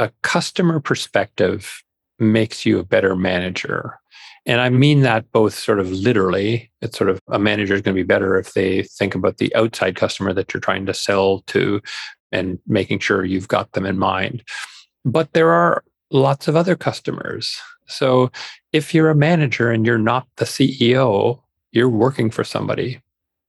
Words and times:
a 0.00 0.10
customer 0.22 0.80
perspective 0.80 1.82
makes 2.18 2.64
you 2.64 2.78
a 2.78 2.84
better 2.84 3.14
manager. 3.14 4.00
And 4.46 4.58
I 4.58 4.70
mean 4.70 5.02
that 5.02 5.30
both 5.30 5.52
sort 5.52 5.78
of 5.78 5.92
literally. 5.92 6.70
It's 6.80 6.96
sort 6.96 7.10
of 7.10 7.20
a 7.28 7.38
manager 7.38 7.74
is 7.74 7.82
going 7.82 7.94
to 7.94 8.02
be 8.02 8.06
better 8.06 8.38
if 8.38 8.54
they 8.54 8.84
think 8.84 9.14
about 9.14 9.36
the 9.36 9.54
outside 9.54 9.96
customer 9.96 10.32
that 10.32 10.54
you're 10.54 10.60
trying 10.62 10.86
to 10.86 10.94
sell 10.94 11.40
to 11.48 11.82
and 12.32 12.58
making 12.66 13.00
sure 13.00 13.26
you've 13.26 13.48
got 13.48 13.72
them 13.72 13.84
in 13.84 13.98
mind. 13.98 14.42
But 15.04 15.34
there 15.34 15.50
are 15.50 15.84
lots 16.10 16.48
of 16.48 16.56
other 16.56 16.76
customers. 16.76 17.60
So 17.86 18.32
if 18.72 18.94
you're 18.94 19.10
a 19.10 19.14
manager 19.14 19.70
and 19.70 19.84
you're 19.84 19.98
not 19.98 20.26
the 20.36 20.46
CEO, 20.46 21.40
you're 21.72 21.90
working 21.90 22.30
for 22.30 22.42
somebody. 22.42 23.02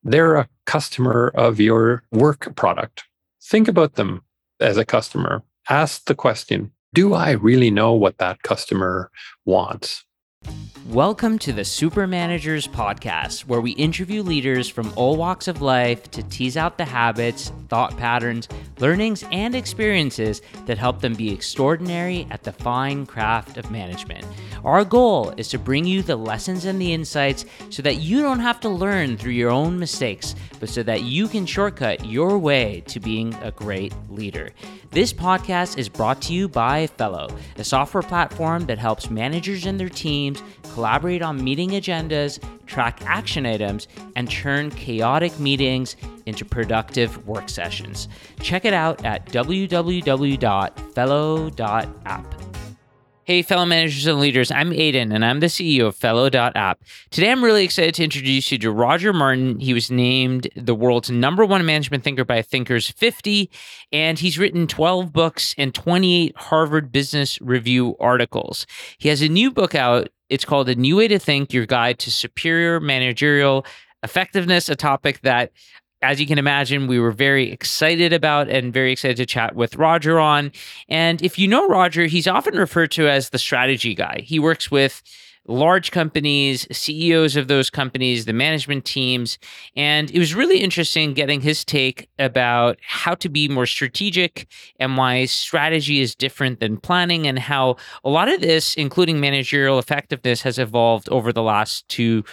They're 0.03 0.35
a 0.35 0.49
customer 0.65 1.31
of 1.33 1.61
your 1.61 2.03
work 2.11 2.53
product. 2.57 3.05
Think 3.41 3.69
about 3.69 3.95
them 3.95 4.21
as 4.59 4.75
a 4.75 4.85
customer. 4.85 5.43
Ask 5.69 6.05
the 6.05 6.15
question 6.15 6.71
Do 6.93 7.13
I 7.13 7.31
really 7.31 7.71
know 7.71 7.93
what 7.93 8.17
that 8.17 8.41
customer 8.43 9.11
wants? 9.45 10.03
Welcome 10.91 11.39
to 11.39 11.53
the 11.53 11.63
Super 11.63 12.05
Managers 12.05 12.67
Podcast, 12.67 13.45
where 13.45 13.61
we 13.61 13.71
interview 13.71 14.21
leaders 14.21 14.67
from 14.67 14.91
all 14.97 15.15
walks 15.15 15.47
of 15.47 15.61
life 15.61 16.11
to 16.11 16.21
tease 16.23 16.57
out 16.57 16.77
the 16.77 16.83
habits, 16.83 17.53
thought 17.69 17.95
patterns, 17.95 18.49
learnings, 18.77 19.23
and 19.31 19.55
experiences 19.55 20.41
that 20.65 20.77
help 20.77 20.99
them 20.99 21.13
be 21.13 21.31
extraordinary 21.31 22.27
at 22.29 22.43
the 22.43 22.51
fine 22.51 23.05
craft 23.05 23.55
of 23.55 23.71
management. 23.71 24.25
Our 24.65 24.83
goal 24.83 25.33
is 25.37 25.47
to 25.49 25.57
bring 25.57 25.85
you 25.85 26.01
the 26.01 26.17
lessons 26.17 26.65
and 26.65 26.81
the 26.81 26.91
insights 26.91 27.45
so 27.69 27.81
that 27.83 28.01
you 28.01 28.21
don't 28.21 28.39
have 28.41 28.59
to 28.59 28.69
learn 28.69 29.15
through 29.15 29.31
your 29.31 29.49
own 29.49 29.79
mistakes, 29.79 30.35
but 30.59 30.67
so 30.67 30.83
that 30.83 31.03
you 31.03 31.29
can 31.29 31.45
shortcut 31.45 32.05
your 32.05 32.37
way 32.37 32.83
to 32.87 32.99
being 32.99 33.33
a 33.35 33.51
great 33.51 33.93
leader. 34.09 34.49
This 34.91 35.13
podcast 35.13 35.77
is 35.77 35.87
brought 35.87 36.21
to 36.23 36.33
you 36.33 36.49
by 36.49 36.87
Fellow, 36.87 37.29
a 37.55 37.63
software 37.63 38.03
platform 38.03 38.65
that 38.65 38.77
helps 38.77 39.09
managers 39.09 39.65
and 39.65 39.79
their 39.79 39.87
teams 39.87 40.30
collaborate 40.73 41.21
on 41.21 41.43
meeting 41.43 41.71
agendas, 41.71 42.39
track 42.65 43.01
action 43.05 43.45
items, 43.45 43.87
and 44.15 44.29
turn 44.29 44.69
chaotic 44.71 45.39
meetings 45.39 45.95
into 46.25 46.45
productive 46.45 47.27
work 47.27 47.49
sessions. 47.49 48.07
Check 48.39 48.65
it 48.65 48.73
out 48.73 49.03
at 49.03 49.25
www.fellow.app. 49.27 50.41
Hey, 53.23 53.43
fellow 53.43 53.65
managers 53.67 54.07
and 54.07 54.19
leaders, 54.19 54.49
I'm 54.49 54.71
Aydin, 54.71 55.13
and 55.13 55.23
I'm 55.23 55.41
the 55.41 55.45
CEO 55.45 55.85
of 55.85 55.95
Fellow.app. 55.95 56.83
Today, 57.11 57.31
I'm 57.31 57.43
really 57.43 57.63
excited 57.63 57.93
to 57.95 58.03
introduce 58.03 58.51
you 58.51 58.57
to 58.57 58.71
Roger 58.71 59.13
Martin. 59.13 59.59
He 59.59 59.75
was 59.75 59.91
named 59.91 60.49
the 60.55 60.73
world's 60.73 61.11
number 61.11 61.45
one 61.45 61.63
management 61.63 62.03
thinker 62.03 62.25
by 62.25 62.41
Thinkers 62.41 62.89
50, 62.89 63.49
and 63.91 64.17
he's 64.17 64.39
written 64.39 64.65
12 64.65 65.13
books 65.13 65.53
and 65.57 65.73
28 65.73 66.35
Harvard 66.35 66.91
Business 66.91 67.39
Review 67.41 67.95
articles. 67.99 68.65
He 68.97 69.09
has 69.09 69.21
a 69.21 69.29
new 69.29 69.51
book 69.51 69.75
out. 69.75 70.09
It's 70.31 70.45
called 70.45 70.69
A 70.69 70.75
New 70.75 70.95
Way 70.95 71.09
to 71.09 71.19
Think 71.19 71.51
Your 71.51 71.65
Guide 71.65 71.99
to 71.99 72.09
Superior 72.09 72.79
Managerial 72.79 73.65
Effectiveness, 74.01 74.69
a 74.69 74.77
topic 74.77 75.19
that 75.23 75.51
as 76.01 76.21
you 76.21 76.25
can 76.25 76.39
imagine, 76.39 76.87
we 76.87 76.99
were 76.99 77.11
very 77.11 77.51
excited 77.51 78.13
about 78.13 78.49
and 78.49 78.73
very 78.73 78.93
excited 78.93 79.17
to 79.17 79.25
chat 79.25 79.55
with 79.55 79.75
Roger 79.75 80.19
on. 80.19 80.53
And 80.87 81.21
if 81.21 81.37
you 81.37 81.49
know 81.49 81.67
Roger, 81.67 82.05
he's 82.05 82.27
often 82.27 82.55
referred 82.55 82.91
to 82.91 83.09
as 83.09 83.29
the 83.29 83.37
strategy 83.37 83.93
guy. 83.93 84.21
He 84.25 84.39
works 84.39 84.71
with 84.71 85.03
large 85.51 85.91
companies, 85.91 86.67
CEOs 86.71 87.35
of 87.35 87.47
those 87.47 87.69
companies, 87.69 88.25
the 88.25 88.33
management 88.33 88.85
teams. 88.85 89.37
And 89.75 90.09
it 90.11 90.19
was 90.19 90.33
really 90.33 90.59
interesting 90.59 91.13
getting 91.13 91.41
his 91.41 91.63
take 91.65 92.09
about 92.17 92.77
how 92.81 93.15
to 93.15 93.29
be 93.29 93.47
more 93.47 93.65
strategic 93.65 94.47
and 94.79 94.97
why 94.97 95.25
strategy 95.25 95.99
is 95.99 96.15
different 96.15 96.59
than 96.59 96.77
planning, 96.77 97.27
and 97.27 97.37
how 97.37 97.75
a 98.03 98.09
lot 98.09 98.29
of 98.29 98.41
this, 98.41 98.73
including 98.75 99.19
managerial 99.19 99.79
effectiveness, 99.79 100.41
has 100.41 100.57
evolved 100.57 101.09
over 101.09 101.31
the 101.33 101.43
last 101.43 101.87
two 101.87 102.23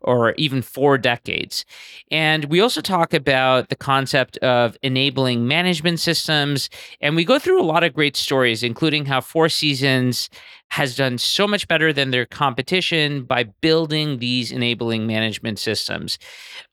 or 0.00 0.32
even 0.34 0.62
four 0.62 0.96
decades. 0.96 1.64
And 2.10 2.44
we 2.44 2.60
also 2.60 2.80
talk 2.80 3.12
about 3.12 3.68
the 3.68 3.76
concept 3.76 4.36
of 4.38 4.76
enabling 4.82 5.48
management 5.48 5.98
systems. 5.98 6.70
And 7.00 7.16
we 7.16 7.24
go 7.24 7.38
through 7.38 7.60
a 7.60 7.66
lot 7.66 7.82
of 7.82 7.94
great 7.94 8.16
stories, 8.16 8.62
including 8.62 9.06
how 9.06 9.20
Four 9.20 9.48
Seasons 9.48 10.30
has 10.70 10.96
done 10.96 11.18
so 11.18 11.46
much 11.46 11.66
better 11.66 11.92
than 11.92 12.10
their 12.10 12.26
competition 12.26 13.24
by 13.24 13.44
building 13.44 14.18
these 14.18 14.52
enabling 14.52 15.06
management 15.06 15.58
systems. 15.58 16.18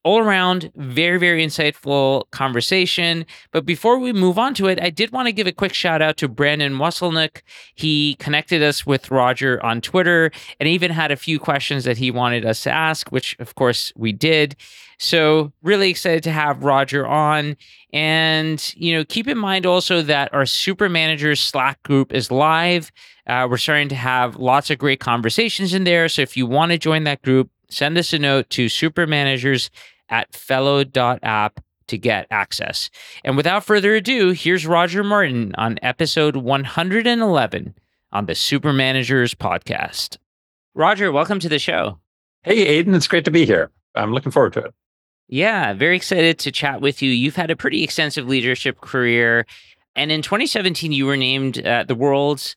All 0.04 0.20
around, 0.20 0.72
very, 0.76 1.18
very 1.18 1.46
insightful 1.46 2.30
conversation. 2.32 3.26
But 3.52 3.66
before 3.66 3.98
we 3.98 4.12
move 4.14 4.38
on 4.38 4.54
to 4.56 4.68
it, 4.68 4.82
I 4.82 4.90
did 4.90 5.12
want 5.12 5.28
to 5.28 5.32
give 5.32 5.48
a 5.48 5.52
quick 5.52 5.74
shout 5.74 6.02
out 6.02 6.18
to 6.18 6.28
Brandon 6.28 6.74
Wasselnick. 6.74 7.42
He 7.74 8.16
connected 8.16 8.62
us 8.62 8.86
with 8.86 9.12
Roger 9.12 9.64
on 9.66 9.82
Twitter 9.82 10.32
and 10.60 10.68
even 10.68 10.92
had 10.92 11.12
a 11.12 11.18
few 11.18 11.40
questions 11.40 11.86
that 11.86 11.98
he 11.98 12.12
wanted 12.12 12.46
us 12.46 12.64
to 12.64 12.72
ask, 12.72 13.12
which 13.12 13.36
of 13.40 13.56
course 13.56 13.94
we 13.96 14.12
did. 14.12 14.56
So, 14.98 15.52
really 15.62 15.90
excited 15.90 16.24
to 16.24 16.32
have 16.32 16.64
Roger 16.64 17.06
on. 17.06 17.58
And, 17.92 18.74
you 18.78 18.94
know, 18.94 19.04
keep 19.06 19.28
in 19.28 19.38
mind 19.38 19.66
also 19.66 20.02
that 20.02 20.34
our 20.34 20.46
Super 20.46 20.90
Managers 20.90 21.40
Slack 21.40 21.82
group 21.84 22.14
is 22.14 22.32
live. 22.32 22.92
Uh, 23.28 23.48
we're 23.50 23.58
starting 23.58 23.90
to 23.90 23.96
have 23.96 24.36
lots 24.38 24.70
of 24.70 24.78
great 24.78 25.00
conversations 25.00 25.74
in 25.74 25.84
there. 25.84 26.08
So, 26.08 26.22
if 26.22 26.38
you 26.38 26.46
want 26.46 26.72
to 26.72 26.78
join 26.78 27.04
that 27.04 27.22
group, 27.22 27.50
send 27.70 27.98
us 27.98 28.14
a 28.14 28.20
note 28.20 28.50
to 28.52 28.68
supermanagers 28.68 29.70
at 30.10 30.34
fellow.app 30.34 31.60
to 31.88 31.98
get 31.98 32.28
access. 32.32 32.90
And 33.24 33.38
without 33.38 33.64
further 33.64 33.96
ado, 33.96 34.32
here's 34.32 34.66
Roger 34.66 35.04
Martin 35.04 35.54
on 35.56 35.78
episode 35.82 36.36
111 36.36 37.76
on 38.12 38.26
the 38.26 38.36
Super 38.36 38.74
Managers 38.74 39.34
podcast. 39.34 40.18
Roger, 40.74 41.12
welcome 41.12 41.40
to 41.40 41.50
the 41.50 41.60
show. 41.60 42.00
Hey, 42.44 42.84
Aydin, 42.84 42.96
it's 42.96 43.08
great 43.08 43.26
to 43.26 43.32
be 43.32 43.46
here. 43.46 43.72
I'm 43.96 44.14
looking 44.14 44.32
forward 44.32 44.54
to 44.54 44.60
it. 44.60 44.74
Yeah, 45.28 45.74
very 45.74 45.96
excited 45.96 46.38
to 46.40 46.52
chat 46.52 46.82
with 46.82 47.02
you. 47.02 47.10
You've 47.10 47.36
had 47.36 47.50
a 47.50 47.56
pretty 47.56 47.84
extensive 47.84 48.28
leadership 48.28 48.82
career. 48.82 49.46
And 49.96 50.12
in 50.12 50.22
2017, 50.22 50.92
you 50.92 51.06
were 51.06 51.18
named 51.18 51.66
uh, 51.66 51.84
the 51.88 51.96
world's 51.96 52.56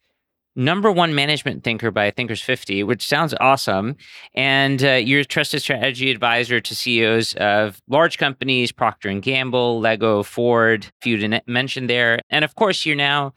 number 0.54 0.90
one 0.90 1.14
management 1.14 1.62
thinker 1.62 1.90
by 1.90 2.10
Thinkers 2.10 2.42
50, 2.42 2.82
which 2.82 3.06
sounds 3.06 3.32
awesome. 3.40 3.96
And 4.34 4.82
uh, 4.82 4.94
you're 4.94 5.20
a 5.20 5.24
trusted 5.24 5.62
strategy 5.62 6.10
advisor 6.10 6.60
to 6.60 6.74
CEOs 6.74 7.34
of 7.34 7.80
large 7.88 8.18
companies, 8.18 8.72
Procter 8.72 9.12
& 9.12 9.20
Gamble, 9.20 9.80
Lego, 9.80 10.22
Ford, 10.22 10.90
few 11.00 11.16
to 11.16 11.42
mention 11.46 11.86
there. 11.86 12.18
And 12.28 12.44
of 12.44 12.56
course, 12.56 12.84
you're 12.84 12.96
now 12.96 13.34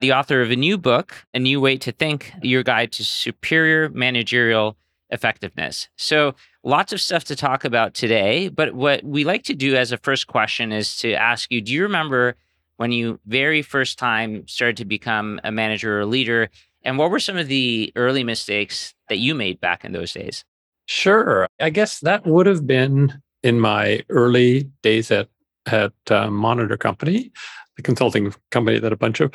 the 0.00 0.12
author 0.12 0.42
of 0.42 0.50
a 0.50 0.56
new 0.56 0.76
book, 0.76 1.24
A 1.32 1.38
New 1.38 1.60
Way 1.60 1.78
to 1.78 1.92
Think, 1.92 2.32
Your 2.42 2.64
Guide 2.64 2.92
to 2.92 3.04
Superior 3.04 3.88
Managerial 3.88 4.76
Effectiveness. 5.10 5.88
So 5.96 6.34
lots 6.64 6.92
of 6.92 7.00
stuff 7.00 7.24
to 7.24 7.36
talk 7.36 7.64
about 7.64 7.94
today. 7.94 8.48
But 8.48 8.74
what 8.74 9.04
we 9.04 9.24
like 9.24 9.44
to 9.44 9.54
do 9.54 9.76
as 9.76 9.92
a 9.92 9.98
first 9.98 10.26
question 10.26 10.72
is 10.72 10.96
to 10.98 11.12
ask 11.12 11.52
you 11.52 11.60
do 11.60 11.72
you 11.72 11.82
remember 11.82 12.34
when 12.76 12.90
you 12.90 13.20
very 13.26 13.62
first 13.62 13.98
time 13.98 14.48
started 14.48 14.78
to 14.78 14.84
become 14.84 15.40
a 15.44 15.52
manager 15.52 16.00
or 16.00 16.06
leader? 16.06 16.50
And 16.82 16.98
what 16.98 17.10
were 17.10 17.20
some 17.20 17.36
of 17.36 17.48
the 17.48 17.92
early 17.94 18.24
mistakes 18.24 18.94
that 19.08 19.18
you 19.18 19.34
made 19.34 19.60
back 19.60 19.84
in 19.84 19.92
those 19.92 20.12
days? 20.12 20.44
Sure. 20.86 21.46
I 21.60 21.70
guess 21.70 22.00
that 22.00 22.26
would 22.26 22.46
have 22.46 22.66
been 22.66 23.22
in 23.42 23.60
my 23.60 24.02
early 24.08 24.70
days 24.82 25.10
at 25.10 25.28
at 25.66 25.92
uh, 26.10 26.30
Monitor 26.30 26.76
Company, 26.76 27.32
the 27.76 27.82
consulting 27.82 28.34
company 28.50 28.78
that 28.78 28.92
a 28.92 28.96
bunch 28.96 29.20
of 29.20 29.34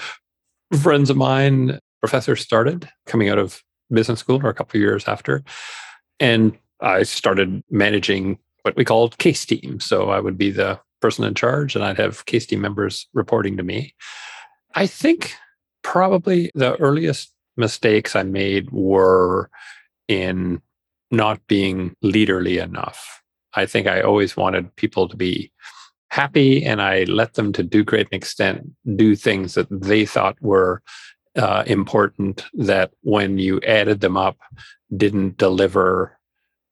friends 0.84 1.09
of 1.09 1.17
mine, 1.17 1.79
professors 2.01 2.41
started 2.41 2.88
coming 3.07 3.29
out 3.29 3.40
of 3.40 3.63
business 3.91 4.19
school 4.19 4.40
or 4.44 4.50
a 4.50 4.53
couple 4.53 4.78
of 4.78 4.81
years 4.81 5.07
after. 5.07 5.44
And 6.19 6.56
I 6.81 7.03
started 7.03 7.63
managing 7.69 8.40
what 8.63 8.75
we 8.75 8.85
called 8.85 9.17
case 9.17 9.45
teams. 9.45 9.85
So 9.85 10.09
I 10.09 10.19
would 10.19 10.38
be 10.38 10.51
the 10.51 10.79
person 11.01 11.23
in 11.23 11.34
charge 11.34 11.75
and 11.75 11.84
I'd 11.84 11.97
have 11.97 12.25
case 12.25 12.45
team 12.45 12.62
members 12.62 13.07
reporting 13.13 13.57
to 13.57 13.63
me. 13.63 13.95
I 14.75 14.85
think 14.85 15.35
probably 15.81 16.51
the 16.56 16.75
earliest 16.78 17.34
mistakes 17.58 18.16
I 18.16 18.23
made 18.23 18.70
were 18.72 19.49
in 20.08 20.61
not 21.11 21.46
being 21.47 21.96
leaderly 22.03 22.61
enough. 22.61 23.22
I 23.53 23.66
think 23.66 23.87
I 23.87 24.02
always 24.02 24.37
wanted 24.37 24.75
people 24.75 25.08
to 25.08 25.17
be 25.17 25.52
happy 26.11 26.66
and 26.66 26.82
I 26.82 27.03
let 27.03 27.35
them 27.35 27.53
to 27.53 27.64
do 27.64 27.84
great 27.84 28.08
extent 28.11 28.70
do 28.96 29.16
things 29.16 29.53
that 29.53 29.67
they 29.70 30.05
thought 30.05 30.37
were 30.41 30.82
uh, 31.35 31.64
important 31.67 32.46
that 32.53 32.91
when 33.02 33.37
you 33.37 33.61
added 33.61 34.02
them 34.02 34.17
up 34.17 34.37
didn't 34.96 35.37
deliver 35.37 36.19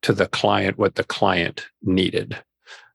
to 0.04 0.14
the 0.14 0.28
client 0.28 0.78
what 0.78 0.96
the 0.96 1.04
client 1.04 1.68
needed. 1.82 2.38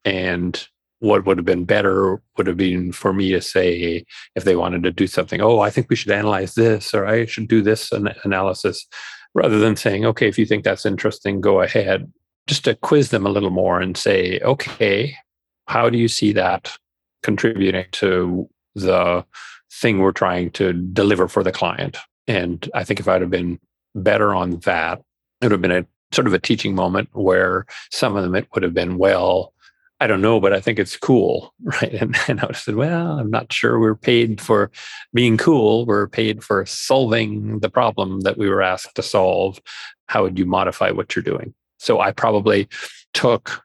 And 0.05 0.67
what 0.99 1.25
would 1.25 1.37
have 1.37 1.45
been 1.45 1.65
better 1.65 2.21
would 2.37 2.47
have 2.47 2.57
been 2.57 2.91
for 2.91 3.13
me 3.13 3.31
to 3.31 3.41
say, 3.41 4.05
if 4.35 4.43
they 4.43 4.55
wanted 4.55 4.83
to 4.83 4.91
do 4.91 5.07
something, 5.07 5.41
oh, 5.41 5.59
I 5.59 5.69
think 5.69 5.89
we 5.89 5.95
should 5.95 6.11
analyze 6.11 6.55
this 6.55 6.93
or 6.93 7.05
I 7.05 7.25
should 7.25 7.47
do 7.47 7.61
this 7.61 7.91
an- 7.91 8.15
analysis, 8.23 8.87
rather 9.33 9.59
than 9.59 9.75
saying, 9.75 10.05
okay, 10.05 10.27
if 10.27 10.37
you 10.37 10.45
think 10.45 10.63
that's 10.63 10.85
interesting, 10.85 11.41
go 11.41 11.61
ahead. 11.61 12.11
Just 12.47 12.65
to 12.65 12.75
quiz 12.75 13.09
them 13.09 13.25
a 13.25 13.29
little 13.29 13.49
more 13.49 13.79
and 13.79 13.97
say, 13.97 14.39
okay, 14.41 15.15
how 15.67 15.89
do 15.89 15.97
you 15.97 16.07
see 16.07 16.33
that 16.33 16.77
contributing 17.21 17.85
to 17.93 18.49
the 18.75 19.25
thing 19.71 19.99
we're 19.99 20.11
trying 20.11 20.51
to 20.51 20.73
deliver 20.73 21.27
for 21.27 21.43
the 21.43 21.51
client. 21.51 21.97
And 22.27 22.69
I 22.73 22.83
think 22.83 22.99
if 22.99 23.07
I'd 23.07 23.21
have 23.21 23.29
been 23.29 23.59
better 23.95 24.33
on 24.33 24.59
that, 24.59 24.99
it 25.41 25.45
would 25.45 25.51
have 25.51 25.61
been 25.61 25.71
a 25.71 25.85
sort 26.13 26.27
of 26.27 26.33
a 26.33 26.39
teaching 26.39 26.75
moment 26.75 27.09
where 27.13 27.65
some 27.91 28.15
of 28.15 28.23
them 28.23 28.35
it 28.35 28.47
would 28.53 28.63
have 28.63 28.73
been, 28.73 28.97
well, 28.97 29.53
I 29.99 30.07
don't 30.07 30.21
know, 30.21 30.39
but 30.39 30.53
I 30.53 30.59
think 30.59 30.79
it's 30.79 30.97
cool. 30.97 31.53
Right. 31.63 31.93
And, 31.93 32.15
and 32.27 32.41
I 32.41 32.51
said, 32.51 32.75
well, 32.75 33.19
I'm 33.19 33.31
not 33.31 33.51
sure 33.53 33.79
we're 33.79 33.95
paid 33.95 34.41
for 34.41 34.69
being 35.13 35.37
cool. 35.37 35.85
We're 35.85 36.07
paid 36.07 36.43
for 36.43 36.65
solving 36.65 37.59
the 37.59 37.69
problem 37.69 38.21
that 38.21 38.37
we 38.37 38.49
were 38.49 38.61
asked 38.61 38.95
to 38.95 39.01
solve. 39.01 39.61
How 40.07 40.23
would 40.23 40.37
you 40.37 40.45
modify 40.45 40.91
what 40.91 41.15
you're 41.15 41.23
doing? 41.23 41.53
So 41.77 42.01
I 42.01 42.11
probably 42.11 42.67
took 43.13 43.63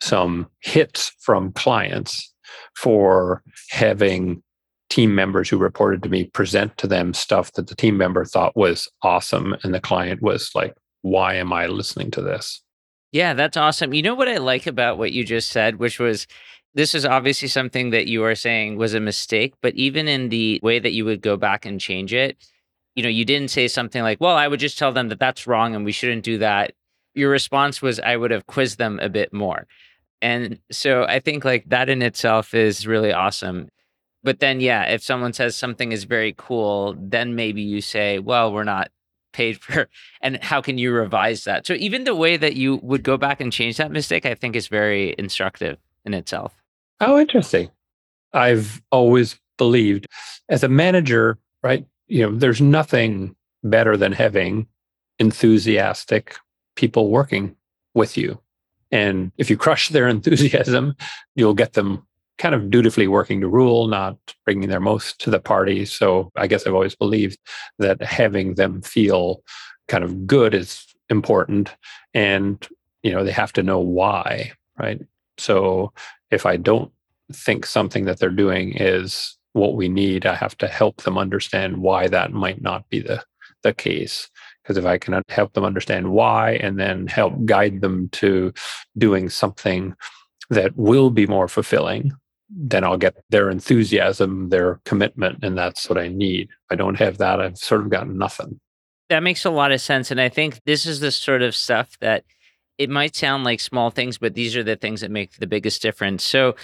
some 0.00 0.48
hits 0.60 1.12
from 1.18 1.52
clients 1.52 2.32
for 2.76 3.42
having 3.70 4.42
team 4.90 5.14
members 5.14 5.48
who 5.48 5.58
reported 5.58 6.02
to 6.02 6.08
me 6.08 6.24
present 6.24 6.76
to 6.78 6.86
them 6.86 7.12
stuff 7.14 7.52
that 7.52 7.66
the 7.66 7.74
team 7.74 7.96
member 7.96 8.24
thought 8.24 8.56
was 8.56 8.88
awesome 9.02 9.56
and 9.62 9.74
the 9.74 9.80
client 9.80 10.22
was 10.22 10.50
like 10.54 10.74
why 11.02 11.34
am 11.34 11.52
i 11.52 11.66
listening 11.66 12.10
to 12.10 12.22
this? 12.22 12.62
Yeah 13.12 13.34
that's 13.34 13.56
awesome. 13.56 13.94
You 13.94 14.02
know 14.02 14.14
what 14.14 14.28
i 14.28 14.36
like 14.36 14.66
about 14.66 14.98
what 14.98 15.12
you 15.12 15.24
just 15.24 15.50
said 15.50 15.76
which 15.76 15.98
was 15.98 16.26
this 16.74 16.94
is 16.94 17.06
obviously 17.06 17.48
something 17.48 17.90
that 17.90 18.06
you 18.06 18.22
are 18.24 18.34
saying 18.34 18.76
was 18.76 18.94
a 18.94 19.00
mistake 19.00 19.54
but 19.62 19.74
even 19.74 20.08
in 20.08 20.28
the 20.28 20.60
way 20.62 20.78
that 20.78 20.92
you 20.92 21.04
would 21.04 21.22
go 21.22 21.36
back 21.36 21.64
and 21.64 21.80
change 21.80 22.12
it 22.12 22.36
you 22.94 23.02
know 23.02 23.08
you 23.08 23.24
didn't 23.24 23.50
say 23.50 23.68
something 23.68 24.02
like 24.02 24.20
well 24.20 24.36
i 24.36 24.46
would 24.48 24.60
just 24.60 24.78
tell 24.78 24.92
them 24.92 25.08
that 25.08 25.18
that's 25.18 25.46
wrong 25.46 25.74
and 25.74 25.84
we 25.84 25.92
shouldn't 25.92 26.24
do 26.24 26.38
that. 26.38 26.72
Your 27.14 27.30
response 27.30 27.80
was 27.82 27.98
i 28.00 28.16
would 28.16 28.30
have 28.30 28.46
quizzed 28.46 28.78
them 28.78 28.98
a 29.00 29.08
bit 29.08 29.32
more. 29.32 29.66
And 30.20 30.58
so 30.70 31.04
i 31.04 31.20
think 31.20 31.44
like 31.44 31.68
that 31.68 31.88
in 31.88 32.02
itself 32.02 32.54
is 32.54 32.86
really 32.86 33.12
awesome. 33.12 33.68
But 34.22 34.40
then, 34.40 34.60
yeah, 34.60 34.84
if 34.84 35.02
someone 35.02 35.32
says 35.32 35.56
something 35.56 35.92
is 35.92 36.04
very 36.04 36.34
cool, 36.36 36.94
then 36.98 37.34
maybe 37.34 37.62
you 37.62 37.80
say, 37.80 38.18
well, 38.18 38.52
we're 38.52 38.64
not 38.64 38.90
paid 39.38 39.60
for, 39.62 39.88
and 40.20 40.42
how 40.42 40.60
can 40.60 40.76
you 40.76 40.92
revise 40.92 41.44
that? 41.44 41.66
So 41.66 41.74
even 41.74 42.04
the 42.04 42.14
way 42.14 42.36
that 42.36 42.56
you 42.56 42.76
would 42.82 43.02
go 43.02 43.16
back 43.16 43.40
and 43.40 43.52
change 43.52 43.76
that 43.76 43.92
mistake, 43.92 44.26
I 44.26 44.34
think 44.34 44.56
is 44.56 44.68
very 44.68 45.14
instructive 45.16 45.78
in 46.04 46.12
itself. 46.12 46.52
Oh, 47.00 47.18
interesting. 47.18 47.70
I've 48.32 48.82
always 48.90 49.38
believed 49.56 50.06
as 50.48 50.64
a 50.64 50.68
manager, 50.68 51.38
right? 51.62 51.86
You 52.08 52.24
know, 52.24 52.36
there's 52.36 52.60
nothing 52.60 53.36
better 53.62 53.96
than 53.96 54.12
having 54.12 54.66
enthusiastic 55.18 56.36
people 56.74 57.10
working 57.10 57.54
with 57.94 58.16
you. 58.16 58.40
And 58.90 59.30
if 59.36 59.50
you 59.50 59.56
crush 59.56 59.90
their 59.90 60.08
enthusiasm, 60.16 60.96
you'll 61.36 61.54
get 61.54 61.74
them 61.74 62.06
kind 62.38 62.54
of 62.54 62.70
dutifully 62.70 63.08
working 63.08 63.40
the 63.40 63.48
rule, 63.48 63.88
not 63.88 64.16
bringing 64.44 64.68
their 64.68 64.80
most 64.80 65.20
to 65.20 65.30
the 65.30 65.40
party. 65.40 65.84
So 65.84 66.30
I 66.36 66.46
guess 66.46 66.66
I've 66.66 66.74
always 66.74 66.94
believed 66.94 67.38
that 67.78 68.00
having 68.00 68.54
them 68.54 68.80
feel 68.80 69.42
kind 69.88 70.04
of 70.04 70.26
good 70.26 70.54
is 70.54 70.86
important. 71.10 71.74
And, 72.14 72.66
you 73.02 73.12
know, 73.12 73.24
they 73.24 73.32
have 73.32 73.52
to 73.54 73.62
know 73.62 73.80
why, 73.80 74.52
right? 74.78 75.00
So 75.36 75.92
if 76.30 76.46
I 76.46 76.56
don't 76.56 76.92
think 77.32 77.66
something 77.66 78.04
that 78.04 78.18
they're 78.18 78.30
doing 78.30 78.76
is 78.76 79.36
what 79.52 79.74
we 79.74 79.88
need, 79.88 80.24
I 80.24 80.34
have 80.36 80.56
to 80.58 80.68
help 80.68 81.02
them 81.02 81.18
understand 81.18 81.78
why 81.78 82.06
that 82.08 82.32
might 82.32 82.62
not 82.62 82.88
be 82.88 83.00
the, 83.00 83.24
the 83.62 83.74
case. 83.74 84.30
Because 84.62 84.76
if 84.76 84.84
I 84.84 84.98
can 84.98 85.22
help 85.28 85.54
them 85.54 85.64
understand 85.64 86.12
why 86.12 86.52
and 86.52 86.78
then 86.78 87.06
help 87.06 87.32
guide 87.46 87.80
them 87.80 88.10
to 88.10 88.52
doing 88.96 89.28
something 89.28 89.94
that 90.50 90.76
will 90.76 91.10
be 91.10 91.26
more 91.26 91.48
fulfilling 91.48 92.12
then 92.50 92.84
I'll 92.84 92.96
get 92.96 93.16
their 93.30 93.50
enthusiasm, 93.50 94.48
their 94.48 94.80
commitment, 94.84 95.40
and 95.42 95.56
that's 95.56 95.88
what 95.88 95.98
I 95.98 96.08
need. 96.08 96.48
If 96.48 96.72
I 96.72 96.74
don't 96.76 96.98
have 96.98 97.18
that, 97.18 97.40
I've 97.40 97.58
sort 97.58 97.82
of 97.82 97.90
got 97.90 98.08
nothing. 98.08 98.58
That 99.08 99.22
makes 99.22 99.44
a 99.44 99.50
lot 99.50 99.72
of 99.72 99.80
sense. 99.80 100.10
And 100.10 100.20
I 100.20 100.28
think 100.28 100.60
this 100.64 100.86
is 100.86 101.00
the 101.00 101.10
sort 101.10 101.42
of 101.42 101.54
stuff 101.54 101.98
that 102.00 102.24
it 102.78 102.90
might 102.90 103.16
sound 103.16 103.44
like 103.44 103.60
small 103.60 103.90
things, 103.90 104.18
but 104.18 104.34
these 104.34 104.56
are 104.56 104.62
the 104.62 104.76
things 104.76 105.00
that 105.00 105.10
make 105.10 105.36
the 105.36 105.46
biggest 105.46 105.82
difference. 105.82 106.24
So 106.24 106.56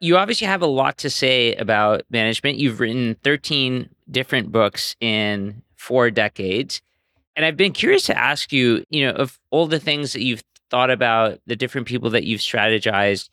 you 0.00 0.16
obviously 0.16 0.46
have 0.46 0.62
a 0.62 0.66
lot 0.66 0.96
to 0.98 1.10
say 1.10 1.54
about 1.56 2.02
management. 2.10 2.58
You've 2.58 2.80
written 2.80 3.16
13 3.22 3.88
different 4.10 4.50
books 4.52 4.96
in 5.00 5.62
four 5.76 6.10
decades. 6.10 6.80
And 7.36 7.44
I've 7.44 7.56
been 7.56 7.72
curious 7.72 8.06
to 8.06 8.18
ask 8.18 8.52
you, 8.52 8.84
you 8.90 9.06
know, 9.06 9.12
of 9.12 9.38
all 9.50 9.66
the 9.66 9.80
things 9.80 10.12
that 10.12 10.22
you've 10.22 10.42
thought 10.70 10.90
about, 10.90 11.40
the 11.46 11.56
different 11.56 11.86
people 11.86 12.10
that 12.10 12.24
you've 12.24 12.40
strategized, 12.40 13.28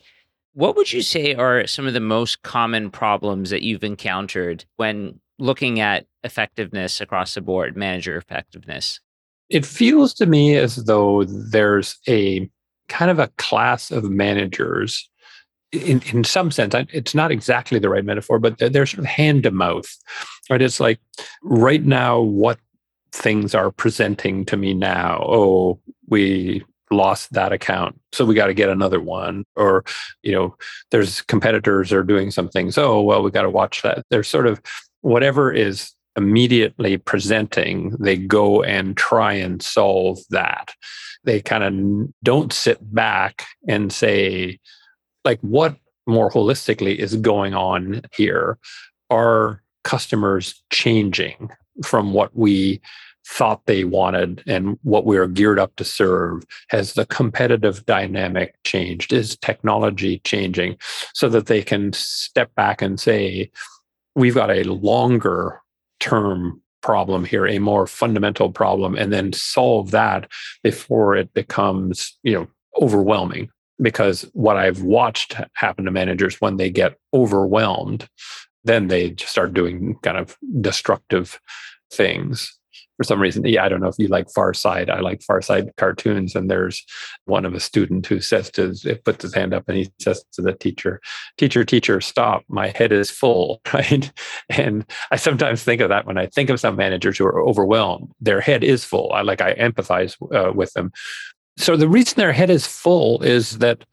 what 0.55 0.77
would 0.77 0.91
you 0.93 1.01
say 1.01 1.35
are 1.35 1.67
some 1.67 1.85
of 1.85 1.93
the 1.93 1.99
most 1.99 2.41
common 2.41 2.89
problems 2.89 3.49
that 3.49 3.61
you've 3.61 3.83
encountered 3.83 4.63
when 4.77 5.19
looking 5.37 5.81
at 5.81 6.05
effectiveness 6.23 7.01
across 7.01 7.33
the 7.33 7.41
board, 7.41 7.75
manager 7.75 8.15
effectiveness? 8.15 9.01
It 9.49 9.65
feels 9.65 10.13
to 10.15 10.25
me 10.25 10.55
as 10.55 10.77
though 10.77 11.25
there's 11.25 11.97
a 12.07 12.49
kind 12.87 13.11
of 13.11 13.19
a 13.19 13.27
class 13.37 13.91
of 13.91 14.05
managers. 14.05 15.09
In, 15.73 16.01
in 16.13 16.23
some 16.23 16.51
sense, 16.51 16.73
it's 16.93 17.13
not 17.13 17.31
exactly 17.31 17.77
the 17.77 17.89
right 17.89 18.05
metaphor, 18.05 18.39
but 18.39 18.57
they're 18.57 18.85
sort 18.85 18.99
of 18.99 19.05
hand 19.05 19.43
to 19.43 19.51
mouth, 19.51 19.93
right? 20.49 20.61
It's 20.61 20.79
like 20.79 21.01
right 21.43 21.83
now, 21.83 22.21
what 22.21 22.59
things 23.11 23.53
are 23.53 23.71
presenting 23.71 24.45
to 24.45 24.55
me 24.55 24.73
now. 24.73 25.21
Oh, 25.27 25.81
we 26.07 26.63
lost 26.95 27.31
that 27.33 27.51
account 27.51 27.99
so 28.11 28.25
we 28.25 28.33
got 28.33 28.47
to 28.47 28.53
get 28.53 28.69
another 28.69 28.99
one 28.99 29.43
or 29.55 29.83
you 30.23 30.31
know 30.31 30.55
there's 30.91 31.21
competitors 31.23 31.91
are 31.91 32.03
doing 32.03 32.31
some 32.31 32.49
things 32.49 32.77
oh 32.77 33.01
well 33.01 33.21
we 33.21 33.31
got 33.31 33.43
to 33.43 33.49
watch 33.49 33.81
that. 33.81 34.05
There's 34.09 34.27
sort 34.27 34.47
of 34.47 34.61
whatever 35.01 35.51
is 35.51 35.91
immediately 36.15 36.97
presenting 36.97 37.89
they 37.99 38.15
go 38.15 38.63
and 38.63 38.95
try 38.95 39.33
and 39.33 39.61
solve 39.61 40.19
that. 40.29 40.73
They 41.25 41.41
kind 41.41 41.63
of 41.63 42.13
don't 42.23 42.53
sit 42.53 42.77
back 42.93 43.45
and 43.67 43.91
say 43.91 44.59
like 45.25 45.39
what 45.41 45.75
more 46.07 46.29
holistically 46.31 46.95
is 46.95 47.15
going 47.15 47.53
on 47.53 48.01
here? 48.15 48.57
Are 49.09 49.61
customers 49.83 50.63
changing 50.71 51.51
from 51.83 52.13
what 52.13 52.35
we 52.35 52.81
thought 53.27 53.65
they 53.65 53.83
wanted 53.83 54.43
and 54.45 54.77
what 54.83 55.05
we 55.05 55.17
are 55.17 55.27
geared 55.27 55.59
up 55.59 55.75
to 55.75 55.83
serve? 55.83 56.43
Has 56.69 56.93
the 56.93 57.05
competitive 57.05 57.85
dynamic 57.85 58.55
changed? 58.63 59.11
Is 59.11 59.37
technology 59.37 60.19
changing 60.19 60.77
so 61.13 61.29
that 61.29 61.47
they 61.47 61.61
can 61.61 61.91
step 61.93 62.53
back 62.55 62.81
and 62.81 62.99
say, 62.99 63.51
we've 64.15 64.35
got 64.35 64.51
a 64.51 64.63
longer 64.63 65.61
term 65.99 66.61
problem 66.81 67.25
here, 67.25 67.47
a 67.47 67.57
more 67.57 67.87
fundamental 67.87 68.51
problem, 68.51 68.95
and 68.95 69.11
then 69.11 69.33
solve 69.33 69.91
that 69.91 70.29
before 70.61 71.15
it 71.15 71.33
becomes, 71.33 72.15
you 72.23 72.33
know, 72.33 72.47
overwhelming. 72.79 73.49
Because 73.81 74.21
what 74.33 74.55
I've 74.55 74.83
watched 74.83 75.35
happen 75.53 75.85
to 75.85 75.91
managers 75.91 76.39
when 76.39 76.57
they 76.57 76.69
get 76.69 76.97
overwhelmed, 77.13 78.07
then 78.63 78.87
they 78.87 79.15
start 79.17 79.53
doing 79.53 79.97
kind 80.03 80.17
of 80.17 80.37
destructive 80.61 81.39
things 81.91 82.57
for 82.97 83.03
some 83.03 83.21
reason. 83.21 83.45
Yeah, 83.45 83.65
I 83.65 83.69
don't 83.69 83.81
know 83.81 83.87
if 83.87 83.99
you 83.99 84.07
like 84.07 84.29
Far 84.29 84.53
Side. 84.53 84.89
I 84.89 84.99
like 84.99 85.21
Far 85.21 85.41
Side 85.41 85.71
cartoons. 85.77 86.35
And 86.35 86.49
there's 86.49 86.83
one 87.25 87.45
of 87.45 87.53
a 87.53 87.59
student 87.59 88.05
who 88.05 88.19
says 88.21 88.49
to 88.51 88.73
puts 89.03 89.23
his 89.23 89.33
hand 89.33 89.53
up 89.53 89.65
and 89.67 89.77
he 89.77 89.91
says 89.99 90.23
to 90.33 90.41
the 90.41 90.53
teacher, 90.53 91.01
Teacher, 91.37 91.63
teacher, 91.65 92.01
stop. 92.01 92.43
My 92.47 92.69
head 92.69 92.91
is 92.91 93.11
full. 93.11 93.61
Right. 93.75 94.09
And 94.47 94.85
I 95.11 95.17
sometimes 95.17 95.61
think 95.63 95.81
of 95.81 95.89
that 95.89 96.05
when 96.05 96.17
I 96.17 96.27
think 96.27 96.49
of 96.49 96.61
some 96.61 96.77
managers 96.77 97.17
who 97.17 97.25
are 97.25 97.41
overwhelmed. 97.41 98.09
Their 98.21 98.39
head 98.39 98.63
is 98.63 98.85
full. 98.85 99.11
I 99.11 99.21
like 99.21 99.41
I 99.41 99.53
empathize 99.55 100.15
uh, 100.33 100.53
with 100.53 100.71
them. 100.73 100.93
So 101.57 101.75
the 101.75 101.89
reason 101.89 102.15
their 102.15 102.31
head 102.31 102.49
is 102.49 102.65
full 102.65 103.21
is 103.21 103.57
that 103.57 103.83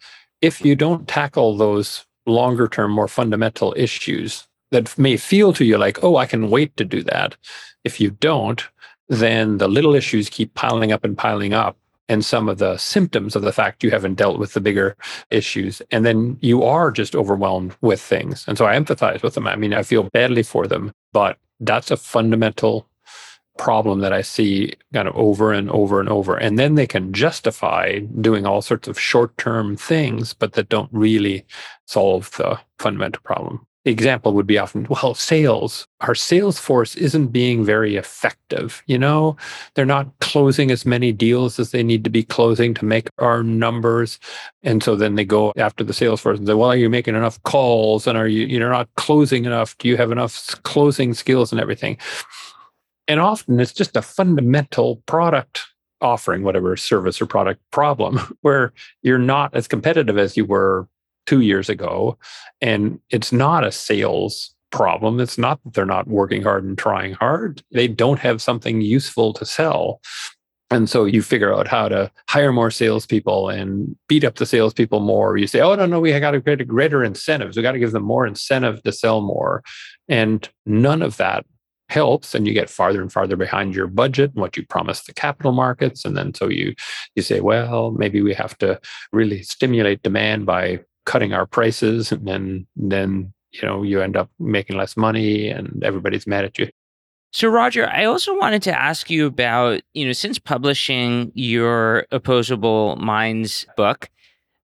if 0.40 0.64
you 0.64 0.76
don't 0.76 1.08
tackle 1.08 1.56
those 1.56 2.06
longer 2.26 2.68
term, 2.68 2.92
more 2.92 3.08
fundamental 3.08 3.74
issues 3.76 4.46
that 4.72 4.96
may 4.98 5.16
feel 5.16 5.52
to 5.52 5.64
you 5.64 5.78
like, 5.78 6.02
oh, 6.02 6.16
I 6.16 6.26
can 6.26 6.50
wait 6.50 6.76
to 6.76 6.84
do 6.84 7.02
that. 7.04 7.36
If 7.84 8.00
you 8.00 8.10
don't, 8.10 8.66
then 9.12 9.58
the 9.58 9.68
little 9.68 9.94
issues 9.94 10.30
keep 10.30 10.54
piling 10.54 10.90
up 10.90 11.04
and 11.04 11.16
piling 11.16 11.52
up 11.52 11.76
and 12.08 12.24
some 12.24 12.48
of 12.48 12.58
the 12.58 12.76
symptoms 12.76 13.36
of 13.36 13.42
the 13.42 13.52
fact 13.52 13.84
you 13.84 13.90
haven't 13.90 14.14
dealt 14.14 14.38
with 14.38 14.54
the 14.54 14.60
bigger 14.60 14.96
issues. 15.30 15.80
And 15.90 16.04
then 16.04 16.38
you 16.40 16.62
are 16.62 16.90
just 16.90 17.14
overwhelmed 17.14 17.76
with 17.80 18.00
things. 18.00 18.44
And 18.48 18.58
so 18.58 18.66
I 18.66 18.76
empathize 18.78 19.22
with 19.22 19.34
them. 19.34 19.46
I 19.46 19.56
mean, 19.56 19.72
I 19.72 19.82
feel 19.82 20.04
badly 20.12 20.42
for 20.42 20.66
them, 20.66 20.92
but 21.12 21.38
that's 21.60 21.90
a 21.90 21.96
fundamental 21.96 22.88
problem 23.58 24.00
that 24.00 24.12
I 24.12 24.22
see 24.22 24.74
kind 24.92 25.06
of 25.06 25.14
over 25.14 25.52
and 25.52 25.70
over 25.70 26.00
and 26.00 26.08
over. 26.08 26.36
And 26.36 26.58
then 26.58 26.74
they 26.74 26.86
can 26.86 27.12
justify 27.12 28.00
doing 28.20 28.46
all 28.46 28.62
sorts 28.62 28.88
of 28.88 28.98
short 28.98 29.36
term 29.38 29.76
things, 29.76 30.32
but 30.32 30.54
that 30.54 30.68
don't 30.68 30.90
really 30.92 31.44
solve 31.86 32.30
the 32.32 32.58
fundamental 32.78 33.22
problem. 33.24 33.66
Example 33.84 34.32
would 34.34 34.46
be 34.46 34.58
often, 34.58 34.86
well, 34.90 35.14
sales, 35.14 35.86
our 36.00 36.14
sales 36.14 36.58
force 36.58 36.94
isn't 36.96 37.28
being 37.28 37.64
very 37.64 37.96
effective. 37.96 38.82
You 38.86 38.98
know, 38.98 39.36
they're 39.74 39.84
not 39.84 40.08
closing 40.20 40.70
as 40.70 40.86
many 40.86 41.12
deals 41.12 41.58
as 41.58 41.70
they 41.70 41.82
need 41.82 42.04
to 42.04 42.10
be 42.10 42.22
closing 42.22 42.74
to 42.74 42.84
make 42.84 43.08
our 43.18 43.42
numbers. 43.42 44.18
And 44.62 44.82
so 44.82 44.94
then 44.94 45.16
they 45.16 45.24
go 45.24 45.52
after 45.56 45.82
the 45.82 45.92
sales 45.92 46.20
force 46.20 46.38
and 46.38 46.46
say, 46.46 46.54
well, 46.54 46.70
are 46.70 46.76
you 46.76 46.88
making 46.88 47.16
enough 47.16 47.42
calls? 47.42 48.06
And 48.06 48.16
are 48.16 48.28
you, 48.28 48.46
you're 48.46 48.70
not 48.70 48.88
closing 48.96 49.44
enough? 49.44 49.76
Do 49.78 49.88
you 49.88 49.96
have 49.96 50.12
enough 50.12 50.62
closing 50.62 51.14
skills 51.14 51.50
and 51.50 51.60
everything? 51.60 51.98
And 53.08 53.18
often 53.18 53.58
it's 53.58 53.72
just 53.72 53.96
a 53.96 54.02
fundamental 54.02 54.96
product 55.06 55.62
offering, 56.00 56.42
whatever 56.42 56.76
service 56.76 57.20
or 57.20 57.26
product 57.26 57.60
problem, 57.70 58.18
where 58.42 58.72
you're 59.02 59.18
not 59.18 59.54
as 59.54 59.68
competitive 59.68 60.18
as 60.18 60.36
you 60.36 60.44
were 60.44 60.88
two 61.26 61.40
years 61.40 61.68
ago. 61.68 62.18
And 62.60 63.00
it's 63.10 63.32
not 63.32 63.64
a 63.64 63.72
sales 63.72 64.54
problem. 64.70 65.20
It's 65.20 65.38
not 65.38 65.62
that 65.64 65.74
they're 65.74 65.86
not 65.86 66.08
working 66.08 66.42
hard 66.42 66.64
and 66.64 66.76
trying 66.76 67.12
hard. 67.14 67.62
They 67.72 67.88
don't 67.88 68.18
have 68.20 68.42
something 68.42 68.80
useful 68.80 69.32
to 69.34 69.44
sell. 69.44 70.00
And 70.70 70.88
so 70.88 71.04
you 71.04 71.20
figure 71.20 71.54
out 71.54 71.68
how 71.68 71.88
to 71.88 72.10
hire 72.30 72.50
more 72.50 72.70
salespeople 72.70 73.50
and 73.50 73.94
beat 74.08 74.24
up 74.24 74.36
the 74.36 74.46
salespeople 74.46 75.00
more. 75.00 75.36
You 75.36 75.46
say, 75.46 75.60
oh, 75.60 75.74
no, 75.74 75.84
no, 75.84 76.00
we 76.00 76.18
got 76.18 76.30
to 76.30 76.40
create 76.40 76.66
greater 76.66 77.04
incentives. 77.04 77.56
We 77.56 77.62
got 77.62 77.72
to 77.72 77.78
give 77.78 77.92
them 77.92 78.04
more 78.04 78.26
incentive 78.26 78.82
to 78.84 78.92
sell 78.92 79.20
more. 79.20 79.62
And 80.08 80.48
none 80.64 81.02
of 81.02 81.18
that 81.18 81.44
helps 81.92 82.34
and 82.34 82.48
you 82.48 82.54
get 82.54 82.70
farther 82.70 83.02
and 83.02 83.12
farther 83.12 83.36
behind 83.36 83.74
your 83.74 83.86
budget 83.86 84.30
and 84.32 84.40
what 84.40 84.56
you 84.56 84.66
promised 84.66 85.06
the 85.06 85.12
capital 85.12 85.52
markets 85.52 86.06
and 86.06 86.16
then 86.16 86.32
so 86.32 86.48
you 86.48 86.74
you 87.14 87.22
say 87.22 87.40
well 87.40 87.90
maybe 87.90 88.22
we 88.22 88.32
have 88.32 88.56
to 88.56 88.80
really 89.12 89.42
stimulate 89.42 90.02
demand 90.02 90.46
by 90.46 90.80
cutting 91.04 91.32
our 91.32 91.46
prices 91.46 92.12
and 92.12 92.26
then 92.26 92.66
then 92.76 93.32
you 93.52 93.66
know 93.66 93.82
you 93.82 94.00
end 94.00 94.16
up 94.16 94.30
making 94.38 94.76
less 94.76 94.96
money 94.96 95.48
and 95.48 95.82
everybody's 95.84 96.26
mad 96.26 96.44
at 96.44 96.58
you. 96.58 96.68
So 97.32 97.48
roger 97.48 97.88
i 97.88 98.04
also 98.04 98.36
wanted 98.38 98.62
to 98.62 98.78
ask 98.78 99.10
you 99.10 99.26
about 99.26 99.80
you 99.94 100.06
know 100.06 100.12
since 100.12 100.38
publishing 100.38 101.32
your 101.34 102.06
opposable 102.12 102.96
minds 102.96 103.66
book 103.76 104.10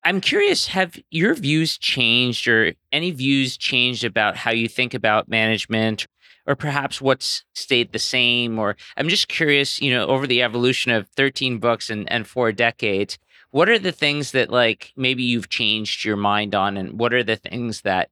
i'm 0.05 0.21
curious 0.21 0.67
have 0.67 0.99
your 1.11 1.35
views 1.35 1.79
changed 1.79 2.47
or 2.47 2.75
any 2.93 3.11
views 3.11 3.57
changed 3.57 4.05
about 4.05 4.37
how 4.37 4.51
you 4.51 4.69
think 4.69 4.93
about 4.95 5.29
management 5.29 6.07
or 6.47 6.57
perhaps 6.57 6.99
what's 6.99 7.45
stayed 7.55 7.93
the 7.93 7.99
same? 7.99 8.59
Or 8.59 8.77
i'm 8.99 9.09
just 9.09 9.29
curious 9.29 9.81
you 9.81 9.91
know 9.91 10.07
over 10.07 10.27
the 10.27 10.43
evolution 10.43 10.93
of 10.93 11.09
13 11.17 11.59
books 11.59 11.89
and, 11.89 12.11
and 12.13 12.27
four 12.27 12.53
decades 12.53 13.19
what 13.51 13.69
are 13.69 13.79
the 13.79 13.93
things 13.93 14.33
that 14.33 14.51
like 14.51 14.93
maybe 14.97 15.23
you've 15.23 15.49
changed 15.49 16.05
your 16.05 16.17
mind 16.17 16.55
on 16.55 16.77
and 16.77 16.99
what 16.99 17.15
are 17.15 17.23
the 17.23 17.37
things 17.37 17.83
that 17.83 18.11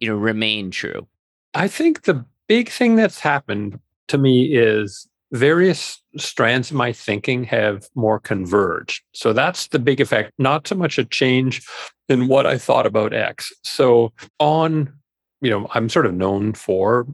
you 0.00 0.08
know 0.08 0.16
remain 0.16 0.70
true? 0.70 1.06
I 1.54 1.68
think 1.68 2.02
the 2.02 2.24
big 2.48 2.68
thing 2.68 2.96
that's 2.96 3.18
happened 3.18 3.78
to 4.08 4.18
me 4.18 4.54
is 4.54 5.08
various 5.32 6.00
strands 6.16 6.70
of 6.70 6.76
my 6.76 6.92
thinking 6.92 7.44
have 7.44 7.88
more 7.94 8.20
converged. 8.20 9.02
So 9.12 9.32
that's 9.32 9.68
the 9.68 9.78
big 9.78 10.00
effect 10.00 10.32
not 10.38 10.66
so 10.68 10.74
much 10.74 10.98
a 10.98 11.04
change 11.04 11.66
in 12.08 12.28
what 12.28 12.46
i 12.46 12.56
thought 12.56 12.86
about 12.86 13.12
x. 13.12 13.52
So 13.64 14.12
on 14.38 14.92
you 15.40 15.50
know 15.50 15.68
i'm 15.74 15.88
sort 15.88 16.06
of 16.06 16.14
known 16.14 16.52
for 16.52 17.06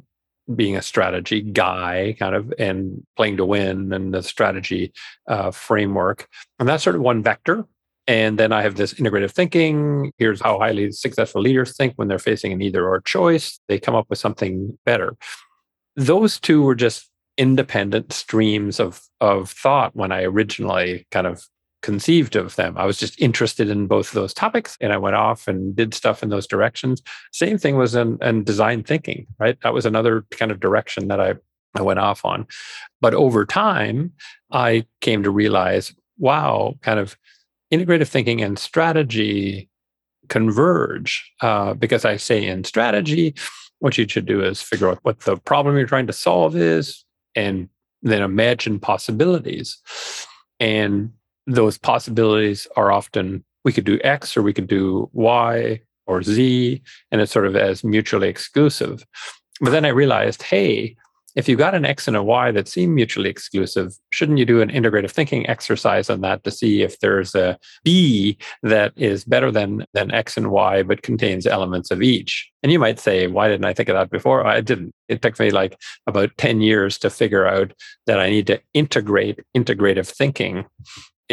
being 0.55 0.77
a 0.77 0.83
strategy 0.83 1.41
guy 1.41 2.15
kind 2.19 2.35
of 2.35 2.53
and 2.59 3.05
playing 3.17 3.37
to 3.37 3.45
win 3.45 3.93
and 3.93 4.13
the 4.13 4.23
strategy 4.23 4.93
uh, 5.29 5.51
framework 5.51 6.29
and 6.59 6.69
that's 6.69 6.83
sort 6.83 6.97
of 6.97 7.03
one 7.03 7.23
vector 7.23 7.65
and 8.09 8.39
then 8.39 8.53
i 8.53 8.61
have 8.61 8.75
this 8.75 8.95
integrative 8.95 9.31
thinking 9.31 10.13
here's 10.19 10.41
how 10.41 10.59
highly 10.59 10.91
successful 10.91 11.41
leaders 11.41 11.77
think 11.77 11.95
when 11.95 12.09
they're 12.09 12.19
facing 12.19 12.53
an 12.53 12.61
either 12.61 12.87
or 12.87 13.01
choice 13.03 13.61
they 13.69 13.79
come 13.79 13.95
up 13.95 14.09
with 14.11 14.19
something 14.19 14.79
better. 14.85 15.17
Those 15.97 16.41
two 16.41 16.63
were 16.63 16.75
just 16.75 17.09
independent 17.39 18.13
streams 18.13 18.79
of 18.79 19.01
of 19.23 19.51
thought 19.51 19.97
when 19.97 20.13
i 20.13 20.23
originally 20.23 21.07
kind 21.11 21.27
of 21.27 21.43
conceived 21.83 22.37
of 22.37 22.57
them. 22.57 22.77
I 22.79 22.87
was 22.87 22.99
just 22.99 23.21
interested 23.21 23.69
in 23.69 23.87
both 23.87 24.09
of 24.09 24.15
those 24.15 24.33
topics 24.33 24.77
and 24.81 24.93
I 24.93 24.97
went 24.97 25.17
off 25.17 25.49
and 25.49 25.75
did 25.75 25.95
stuff 25.95 26.23
in 26.23 26.29
those 26.29 26.47
directions. 26.47 27.03
Same 27.33 27.59
thing 27.59 27.77
was 27.77 27.95
in, 27.95 28.19
in 28.23 28.45
design 28.45 28.85
thinking, 28.85 29.27
right? 29.39 29.59
That 29.63 29.75
was 29.75 29.85
another 29.85 30.25
kind 30.31 30.51
of 30.51 30.61
direction 30.61 31.09
that 31.09 31.21
I, 31.21 31.35
I 31.75 31.83
went 31.83 31.99
off 31.99 32.25
on. 32.25 32.47
But 33.01 33.15
over 33.15 33.45
time, 33.45 34.13
I 34.53 34.87
came 35.01 35.23
to 35.25 35.31
realize 35.31 35.95
wow, 36.19 36.75
kind 36.83 37.01
of 37.01 37.17
integrative 37.73 38.09
thinking 38.09 38.43
and 38.43 38.59
strategy 38.59 39.69
converge 40.29 41.33
uh, 41.41 41.75
because 41.75 42.05
I 42.05 42.17
say 42.17 42.47
in 42.47 42.65
strategy, 42.65 43.35
what 43.81 43.99
you 43.99 44.07
should 44.09 44.27
do 44.27 44.43
is 44.43 44.63
figure 44.63 44.89
out 44.89 45.01
what 45.03 45.21
the 45.21 45.37
problem 45.37 45.77
you're 45.77 45.87
trying 45.87 46.07
to 46.07 46.13
solve 46.13 46.55
is 46.55 47.05
and 47.35 47.69
then 48.03 48.23
imagine 48.23 48.79
possibilities. 48.79 49.79
And 50.61 51.13
those 51.47 51.79
possibilities 51.79 52.67
are 52.77 52.93
often 52.93 53.45
we 53.65 53.73
could 53.73 53.85
do 53.85 54.01
X 54.03 54.37
or 54.37 54.43
we 54.43 54.53
could 54.53 54.67
do 54.67 55.09
Y 55.13 55.81
or 56.07 56.23
Z, 56.23 56.83
and 57.11 57.21
it's 57.21 57.33
sort 57.33 57.47
of 57.47 57.57
as 57.57 57.85
mutually 57.85 58.29
exclusive. 58.29 59.05
But 59.61 59.71
then 59.71 59.85
I 59.85 59.89
realized, 59.89 60.43
hey, 60.43 60.97
if 61.35 61.49
you've 61.49 61.59
got 61.59 61.75
an 61.75 61.87
X 61.87 62.07
and 62.07 62.17
a 62.17 62.23
Y 62.23 62.51
that 62.51 62.69
seem 62.69 62.95
mutually 62.95 63.31
exclusive, 63.31 63.95
shouldn't 64.11 64.39
you 64.39 64.45
do 64.45 64.61
an 64.61 64.71
integrative 64.71 65.11
thinking 65.11 65.49
exercise 65.49 66.11
on 66.11 66.21
that 66.21 66.45
to 66.45 66.51
see 66.51 66.83
if 66.83 66.99
there's 67.01 67.35
a 67.35 67.59
B 67.85 68.37
that 68.63 68.93
is 68.97 69.25
better 69.25 69.51
than, 69.51 69.87
than 69.95 70.11
X 70.11 70.37
and 70.37 70.51
Y, 70.51 70.83
but 70.83 71.03
contains 71.03 71.47
elements 71.47 71.91
of 71.91 72.03
each? 72.03 72.51
And 72.63 72.71
you 72.71 72.79
might 72.79 72.99
say, 72.99 73.29
why 73.29 73.49
didn't 73.49 73.65
I 73.65 73.73
think 73.73 73.89
of 73.89 73.95
that 73.95 74.11
before? 74.11 74.47
I 74.47 74.61
didn't. 74.61 74.95
It 75.09 75.23
took 75.23 75.39
me 75.39 75.51
like 75.51 75.79
about 76.07 76.37
10 76.37 76.61
years 76.61 76.99
to 76.99 77.11
figure 77.11 77.47
out 77.47 77.73
that 78.07 78.21
I 78.21 78.29
need 78.29 78.47
to 78.49 78.61
integrate 78.75 79.41
integrative 79.57 80.09
thinking 80.09 80.67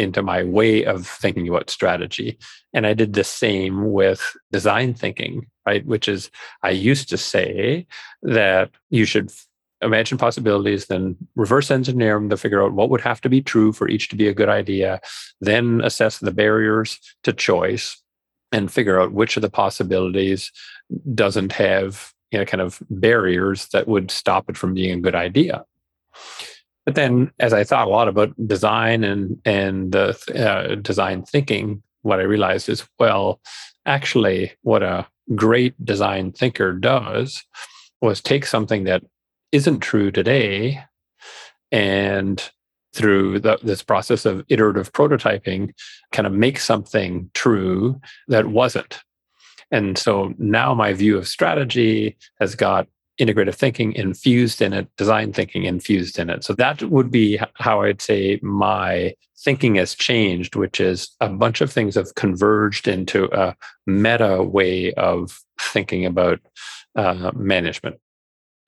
into 0.00 0.22
my 0.22 0.42
way 0.42 0.84
of 0.84 1.06
thinking 1.06 1.48
about 1.48 1.70
strategy. 1.70 2.38
And 2.72 2.86
I 2.86 2.94
did 2.94 3.12
the 3.12 3.24
same 3.24 3.92
with 3.92 4.36
design 4.50 4.94
thinking, 4.94 5.46
right? 5.66 5.84
Which 5.84 6.08
is, 6.08 6.30
I 6.62 6.70
used 6.70 7.08
to 7.10 7.16
say 7.16 7.86
that 8.22 8.70
you 8.88 9.04
should 9.04 9.30
imagine 9.82 10.18
possibilities, 10.18 10.86
then 10.86 11.16
reverse 11.36 11.70
engineer 11.70 12.14
them 12.14 12.30
to 12.30 12.36
figure 12.36 12.62
out 12.62 12.72
what 12.72 12.90
would 12.90 13.00
have 13.00 13.20
to 13.22 13.28
be 13.28 13.42
true 13.42 13.72
for 13.72 13.88
each 13.88 14.08
to 14.08 14.16
be 14.16 14.28
a 14.28 14.34
good 14.34 14.48
idea, 14.48 15.00
then 15.40 15.80
assess 15.82 16.18
the 16.18 16.32
barriers 16.32 16.98
to 17.24 17.32
choice 17.32 18.02
and 18.52 18.72
figure 18.72 19.00
out 19.00 19.12
which 19.12 19.36
of 19.36 19.42
the 19.42 19.50
possibilities 19.50 20.50
doesn't 21.14 21.52
have 21.52 22.12
you 22.30 22.38
know 22.38 22.44
kind 22.44 22.60
of 22.60 22.82
barriers 22.90 23.68
that 23.72 23.88
would 23.88 24.10
stop 24.10 24.48
it 24.48 24.56
from 24.56 24.74
being 24.74 24.98
a 24.98 25.00
good 25.00 25.14
idea 25.14 25.64
but 26.86 26.94
then, 26.94 27.30
as 27.38 27.52
I 27.52 27.64
thought 27.64 27.86
a 27.86 27.90
lot 27.90 28.08
about 28.08 28.34
design 28.46 29.04
and 29.04 29.40
and 29.44 29.94
uh, 29.94 30.74
design 30.76 31.22
thinking, 31.22 31.82
what 32.02 32.20
I 32.20 32.24
realized 32.24 32.68
is, 32.68 32.86
well, 32.98 33.40
actually, 33.86 34.52
what 34.62 34.82
a 34.82 35.06
great 35.34 35.74
design 35.84 36.32
thinker 36.32 36.72
does 36.72 37.44
was 38.00 38.20
take 38.20 38.46
something 38.46 38.84
that 38.84 39.02
isn't 39.52 39.80
true 39.80 40.10
today, 40.10 40.82
and 41.70 42.50
through 42.92 43.38
the, 43.38 43.58
this 43.62 43.82
process 43.82 44.24
of 44.24 44.44
iterative 44.48 44.92
prototyping, 44.92 45.72
kind 46.12 46.26
of 46.26 46.32
make 46.32 46.58
something 46.58 47.30
true 47.34 48.00
that 48.28 48.46
wasn't. 48.46 49.00
And 49.70 49.96
so 49.96 50.34
now 50.38 50.74
my 50.74 50.92
view 50.92 51.16
of 51.16 51.28
strategy 51.28 52.16
has 52.40 52.54
got 52.54 52.88
integrative 53.18 53.54
thinking 53.54 53.92
infused 53.92 54.62
in 54.62 54.72
it, 54.72 54.88
design 54.96 55.32
thinking 55.32 55.64
infused 55.64 56.18
in 56.18 56.30
it. 56.30 56.44
So 56.44 56.54
that 56.54 56.82
would 56.82 57.10
be 57.10 57.40
how 57.54 57.82
I'd 57.82 58.00
say 58.00 58.38
my 58.42 59.14
thinking 59.38 59.76
has 59.76 59.94
changed, 59.94 60.56
which 60.56 60.80
is 60.80 61.10
a 61.20 61.28
bunch 61.28 61.60
of 61.60 61.72
things 61.72 61.94
have 61.94 62.14
converged 62.14 62.86
into 62.86 63.24
a 63.32 63.56
meta 63.86 64.42
way 64.42 64.92
of 64.94 65.40
thinking 65.58 66.04
about 66.04 66.40
uh, 66.96 67.32
management. 67.34 67.96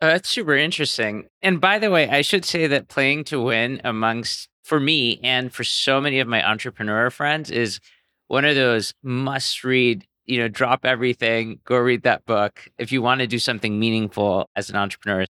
Uh, 0.01 0.09
that's 0.09 0.29
super 0.29 0.57
interesting. 0.57 1.29
And 1.43 1.61
by 1.61 1.79
the 1.79 1.91
way, 1.91 2.09
I 2.09 2.23
should 2.23 2.45
say 2.45 2.67
that 2.67 2.89
playing 2.89 3.25
to 3.25 3.41
win 3.41 3.81
amongst 3.85 4.49
for 4.65 4.81
me 4.81 5.21
and 5.23 5.53
for 5.53 5.65
so 5.65 6.01
many 6.01 6.21
of 6.21 6.29
my 6.29 6.49
entrepreneur 6.49 7.11
friends 7.11 7.51
is 7.51 7.81
one 8.29 8.45
of 8.45 8.55
those 8.55 8.95
must 9.03 9.63
read 9.63 10.07
you 10.27 10.39
know, 10.39 10.49
drop 10.49 10.85
everything, 10.85 11.59
go 11.65 11.79
read 11.79 12.03
that 12.03 12.25
book 12.27 12.69
if 12.79 12.93
you 12.93 13.03
want 13.03 13.21
to 13.21 13.27
do 13.27 13.39
something 13.39 13.79
meaningful 13.79 14.49
as 14.57 14.71
an 14.71 14.77
entrepreneur. 14.77 15.25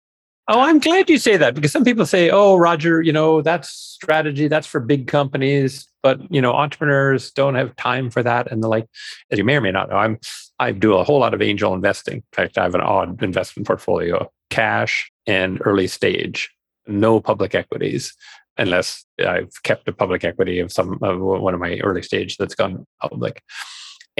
Oh, 0.49 0.61
I'm 0.61 0.81
glad 0.81 1.09
you 1.09 1.19
say 1.19 1.37
that 1.37 1.55
because 1.55 1.71
some 1.71 1.85
people 1.85 2.05
say, 2.05 2.29
"Oh, 2.31 2.57
Roger, 2.57 3.01
you 3.01 3.13
know, 3.13 3.41
that's 3.41 3.69
strategy, 3.69 4.49
that's 4.49 4.67
for 4.67 4.81
big 4.81 5.07
companies, 5.07 5.87
but 6.03 6.21
you 6.33 6.41
know, 6.41 6.53
entrepreneurs 6.53 7.31
don't 7.31 7.55
have 7.55 7.77
time 7.77 8.11
for 8.11 8.23
that." 8.25 8.51
And 8.51 8.63
the 8.63 8.69
like, 8.69 8.87
as 9.31 9.39
you 9.39 9.45
may 9.45 9.57
or 9.57 9.61
may 9.61 9.71
not 9.71 9.91
know, 9.91 9.97
I'm 9.97 10.19
I 10.59 10.73
do 10.73 10.95
a 10.95 11.05
whole 11.05 11.21
lot 11.21 11.35
of 11.35 11.41
angel 11.41 11.73
investing. 11.73 12.17
In 12.17 12.23
fact, 12.33 12.59
I 12.59 12.65
have 12.65 12.75
an 12.75 12.81
odd 12.81 13.23
investment 13.23 13.67
portfolio: 13.67 14.29
cash 14.51 15.13
and 15.25 15.61
early 15.65 15.87
stage, 15.87 16.51
no 16.89 17.21
public 17.21 17.55
equities, 17.55 18.13
unless 18.59 19.05
I've 19.25 19.63
kept 19.63 19.87
a 19.89 19.93
public 19.93 20.25
equity 20.25 20.59
of 20.59 20.73
some 20.73 20.99
of 21.01 21.21
one 21.21 21.55
of 21.55 21.61
my 21.61 21.79
early 21.79 22.03
stage 22.03 22.39
that's 22.39 22.57
gone 22.57 22.87
public 23.01 23.41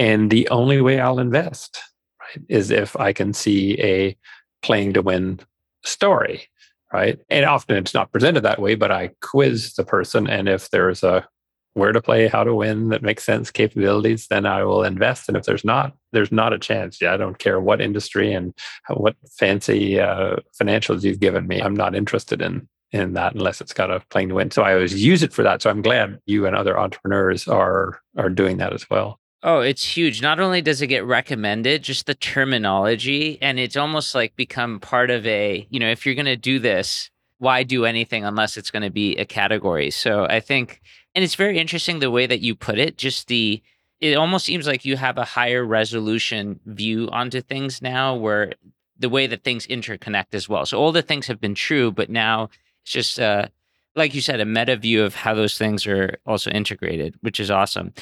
and 0.01 0.31
the 0.31 0.49
only 0.49 0.81
way 0.81 0.99
I'll 0.99 1.19
invest, 1.19 1.79
right, 2.19 2.43
is 2.49 2.71
if 2.71 2.99
I 2.99 3.13
can 3.13 3.33
see 3.33 3.79
a 3.79 4.17
playing 4.63 4.93
to 4.93 5.03
win 5.03 5.39
story, 5.83 6.47
right? 6.91 7.19
And 7.29 7.45
often 7.45 7.77
it's 7.77 7.93
not 7.93 8.11
presented 8.11 8.41
that 8.41 8.59
way, 8.59 8.73
but 8.73 8.89
I 8.91 9.11
quiz 9.21 9.75
the 9.75 9.85
person. 9.85 10.27
And 10.27 10.49
if 10.49 10.71
there's 10.71 11.03
a 11.03 11.27
where 11.75 11.91
to 11.91 12.01
play, 12.01 12.27
how 12.27 12.43
to 12.43 12.55
win 12.55 12.89
that 12.89 13.03
makes 13.03 13.23
sense, 13.23 13.51
capabilities, 13.51 14.25
then 14.27 14.47
I 14.47 14.63
will 14.63 14.83
invest. 14.83 15.27
And 15.27 15.37
if 15.37 15.43
there's 15.43 15.63
not, 15.63 15.93
there's 16.13 16.31
not 16.31 16.51
a 16.51 16.57
chance. 16.57 16.99
Yeah, 16.99 17.13
I 17.13 17.17
don't 17.17 17.37
care 17.37 17.61
what 17.61 17.79
industry 17.79 18.33
and 18.33 18.55
what 18.89 19.15
fancy 19.37 19.99
uh, 19.99 20.37
financials 20.59 21.03
you've 21.03 21.19
given 21.19 21.45
me. 21.45 21.61
I'm 21.61 21.75
not 21.75 21.93
interested 21.93 22.41
in 22.41 22.67
in 22.91 23.13
that 23.13 23.35
unless 23.35 23.61
it's 23.61 23.71
got 23.71 23.91
a 23.91 24.01
playing 24.09 24.29
to 24.29 24.35
win. 24.35 24.49
So 24.49 24.63
I 24.63 24.73
always 24.73 25.01
use 25.01 25.21
it 25.21 25.31
for 25.31 25.43
that. 25.43 25.61
So 25.61 25.69
I'm 25.69 25.83
glad 25.83 26.19
you 26.25 26.47
and 26.47 26.55
other 26.55 26.79
entrepreneurs 26.79 27.47
are 27.47 28.01
are 28.17 28.31
doing 28.31 28.57
that 28.57 28.73
as 28.73 28.89
well. 28.89 29.20
Oh, 29.43 29.61
it's 29.61 29.97
huge. 29.97 30.21
Not 30.21 30.39
only 30.39 30.61
does 30.61 30.81
it 30.83 30.87
get 30.87 31.03
recommended, 31.03 31.81
just 31.83 32.05
the 32.05 32.13
terminology, 32.13 33.39
and 33.41 33.59
it's 33.59 33.75
almost 33.75 34.13
like 34.13 34.35
become 34.35 34.79
part 34.79 35.09
of 35.09 35.25
a, 35.25 35.65
you 35.71 35.79
know, 35.79 35.89
if 35.89 36.05
you're 36.05 36.13
going 36.15 36.25
to 36.25 36.37
do 36.37 36.59
this, 36.59 37.09
why 37.39 37.63
do 37.63 37.85
anything 37.85 38.23
unless 38.23 38.55
it's 38.55 38.69
going 38.69 38.83
to 38.83 38.91
be 38.91 39.15
a 39.15 39.25
category? 39.25 39.89
So 39.89 40.25
I 40.25 40.41
think, 40.41 40.79
and 41.15 41.23
it's 41.23 41.33
very 41.33 41.57
interesting 41.57 41.99
the 41.99 42.11
way 42.11 42.27
that 42.27 42.41
you 42.41 42.53
put 42.53 42.77
it, 42.77 42.99
just 42.99 43.29
the, 43.29 43.63
it 43.99 44.15
almost 44.15 44.45
seems 44.45 44.67
like 44.67 44.85
you 44.85 44.95
have 44.95 45.17
a 45.17 45.25
higher 45.25 45.65
resolution 45.65 46.59
view 46.67 47.09
onto 47.11 47.41
things 47.41 47.81
now 47.81 48.15
where 48.15 48.53
the 48.99 49.09
way 49.09 49.25
that 49.25 49.43
things 49.43 49.65
interconnect 49.65 50.33
as 50.33 50.47
well. 50.47 50.67
So 50.67 50.77
all 50.77 50.91
the 50.91 51.01
things 51.01 51.25
have 51.25 51.41
been 51.41 51.55
true, 51.55 51.91
but 51.91 52.11
now 52.11 52.49
it's 52.83 52.91
just, 52.91 53.19
uh, 53.19 53.47
like 53.95 54.13
you 54.13 54.21
said, 54.21 54.39
a 54.39 54.45
meta 54.45 54.77
view 54.77 55.03
of 55.03 55.15
how 55.15 55.33
those 55.33 55.57
things 55.57 55.87
are 55.87 56.17
also 56.27 56.51
integrated, 56.51 57.15
which 57.21 57.39
is 57.39 57.49
awesome. 57.49 57.93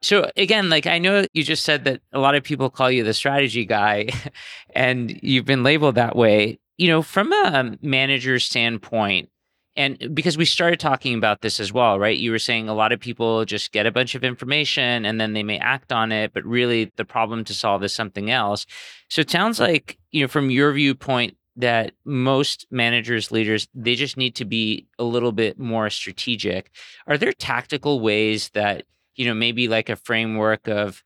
So 0.00 0.30
again, 0.36 0.70
like 0.70 0.86
I 0.86 0.98
know 0.98 1.24
you 1.32 1.42
just 1.42 1.64
said 1.64 1.84
that 1.84 2.00
a 2.12 2.20
lot 2.20 2.34
of 2.34 2.44
people 2.44 2.70
call 2.70 2.90
you 2.90 3.02
the 3.02 3.14
strategy 3.14 3.64
guy 3.64 4.08
and 4.74 5.18
you've 5.22 5.44
been 5.44 5.62
labeled 5.62 5.96
that 5.96 6.16
way. 6.16 6.60
You 6.76 6.88
know, 6.88 7.02
from 7.02 7.32
a 7.32 7.76
manager 7.82 8.38
standpoint, 8.38 9.30
and 9.78 10.00
uh, 10.02 10.08
because 10.08 10.36
we 10.36 10.44
started 10.44 10.78
talking 10.78 11.14
about 11.14 11.40
this 11.40 11.58
as 11.60 11.72
well, 11.72 11.98
right? 11.98 12.16
You 12.16 12.30
were 12.30 12.38
saying 12.38 12.68
a 12.68 12.74
lot 12.74 12.92
of 12.92 13.00
people 13.00 13.44
just 13.44 13.72
get 13.72 13.86
a 13.86 13.92
bunch 13.92 14.14
of 14.14 14.24
information 14.24 15.04
and 15.04 15.20
then 15.20 15.32
they 15.32 15.42
may 15.42 15.58
act 15.58 15.92
on 15.92 16.12
it, 16.12 16.32
but 16.32 16.44
really 16.44 16.92
the 16.96 17.04
problem 17.04 17.44
to 17.44 17.54
solve 17.54 17.82
is 17.82 17.94
something 17.94 18.30
else. 18.30 18.66
So 19.08 19.20
it 19.20 19.30
sounds 19.30 19.58
like, 19.58 19.98
you 20.10 20.22
know, 20.22 20.28
from 20.28 20.50
your 20.50 20.72
viewpoint, 20.72 21.36
that 21.56 21.92
most 22.04 22.68
managers, 22.70 23.32
leaders, 23.32 23.66
they 23.74 23.96
just 23.96 24.16
need 24.16 24.36
to 24.36 24.44
be 24.44 24.86
a 24.96 25.02
little 25.02 25.32
bit 25.32 25.58
more 25.58 25.90
strategic. 25.90 26.70
Are 27.08 27.18
there 27.18 27.32
tactical 27.32 27.98
ways 27.98 28.50
that 28.50 28.84
you 29.18 29.26
know, 29.26 29.34
maybe 29.34 29.68
like 29.68 29.90
a 29.90 29.96
framework 29.96 30.68
of, 30.68 31.02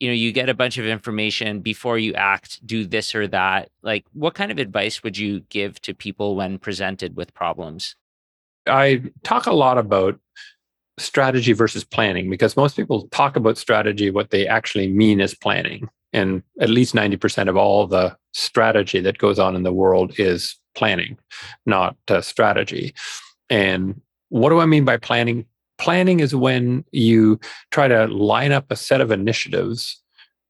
you 0.00 0.08
know, 0.08 0.14
you 0.14 0.32
get 0.32 0.48
a 0.48 0.54
bunch 0.54 0.78
of 0.78 0.86
information 0.86 1.60
before 1.60 1.98
you 1.98 2.14
act, 2.14 2.66
do 2.66 2.86
this 2.86 3.14
or 3.14 3.28
that. 3.28 3.68
Like, 3.82 4.06
what 4.14 4.34
kind 4.34 4.50
of 4.50 4.58
advice 4.58 5.02
would 5.02 5.18
you 5.18 5.40
give 5.50 5.80
to 5.82 5.94
people 5.94 6.34
when 6.34 6.58
presented 6.58 7.16
with 7.16 7.34
problems? 7.34 7.94
I 8.66 9.02
talk 9.22 9.46
a 9.46 9.52
lot 9.52 9.76
about 9.76 10.18
strategy 10.98 11.52
versus 11.52 11.84
planning 11.84 12.30
because 12.30 12.56
most 12.56 12.76
people 12.76 13.08
talk 13.08 13.36
about 13.36 13.58
strategy. 13.58 14.10
What 14.10 14.30
they 14.30 14.46
actually 14.46 14.88
mean 14.88 15.20
is 15.20 15.34
planning. 15.34 15.88
And 16.14 16.42
at 16.60 16.70
least 16.70 16.94
90% 16.94 17.48
of 17.48 17.56
all 17.56 17.86
the 17.86 18.16
strategy 18.32 19.00
that 19.00 19.18
goes 19.18 19.38
on 19.38 19.54
in 19.54 19.64
the 19.64 19.72
world 19.72 20.18
is 20.18 20.56
planning, 20.74 21.18
not 21.66 21.96
uh, 22.08 22.22
strategy. 22.22 22.94
And 23.50 24.00
what 24.30 24.48
do 24.48 24.60
I 24.60 24.66
mean 24.66 24.84
by 24.86 24.96
planning? 24.96 25.44
Planning 25.80 26.20
is 26.20 26.34
when 26.34 26.84
you 26.92 27.40
try 27.70 27.88
to 27.88 28.06
line 28.06 28.52
up 28.52 28.70
a 28.70 28.76
set 28.76 29.00
of 29.00 29.10
initiatives, 29.10 30.00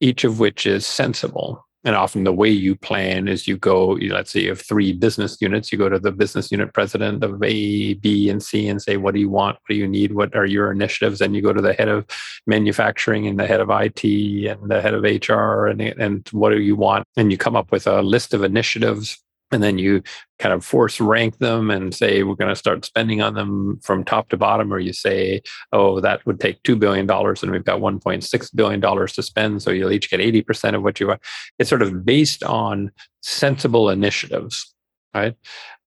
each 0.01 0.25
of 0.25 0.41
which 0.41 0.67
is 0.67 0.87
sensible. 0.87 1.65
And 1.83 1.97
often 1.97 2.25
the 2.25 2.33
way 2.33 2.51
you 2.51 2.77
plan 2.77 3.27
is 3.27 3.49
you 3.49 3.57
go, 3.57 3.93
let's 3.93 4.33
say 4.33 4.41
you 4.41 4.51
have 4.51 4.61
three 4.61 4.93
business 4.93 5.41
units, 5.41 5.73
you 5.73 5.79
go 5.79 5.89
to 5.89 5.99
the 5.99 6.13
business 6.13 6.53
unit 6.53 6.75
president 6.75 7.25
of 7.25 7.43
A, 7.43 7.95
B, 7.95 8.29
and 8.29 8.43
C 8.43 8.69
and 8.69 8.83
say, 8.83 8.99
what 8.99 9.15
do 9.15 9.21
you 9.21 9.31
want? 9.31 9.57
What 9.57 9.69
do 9.71 9.77
you 9.77 9.89
need? 9.89 10.13
What 10.13 10.37
are 10.37 10.45
your 10.45 10.71
initiatives? 10.71 11.23
And 11.23 11.35
you 11.35 11.41
go 11.41 11.55
to 11.55 11.63
the 11.63 11.73
head 11.73 11.89
of 11.89 12.05
manufacturing 12.47 13.27
and 13.27 13.41
the 13.41 13.47
head 13.47 13.61
of 13.61 13.71
IT 13.71 14.05
and 14.05 14.71
the 14.71 14.83
head 14.83 14.93
of 14.93 15.05
HR 15.05 15.69
and, 15.69 15.81
and 15.81 16.29
what 16.33 16.51
do 16.51 16.61
you 16.61 16.77
want? 16.77 17.07
And 17.17 17.33
you 17.33 17.39
come 17.39 17.57
up 17.57 17.73
with 17.73 17.87
a 17.87 18.03
list 18.03 18.35
of 18.35 18.45
initiatives 18.45 19.19
and 19.53 19.63
then 19.63 19.79
you 19.79 20.03
kind 20.39 20.55
of 20.55 20.65
force 20.65 21.01
rank 21.01 21.39
them 21.39 21.71
and 21.71 21.95
say 21.95 22.23
we're 22.23 22.35
going 22.35 22.49
to 22.49 22.57
start 22.57 22.85
spending 22.85 23.21
on 23.21 23.35
them 23.35 23.79
from 23.83 24.05
top 24.05 24.29
to 24.29 24.37
bottom 24.37 24.73
or 24.73 24.79
you 24.79 24.93
say 24.93 25.43
oh 25.73 26.01
that 26.01 26.25
would 26.27 26.41
take 26.41 26.63
$2 26.63 26.79
billion 26.79 27.11
and 27.11 27.51
we've 27.51 27.65
got 27.65 27.81
$1.6 27.81 28.55
billion 28.55 28.81
to 28.81 29.23
spend 29.23 29.63
so 29.63 29.71
you'll 29.71 29.93
each 29.93 30.11
get 30.11 30.21
80% 30.21 30.75
of 30.75 30.83
what 30.83 31.01
you 31.01 31.09
want 31.09 31.21
it's 31.59 31.69
sort 31.69 31.83
of 31.83 32.05
based 32.05 32.43
on 32.45 32.91
sensible 33.21 33.91
initiatives 33.91 34.75
right? 35.15 35.35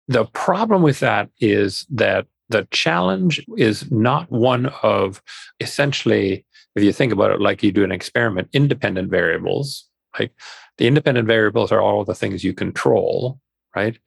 The 0.08 0.26
problem 0.26 0.82
with 0.82 1.00
that 1.00 1.30
is 1.40 1.86
that 1.90 2.26
the 2.50 2.68
challenge 2.70 3.44
is 3.56 3.90
not 3.90 4.30
one 4.30 4.66
of 4.82 5.22
essentially 5.60 6.44
if 6.76 6.82
you 6.82 6.92
think 6.92 7.12
about 7.12 7.30
it 7.30 7.40
like 7.40 7.62
you 7.62 7.72
do 7.72 7.84
an 7.84 7.92
experiment 7.92 8.48
independent 8.52 9.10
variables 9.10 9.88
like 10.18 10.30
the 10.76 10.86
independent 10.86 11.26
variables 11.26 11.72
are 11.72 11.80
all 11.80 12.04
the 12.04 12.14
things 12.14 12.44
you 12.44 12.52
control 12.52 13.40
right? 13.74 13.98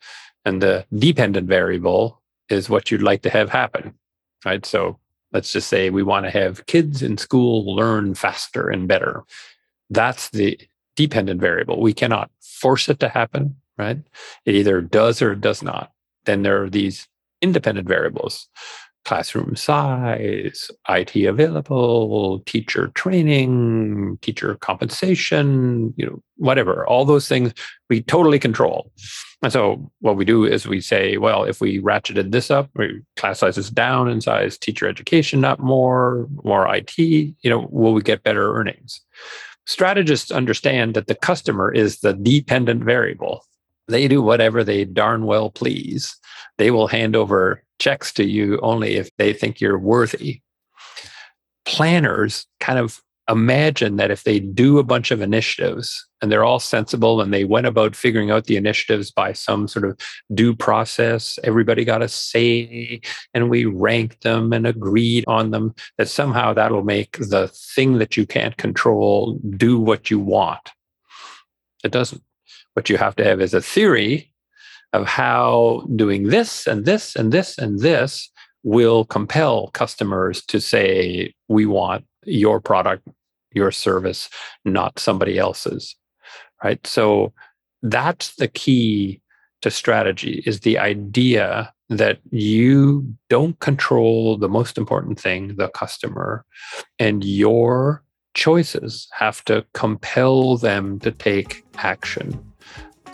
And 0.46 0.62
the 0.62 0.86
dependent 0.98 1.48
variable 1.48 2.22
is 2.50 2.70
what 2.70 2.90
you'd 2.90 3.02
like 3.02 3.22
to 3.24 3.30
have 3.30 3.50
happen, 3.50 3.94
right? 4.46 4.66
So 4.66 5.00
let's 5.34 5.52
just 5.52 5.68
say 5.68 5.90
we 5.90 6.04
want 6.04 6.26
to 6.26 6.32
have 6.32 6.66
kids 6.66 7.02
in 7.02 7.18
school 7.18 7.76
learn 7.76 8.16
faster 8.16 8.70
and 8.70 8.88
better. 8.88 9.24
That's 9.90 10.30
the 10.30 10.60
dependent 10.96 11.42
variable. 11.42 11.82
We 11.82 11.94
cannot 11.94 12.32
force 12.42 12.90
it 12.90 13.00
to 13.02 13.10
happen, 13.10 13.58
right? 13.78 14.00
It 14.46 14.56
either 14.56 14.82
does 14.82 15.22
or 15.22 15.34
it 15.34 15.42
does 15.42 15.62
not. 15.62 15.92
Then 16.26 16.44
there 16.44 16.64
are 16.64 16.70
these 16.70 17.08
independent 17.42 17.88
variables 17.88 18.48
classroom 19.08 19.56
size, 19.56 20.70
IT 20.90 21.16
available, 21.16 22.42
teacher 22.46 22.90
training, 22.90 24.18
teacher 24.22 24.56
compensation, 24.56 25.94
you 25.96 26.06
know, 26.06 26.22
whatever, 26.36 26.86
all 26.88 27.06
those 27.06 27.28
things 27.28 27.54
we 27.90 28.02
totally 28.02 28.38
control. 28.38 28.92
And 29.42 29.54
so 29.54 29.90
what 30.02 30.18
we 30.18 30.26
do 30.26 30.44
is 30.44 30.68
we 30.68 30.82
say, 30.82 31.16
well, 31.16 31.46
if 31.46 31.62
we 31.62 31.80
ratcheted 31.80 32.32
this 32.32 32.52
up, 32.52 32.70
class 33.16 33.40
sizes 33.40 33.70
down 33.70 34.10
in 34.10 34.20
size, 34.20 34.58
teacher 34.58 34.90
education 34.90 35.46
up 35.46 35.60
more, 35.60 36.28
more 36.44 36.68
IT, 36.76 36.98
you 36.98 37.36
know, 37.46 37.70
will 37.72 37.94
we 37.94 38.02
get 38.02 38.24
better 38.24 38.58
earnings? 38.58 39.00
Strategists 39.66 40.32
understand 40.32 40.96
that 40.96 41.08
the 41.08 41.16
customer 41.16 41.72
is 41.72 42.00
the 42.00 42.14
dependent 42.14 42.84
variable. 42.84 43.46
They 43.88 44.08
do 44.08 44.22
whatever 44.22 44.64
they 44.64 44.86
darn 44.86 45.26
well 45.26 45.50
please. 45.50 46.16
They 46.58 46.72
will 46.72 46.88
hand 46.88 47.16
over 47.16 47.64
checks 47.80 48.12
to 48.14 48.26
you 48.26 48.60
only 48.62 48.96
if 48.96 49.10
they 49.18 49.34
think 49.34 49.62
you're 49.62 49.80
worthy. 49.80 50.42
Planners 51.66 52.46
kind 52.60 52.80
of 52.80 53.02
imagine 53.30 53.98
that 53.98 54.12
if 54.12 54.24
they 54.24 54.40
do 54.40 54.78
a 54.78 54.84
bunch 54.84 55.12
of 55.12 55.22
initiatives 55.22 56.08
and 56.22 56.32
they're 56.32 56.46
all 56.46 56.60
sensible 56.60 57.20
and 57.22 57.34
they 57.34 57.44
went 57.44 57.68
about 57.68 57.96
figuring 57.96 58.32
out 58.32 58.46
the 58.46 58.56
initiatives 58.56 59.12
by 59.12 59.34
some 59.34 59.68
sort 59.68 59.86
of 59.86 60.00
due 60.34 60.56
process, 60.56 61.38
everybody 61.44 61.84
got 61.84 62.02
a 62.02 62.08
say 62.08 63.02
and 63.34 63.50
we 63.50 63.66
ranked 63.66 64.24
them 64.24 64.54
and 64.54 64.66
agreed 64.66 65.26
on 65.28 65.52
them, 65.52 65.76
that 65.98 66.08
somehow 66.08 66.54
that'll 66.54 66.84
make 66.84 67.18
the 67.18 67.50
thing 67.50 67.98
that 67.98 68.16
you 68.16 68.26
can't 68.26 68.58
control 68.58 69.40
do 69.58 69.78
what 69.78 70.10
you 70.10 70.20
want. 70.20 70.72
It 71.84 71.92
doesn't. 71.92 72.24
What 72.78 72.92
you 72.92 72.98
have 72.98 73.16
to 73.16 73.24
have 73.24 73.42
is 73.42 73.56
a 73.56 73.62
theory 73.62 74.32
of 74.94 75.08
how 75.08 75.88
doing 75.96 76.26
this 76.26 76.68
and 76.68 76.86
this 76.86 77.16
and 77.16 77.32
this 77.32 77.58
and 77.58 77.80
this 77.80 78.30
will 78.62 79.04
compel 79.04 79.70
customers 79.70 80.46
to 80.46 80.62
say, 80.62 81.34
we 81.48 81.66
want 81.66 82.06
your 82.24 82.62
product, 82.62 83.08
your 83.52 83.72
service, 83.72 84.30
not 84.64 85.00
somebody 85.00 85.40
else's. 85.40 85.96
Right. 86.64 86.86
So 86.86 87.34
that's 87.82 88.36
the 88.36 88.48
key 88.48 89.22
to 89.64 89.72
strategy 89.72 90.44
is 90.46 90.60
the 90.60 90.78
idea 90.78 91.74
that 91.90 92.20
you 92.30 93.12
don't 93.28 93.60
control 93.60 94.38
the 94.38 94.50
most 94.50 94.78
important 94.78 95.20
thing, 95.20 95.56
the 95.56 95.70
customer, 95.70 96.46
and 97.00 97.24
your 97.24 98.04
choices 98.36 99.08
have 99.14 99.44
to 99.46 99.66
compel 99.74 100.58
them 100.58 101.00
to 101.00 101.10
take 101.10 101.64
action. 101.78 102.47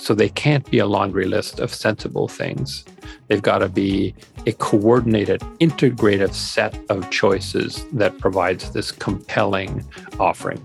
So 0.04 0.14
they 0.14 0.28
can't 0.28 0.70
be 0.70 0.80
a 0.80 0.86
laundry 0.86 1.24
list 1.24 1.62
of 1.62 1.74
sensible 1.74 2.28
things. 2.28 2.84
They've 3.30 3.42
got 3.42 3.60
to 3.60 3.70
be 3.70 4.14
a 4.46 4.52
coordinated, 4.52 5.40
integrative 5.62 6.34
set 6.34 6.78
of 6.90 7.10
choices 7.10 7.86
that 7.94 8.20
provides 8.20 8.72
this 8.72 8.92
compelling 8.92 9.88
offering. 10.20 10.62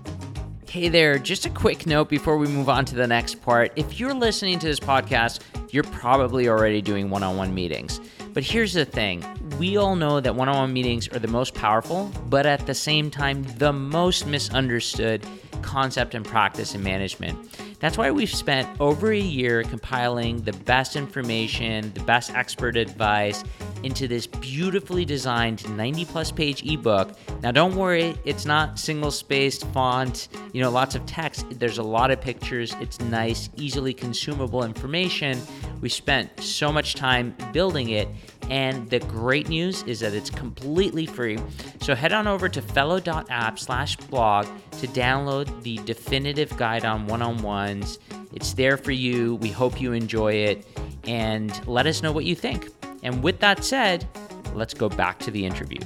Hey 0.67 0.89
there, 0.89 1.17
just 1.17 1.45
a 1.45 1.49
quick 1.49 1.87
note 1.87 2.09
before 2.09 2.37
we 2.37 2.47
move 2.47 2.67
on 2.67 2.83
to 2.83 2.95
the 2.95 3.07
next 3.07 3.35
part. 3.35 3.71
If 3.77 3.97
you're 3.97 4.13
listening 4.13 4.59
to 4.59 4.67
this 4.67 4.79
podcast, 4.81 5.39
you're 5.71 5.85
probably 5.85 6.49
already 6.49 6.81
doing 6.81 7.09
one 7.09 7.23
on 7.23 7.37
one 7.37 7.55
meetings. 7.55 8.01
But 8.33 8.43
here's 8.43 8.73
the 8.73 8.83
thing 8.83 9.23
we 9.57 9.77
all 9.77 9.95
know 9.95 10.19
that 10.19 10.35
one 10.35 10.49
on 10.49 10.57
one 10.57 10.73
meetings 10.73 11.07
are 11.07 11.19
the 11.19 11.29
most 11.29 11.53
powerful, 11.53 12.11
but 12.27 12.45
at 12.45 12.67
the 12.67 12.75
same 12.75 13.09
time, 13.09 13.43
the 13.57 13.71
most 13.71 14.27
misunderstood 14.27 15.25
concept 15.61 16.13
and 16.13 16.25
practice 16.25 16.75
in 16.75 16.83
management. 16.83 17.37
That's 17.79 17.97
why 17.97 18.11
we've 18.11 18.33
spent 18.33 18.67
over 18.81 19.11
a 19.11 19.19
year 19.19 19.63
compiling 19.63 20.41
the 20.41 20.51
best 20.51 20.97
information, 20.97 21.93
the 21.93 22.01
best 22.01 22.31
expert 22.35 22.75
advice 22.75 23.43
into 23.83 24.07
this 24.07 24.27
beautifully 24.27 25.05
designed 25.05 25.67
90 25.77 26.05
plus 26.05 26.31
page 26.31 26.63
ebook. 26.65 27.11
Now, 27.41 27.51
don't 27.51 27.75
worry, 27.75 28.15
it's 28.25 28.45
not 28.45 28.77
single 28.77 29.11
spaced 29.11 29.65
font, 29.67 30.27
you 30.51 30.61
know, 30.61 30.69
lots 30.69 30.95
of 30.95 31.05
text. 31.05 31.45
There's 31.51 31.77
a 31.77 31.83
lot 31.83 32.11
of 32.11 32.19
pictures. 32.19 32.75
It's 32.81 32.99
nice, 32.99 33.49
easily 33.55 33.93
consumable 33.93 34.63
information. 34.65 35.39
We 35.79 35.87
spent 35.87 36.41
so 36.41 36.73
much 36.73 36.95
time 36.95 37.33
building 37.53 37.89
it. 37.91 38.09
And 38.49 38.89
the 38.89 38.99
great 38.99 39.47
news 39.47 39.83
is 39.83 39.99
that 39.99 40.13
it's 40.13 40.29
completely 40.29 41.05
free. 41.05 41.37
So 41.81 41.93
head 41.93 42.13
on 42.13 42.27
over 42.27 42.49
to 42.49 42.61
fellow.app 42.61 43.59
slash 43.59 43.95
blog 43.95 44.47
to 44.79 44.87
download 44.87 45.61
the 45.61 45.77
definitive 45.85 46.55
guide 46.57 46.83
on 46.83 47.05
one 47.07 47.21
on 47.21 47.43
ones. 47.43 47.99
It's 48.33 48.53
there 48.53 48.77
for 48.77 48.91
you. 48.91 49.35
We 49.35 49.49
hope 49.49 49.79
you 49.79 49.93
enjoy 49.93 50.33
it 50.33 50.65
and 51.05 51.67
let 51.67 51.85
us 51.85 52.01
know 52.01 52.11
what 52.11 52.25
you 52.25 52.35
think. 52.35 52.69
And 53.03 53.23
with 53.23 53.39
that 53.39 53.63
said, 53.63 54.07
let's 54.53 54.73
go 54.73 54.89
back 54.89 55.19
to 55.19 55.31
the 55.31 55.45
interview. 55.45 55.79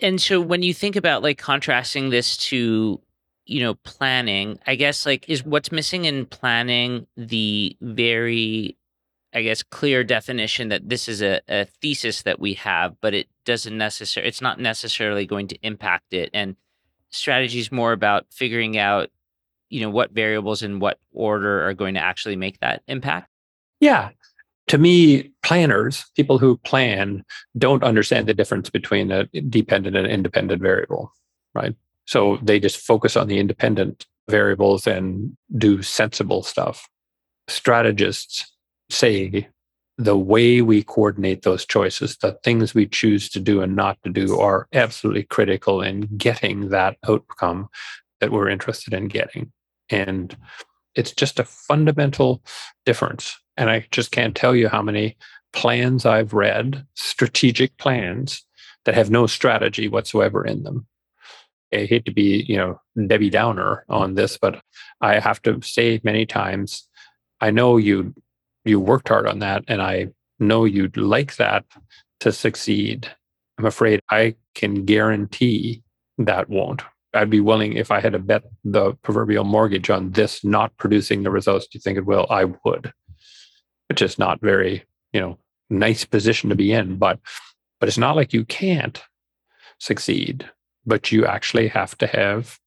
And 0.00 0.20
so 0.20 0.40
when 0.40 0.62
you 0.62 0.74
think 0.74 0.96
about 0.96 1.22
like 1.22 1.38
contrasting 1.38 2.10
this 2.10 2.36
to, 2.48 3.00
you 3.46 3.60
know, 3.60 3.74
planning, 3.74 4.58
I 4.66 4.74
guess 4.74 5.06
like 5.06 5.28
is 5.28 5.44
what's 5.44 5.70
missing 5.70 6.04
in 6.04 6.26
planning 6.26 7.06
the 7.16 7.76
very 7.80 8.76
I 9.34 9.42
guess, 9.42 9.62
clear 9.62 10.04
definition 10.04 10.68
that 10.68 10.88
this 10.88 11.08
is 11.08 11.22
a, 11.22 11.40
a 11.48 11.64
thesis 11.64 12.22
that 12.22 12.38
we 12.38 12.54
have, 12.54 12.96
but 13.00 13.14
it 13.14 13.28
doesn't 13.44 13.76
necessarily, 13.76 14.28
it's 14.28 14.42
not 14.42 14.60
necessarily 14.60 15.26
going 15.26 15.48
to 15.48 15.58
impact 15.62 16.12
it. 16.12 16.30
And 16.34 16.56
strategy 17.10 17.58
is 17.58 17.72
more 17.72 17.92
about 17.92 18.26
figuring 18.30 18.76
out, 18.76 19.10
you 19.70 19.80
know, 19.80 19.90
what 19.90 20.12
variables 20.12 20.62
in 20.62 20.80
what 20.80 20.98
order 21.12 21.66
are 21.66 21.72
going 21.72 21.94
to 21.94 22.00
actually 22.00 22.36
make 22.36 22.60
that 22.60 22.82
impact. 22.88 23.28
Yeah. 23.80 24.10
To 24.68 24.78
me, 24.78 25.32
planners, 25.42 26.04
people 26.14 26.38
who 26.38 26.58
plan, 26.58 27.24
don't 27.56 27.82
understand 27.82 28.26
the 28.26 28.34
difference 28.34 28.70
between 28.70 29.10
a 29.10 29.24
dependent 29.24 29.96
and 29.96 30.06
independent 30.06 30.60
variable, 30.60 31.12
right? 31.54 31.74
So 32.04 32.38
they 32.42 32.60
just 32.60 32.76
focus 32.76 33.16
on 33.16 33.28
the 33.28 33.38
independent 33.38 34.06
variables 34.28 34.86
and 34.86 35.36
do 35.56 35.82
sensible 35.82 36.42
stuff. 36.42 36.88
Strategists 37.48 38.51
say 38.92 39.48
the 39.98 40.16
way 40.16 40.62
we 40.62 40.82
coordinate 40.82 41.42
those 41.42 41.66
choices, 41.66 42.16
the 42.16 42.38
things 42.42 42.74
we 42.74 42.86
choose 42.86 43.28
to 43.30 43.40
do 43.40 43.60
and 43.60 43.76
not 43.76 43.98
to 44.02 44.10
do, 44.10 44.38
are 44.38 44.66
absolutely 44.72 45.24
critical 45.24 45.82
in 45.82 46.08
getting 46.16 46.70
that 46.70 46.96
outcome 47.08 47.68
that 48.20 48.32
we're 48.32 48.48
interested 48.48 48.94
in 48.94 49.08
getting. 49.08 49.52
And 49.90 50.36
it's 50.94 51.12
just 51.12 51.38
a 51.38 51.44
fundamental 51.44 52.42
difference. 52.86 53.38
And 53.56 53.70
I 53.70 53.86
just 53.90 54.12
can't 54.12 54.34
tell 54.34 54.56
you 54.56 54.68
how 54.68 54.82
many 54.82 55.16
plans 55.52 56.06
I've 56.06 56.32
read, 56.32 56.86
strategic 56.94 57.76
plans 57.76 58.44
that 58.84 58.94
have 58.94 59.10
no 59.10 59.26
strategy 59.26 59.88
whatsoever 59.88 60.44
in 60.44 60.62
them. 60.62 60.86
I 61.72 61.84
hate 61.84 62.04
to 62.06 62.12
be, 62.12 62.44
you 62.48 62.56
know, 62.56 62.80
Debbie 63.06 63.30
Downer 63.30 63.84
on 63.88 64.14
this, 64.14 64.38
but 64.38 64.62
I 65.00 65.18
have 65.18 65.40
to 65.42 65.60
say 65.62 66.00
many 66.02 66.26
times, 66.26 66.88
I 67.40 67.50
know 67.50 67.76
you 67.76 68.14
you 68.64 68.80
worked 68.80 69.08
hard 69.08 69.26
on 69.26 69.40
that 69.40 69.64
and 69.68 69.82
I 69.82 70.08
know 70.38 70.64
you'd 70.64 70.96
like 70.96 71.36
that 71.36 71.64
to 72.20 72.32
succeed. 72.32 73.10
I'm 73.58 73.66
afraid 73.66 74.00
I 74.10 74.36
can 74.54 74.84
guarantee 74.84 75.82
that 76.18 76.48
won't. 76.48 76.82
I'd 77.14 77.30
be 77.30 77.40
willing 77.40 77.74
if 77.74 77.90
I 77.90 78.00
had 78.00 78.12
to 78.12 78.18
bet 78.18 78.44
the 78.64 78.94
proverbial 79.02 79.44
mortgage 79.44 79.90
on 79.90 80.12
this 80.12 80.44
not 80.44 80.76
producing 80.78 81.22
the 81.22 81.30
results 81.30 81.68
you 81.72 81.80
think 81.80 81.98
it 81.98 82.06
will, 82.06 82.26
I 82.30 82.44
would. 82.64 82.92
Which 83.88 84.00
is 84.00 84.18
not 84.18 84.40
very, 84.40 84.84
you 85.12 85.20
know, 85.20 85.38
nice 85.68 86.04
position 86.04 86.48
to 86.50 86.56
be 86.56 86.72
in, 86.72 86.96
but 86.96 87.18
but 87.80 87.88
it's 87.88 87.98
not 87.98 88.16
like 88.16 88.32
you 88.32 88.44
can't 88.44 89.02
succeed, 89.78 90.48
but 90.86 91.10
you 91.10 91.26
actually 91.26 91.66
have 91.68 91.98
to 91.98 92.06
have 92.06 92.58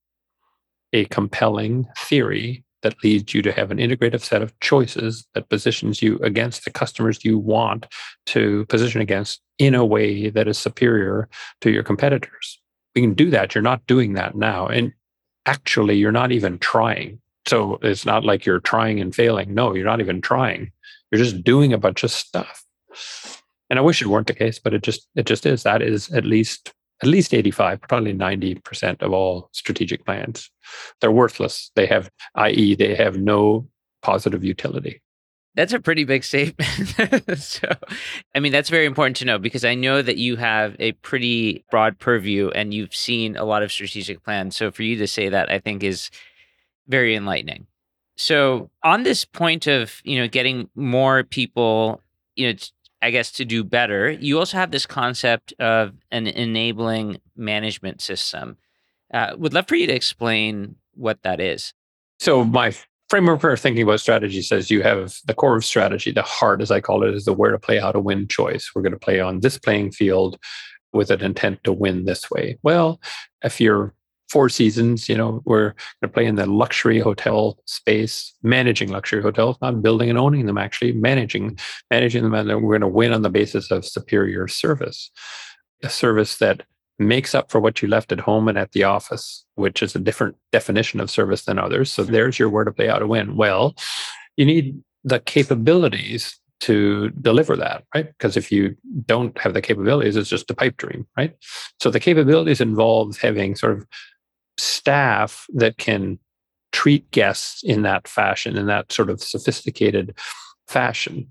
a 0.91 1.05
compelling 1.05 1.87
theory 1.97 2.64
that 2.85 3.03
leads 3.03 3.33
you 3.33 3.41
to 3.41 3.51
have 3.51 3.71
an 3.71 3.79
integrative 3.79 4.21
set 4.21 4.43
of 4.43 4.57
choices 4.59 5.25
that 5.33 5.49
positions 5.49 6.03
you 6.03 6.19
against 6.19 6.65
the 6.65 6.69
customers 6.69 7.25
you 7.25 7.39
want 7.39 7.87
to 8.27 8.63
position 8.67 9.01
against 9.01 9.41
in 9.57 9.73
a 9.73 9.83
way 9.83 10.29
that 10.29 10.47
is 10.47 10.59
superior 10.59 11.27
to 11.61 11.71
your 11.71 11.81
competitors. 11.81 12.61
We 12.93 13.01
can 13.01 13.15
do 13.15 13.31
that. 13.31 13.55
You're 13.55 13.63
not 13.63 13.87
doing 13.87 14.13
that 14.13 14.35
now. 14.35 14.67
And 14.67 14.93
actually, 15.47 15.95
you're 15.95 16.11
not 16.11 16.31
even 16.31 16.59
trying. 16.59 17.19
So 17.47 17.79
it's 17.81 18.05
not 18.05 18.23
like 18.23 18.45
you're 18.45 18.59
trying 18.59 19.01
and 19.01 19.15
failing. 19.15 19.55
No, 19.55 19.73
you're 19.73 19.83
not 19.83 19.99
even 19.99 20.21
trying. 20.21 20.71
You're 21.11 21.23
just 21.23 21.43
doing 21.43 21.73
a 21.73 21.79
bunch 21.79 22.03
of 22.03 22.11
stuff. 22.11 22.63
And 23.71 23.79
I 23.79 23.81
wish 23.81 23.99
it 23.99 24.07
weren't 24.07 24.27
the 24.27 24.35
case, 24.35 24.59
but 24.59 24.75
it 24.75 24.83
just 24.83 25.07
it 25.15 25.25
just 25.25 25.47
is. 25.47 25.63
That 25.63 25.81
is 25.81 26.11
at 26.11 26.23
least 26.23 26.71
at 27.01 27.09
least 27.09 27.33
85, 27.33 27.81
probably 27.81 28.13
90% 28.13 29.01
of 29.01 29.11
all 29.11 29.49
strategic 29.51 30.05
plans. 30.05 30.49
They're 31.01 31.11
worthless. 31.11 31.71
They 31.75 31.85
have, 31.87 32.09
i.e., 32.35 32.75
they 32.75 32.95
have 32.95 33.17
no 33.17 33.67
positive 34.01 34.43
utility. 34.43 35.01
That's 35.55 35.73
a 35.73 35.79
pretty 35.79 36.03
big 36.03 36.23
statement. 36.23 37.37
so, 37.39 37.69
I 38.33 38.39
mean, 38.39 38.51
that's 38.51 38.69
very 38.69 38.85
important 38.85 39.15
to 39.17 39.25
know 39.25 39.39
because 39.39 39.63
I 39.63 39.73
know 39.73 40.01
that 40.01 40.17
you 40.17 40.35
have 40.35 40.75
a 40.79 40.91
pretty 40.93 41.63
broad 41.71 41.97
purview 41.97 42.49
and 42.49 42.73
you've 42.73 42.93
seen 42.93 43.37
a 43.37 43.45
lot 43.45 43.63
of 43.63 43.71
strategic 43.71 44.23
plans. 44.23 44.55
So, 44.55 44.69
for 44.69 44.83
you 44.83 44.97
to 44.97 45.07
say 45.07 45.29
that, 45.29 45.49
I 45.49 45.59
think 45.59 45.81
is 45.81 46.11
very 46.87 47.15
enlightening. 47.15 47.67
So, 48.17 48.69
on 48.83 49.03
this 49.03 49.23
point 49.23 49.65
of, 49.65 50.01
you 50.03 50.19
know, 50.19 50.27
getting 50.27 50.69
more 50.75 51.23
people, 51.23 52.01
you 52.35 52.51
know, 52.51 52.59
I 53.01 53.11
guess, 53.11 53.31
to 53.33 53.45
do 53.45 53.63
better, 53.63 54.09
you 54.09 54.39
also 54.39 54.57
have 54.57 54.71
this 54.71 54.85
concept 54.85 55.53
of 55.59 55.93
an 56.11 56.27
enabling 56.27 57.21
management 57.35 58.01
system. 58.01 58.57
Uh, 59.13 59.35
would 59.37 59.53
love 59.53 59.67
for 59.67 59.75
you 59.75 59.87
to 59.87 59.93
explain 59.93 60.75
what 60.95 61.21
that 61.23 61.39
is. 61.39 61.73
So, 62.19 62.43
my 62.43 62.73
framework 63.09 63.41
for 63.41 63.55
thinking 63.55 63.83
about 63.83 63.99
strategy 63.99 64.41
says 64.41 64.71
you 64.71 64.81
have 64.81 65.15
the 65.25 65.33
core 65.33 65.55
of 65.55 65.65
strategy, 65.65 66.11
the 66.11 66.23
heart, 66.23 66.61
as 66.61 66.71
I 66.71 66.81
call 66.81 67.03
it, 67.03 67.13
is 67.13 67.25
the 67.25 67.33
where 67.33 67.51
to 67.51 67.59
play, 67.59 67.79
how 67.79 67.91
to 67.91 67.99
win 67.99 68.27
choice. 68.27 68.71
We're 68.73 68.81
going 68.81 68.93
to 68.93 68.99
play 68.99 69.19
on 69.19 69.41
this 69.41 69.57
playing 69.57 69.91
field 69.91 70.39
with 70.93 71.11
an 71.11 71.21
intent 71.21 71.63
to 71.65 71.73
win 71.73 72.05
this 72.05 72.31
way. 72.31 72.57
Well, 72.63 72.99
if 73.43 73.61
you're 73.61 73.93
Four 74.35 74.49
Seasons, 74.49 75.07
you 75.07 75.15
know, 75.15 75.41
we're 75.45 75.69
going 75.69 75.75
to 76.01 76.07
play 76.09 76.25
in 76.25 76.35
the 76.35 76.45
luxury 76.45 76.99
hotel 76.99 77.57
space, 77.63 78.33
managing 78.43 78.91
luxury 78.91 79.21
hotels, 79.21 79.55
not 79.61 79.81
building 79.81 80.09
and 80.09 80.19
owning 80.19 80.45
them, 80.45 80.57
actually 80.57 80.91
managing, 80.91 81.57
managing 81.89 82.21
them. 82.21 82.33
And 82.33 82.49
we're 82.61 82.77
going 82.77 82.81
to 82.81 82.87
win 82.89 83.13
on 83.13 83.21
the 83.21 83.29
basis 83.29 83.71
of 83.71 83.85
superior 83.85 84.49
service, 84.49 85.09
a 85.83 85.89
service 85.89 86.35
that 86.39 86.63
makes 86.99 87.33
up 87.33 87.49
for 87.49 87.61
what 87.61 87.81
you 87.81 87.87
left 87.87 88.11
at 88.11 88.19
home 88.19 88.49
and 88.49 88.57
at 88.57 88.73
the 88.73 88.83
office, 88.83 89.45
which 89.55 89.81
is 89.81 89.95
a 89.95 89.99
different 89.99 90.35
definition 90.51 90.99
of 90.99 91.09
service 91.09 91.45
than 91.45 91.57
others. 91.57 91.89
So 91.89 92.03
there's 92.03 92.37
your 92.37 92.49
where 92.49 92.65
to 92.65 92.73
play 92.73 92.87
how 92.87 92.99
to 92.99 93.07
win. 93.07 93.37
Well, 93.37 93.73
you 94.35 94.45
need 94.45 94.83
the 95.05 95.21
capabilities 95.21 96.37
to 96.59 97.09
deliver 97.21 97.55
that, 97.55 97.85
right? 97.95 98.07
Because 98.07 98.35
if 98.35 98.51
you 98.51 98.75
don't 99.05 99.37
have 99.37 99.53
the 99.53 99.61
capabilities, 99.61 100.17
it's 100.17 100.29
just 100.29 100.51
a 100.51 100.55
pipe 100.55 100.75
dream, 100.75 101.07
right? 101.15 101.33
So 101.79 101.89
the 101.89 102.01
capabilities 102.01 102.59
involves 102.59 103.17
having 103.17 103.55
sort 103.55 103.77
of 103.77 103.87
staff 104.57 105.45
that 105.53 105.77
can 105.77 106.19
treat 106.71 107.09
guests 107.11 107.63
in 107.63 107.83
that 107.83 108.07
fashion, 108.07 108.57
in 108.57 108.67
that 108.67 108.91
sort 108.91 109.09
of 109.09 109.21
sophisticated 109.21 110.17
fashion, 110.67 111.27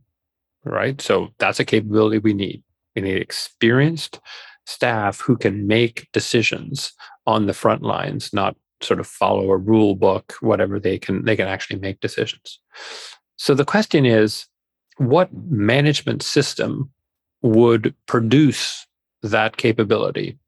right? 0.64 1.00
So 1.00 1.28
that's 1.38 1.60
a 1.60 1.64
capability 1.64 2.18
we 2.18 2.32
need. 2.32 2.62
We 2.96 3.02
need 3.02 3.16
experienced 3.16 4.20
staff 4.66 5.20
who 5.20 5.36
can 5.36 5.66
make 5.66 6.08
decisions 6.12 6.92
on 7.26 7.46
the 7.46 7.54
front 7.54 7.82
lines, 7.82 8.32
not 8.32 8.56
sort 8.80 9.00
of 9.00 9.06
follow 9.06 9.50
a 9.50 9.56
rule 9.56 9.94
book, 9.94 10.34
whatever 10.40 10.78
they 10.80 10.98
can, 10.98 11.24
they 11.24 11.36
can 11.36 11.48
actually 11.48 11.78
make 11.78 12.00
decisions. 12.00 12.60
So 13.36 13.54
the 13.54 13.64
question 13.64 14.06
is, 14.06 14.46
what 14.96 15.28
management 15.34 16.22
system 16.22 16.90
would 17.42 17.94
produce 18.06 18.86
that 19.22 19.56
capability 19.56 20.38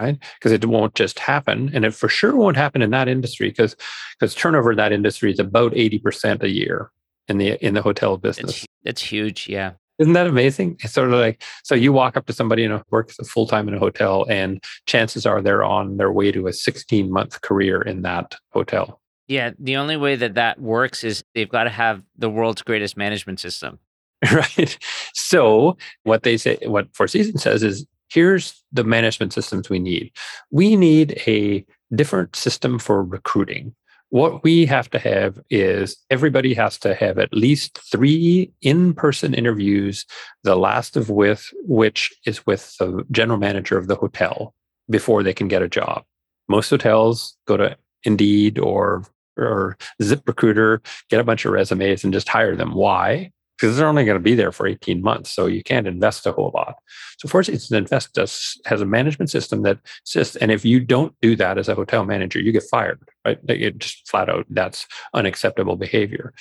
right? 0.00 0.18
Because 0.38 0.52
it 0.52 0.64
won't 0.64 0.94
just 0.94 1.18
happen, 1.18 1.70
and 1.74 1.84
it 1.84 1.94
for 1.94 2.08
sure 2.08 2.36
won't 2.36 2.56
happen 2.56 2.82
in 2.82 2.90
that 2.90 3.08
industry 3.08 3.48
because 3.48 3.76
because 4.18 4.34
turnover 4.34 4.72
in 4.72 4.76
that 4.76 4.92
industry 4.92 5.32
is 5.32 5.38
about 5.38 5.76
eighty 5.76 5.98
percent 5.98 6.42
a 6.42 6.48
year 6.48 6.90
in 7.28 7.38
the 7.38 7.64
in 7.64 7.74
the 7.74 7.82
hotel 7.82 8.16
business. 8.16 8.64
It's, 8.64 8.66
it's 8.84 9.02
huge, 9.02 9.48
yeah. 9.48 9.72
Isn't 9.98 10.12
that 10.12 10.28
amazing? 10.28 10.76
It's 10.84 10.92
sort 10.92 11.08
of 11.08 11.18
like 11.18 11.42
so 11.64 11.74
you 11.74 11.92
walk 11.92 12.16
up 12.16 12.26
to 12.26 12.32
somebody 12.32 12.62
you 12.62 12.68
know 12.68 12.82
works 12.90 13.16
full 13.28 13.46
time 13.46 13.68
in 13.68 13.74
a 13.74 13.78
hotel, 13.78 14.26
and 14.28 14.62
chances 14.86 15.26
are 15.26 15.42
they're 15.42 15.64
on 15.64 15.96
their 15.96 16.12
way 16.12 16.32
to 16.32 16.46
a 16.46 16.52
sixteen 16.52 17.10
month 17.10 17.40
career 17.40 17.82
in 17.82 18.02
that 18.02 18.36
hotel. 18.50 19.00
Yeah, 19.26 19.50
the 19.58 19.76
only 19.76 19.96
way 19.96 20.16
that 20.16 20.34
that 20.34 20.60
works 20.60 21.04
is 21.04 21.22
they've 21.34 21.48
got 21.48 21.64
to 21.64 21.70
have 21.70 22.02
the 22.16 22.30
world's 22.30 22.62
greatest 22.62 22.96
management 22.96 23.40
system. 23.40 23.78
right. 24.32 24.78
So 25.12 25.76
what 26.04 26.22
they 26.22 26.36
say, 26.36 26.58
what 26.64 26.88
Four 26.94 27.08
Seasons 27.08 27.42
says 27.42 27.62
is 27.62 27.86
here's 28.08 28.62
the 28.72 28.84
management 28.84 29.32
systems 29.32 29.68
we 29.70 29.78
need. 29.78 30.12
We 30.50 30.76
need 30.76 31.20
a 31.26 31.64
different 31.94 32.36
system 32.36 32.78
for 32.78 33.02
recruiting. 33.02 33.74
what 34.10 34.42
we 34.42 34.64
have 34.64 34.88
to 34.88 34.98
have 34.98 35.38
is 35.50 35.94
everybody 36.08 36.54
has 36.54 36.78
to 36.78 36.94
have 36.94 37.18
at 37.18 37.30
least 37.34 37.78
three 37.92 38.50
in-person 38.62 39.34
interviews 39.34 40.06
the 40.44 40.56
last 40.56 40.96
of 40.96 41.10
with 41.10 41.50
which 41.64 42.10
is 42.24 42.46
with 42.46 42.74
the 42.78 43.04
general 43.10 43.38
manager 43.38 43.76
of 43.76 43.86
the 43.86 43.96
hotel 43.96 44.54
before 44.88 45.22
they 45.22 45.34
can 45.34 45.46
get 45.46 45.60
a 45.60 45.68
job 45.68 46.04
most 46.48 46.70
hotels 46.70 47.36
go 47.46 47.56
to 47.58 47.76
indeed 48.04 48.58
or 48.58 49.04
or 49.36 49.76
ZipRecruiter, 50.02 50.84
get 51.10 51.20
a 51.20 51.24
bunch 51.24 51.44
of 51.44 51.52
resumes 51.52 52.04
and 52.04 52.12
just 52.12 52.28
hire 52.28 52.56
them. 52.56 52.74
Why? 52.74 53.30
Because 53.58 53.76
they're 53.76 53.88
only 53.88 54.04
going 54.04 54.16
to 54.16 54.22
be 54.22 54.34
there 54.34 54.52
for 54.52 54.66
18 54.66 55.02
months. 55.02 55.30
So 55.30 55.46
you 55.46 55.64
can't 55.64 55.88
invest 55.88 56.26
a 56.26 56.32
whole 56.32 56.52
lot. 56.54 56.76
So 57.18 57.28
Four 57.28 57.42
Seasons 57.42 57.72
Invest 57.72 58.14
does, 58.14 58.56
has 58.66 58.80
a 58.80 58.86
management 58.86 59.30
system 59.30 59.62
that 59.62 59.78
says, 60.04 60.36
and 60.36 60.52
if 60.52 60.64
you 60.64 60.78
don't 60.78 61.12
do 61.20 61.34
that 61.36 61.58
as 61.58 61.68
a 61.68 61.74
hotel 61.74 62.04
manager, 62.04 62.38
you 62.38 62.52
get 62.52 62.62
fired, 62.70 63.00
right? 63.24 63.38
It 63.48 63.78
just 63.78 64.08
flat 64.08 64.28
out, 64.28 64.46
that's 64.48 64.86
unacceptable 65.12 65.74
behavior. 65.74 66.32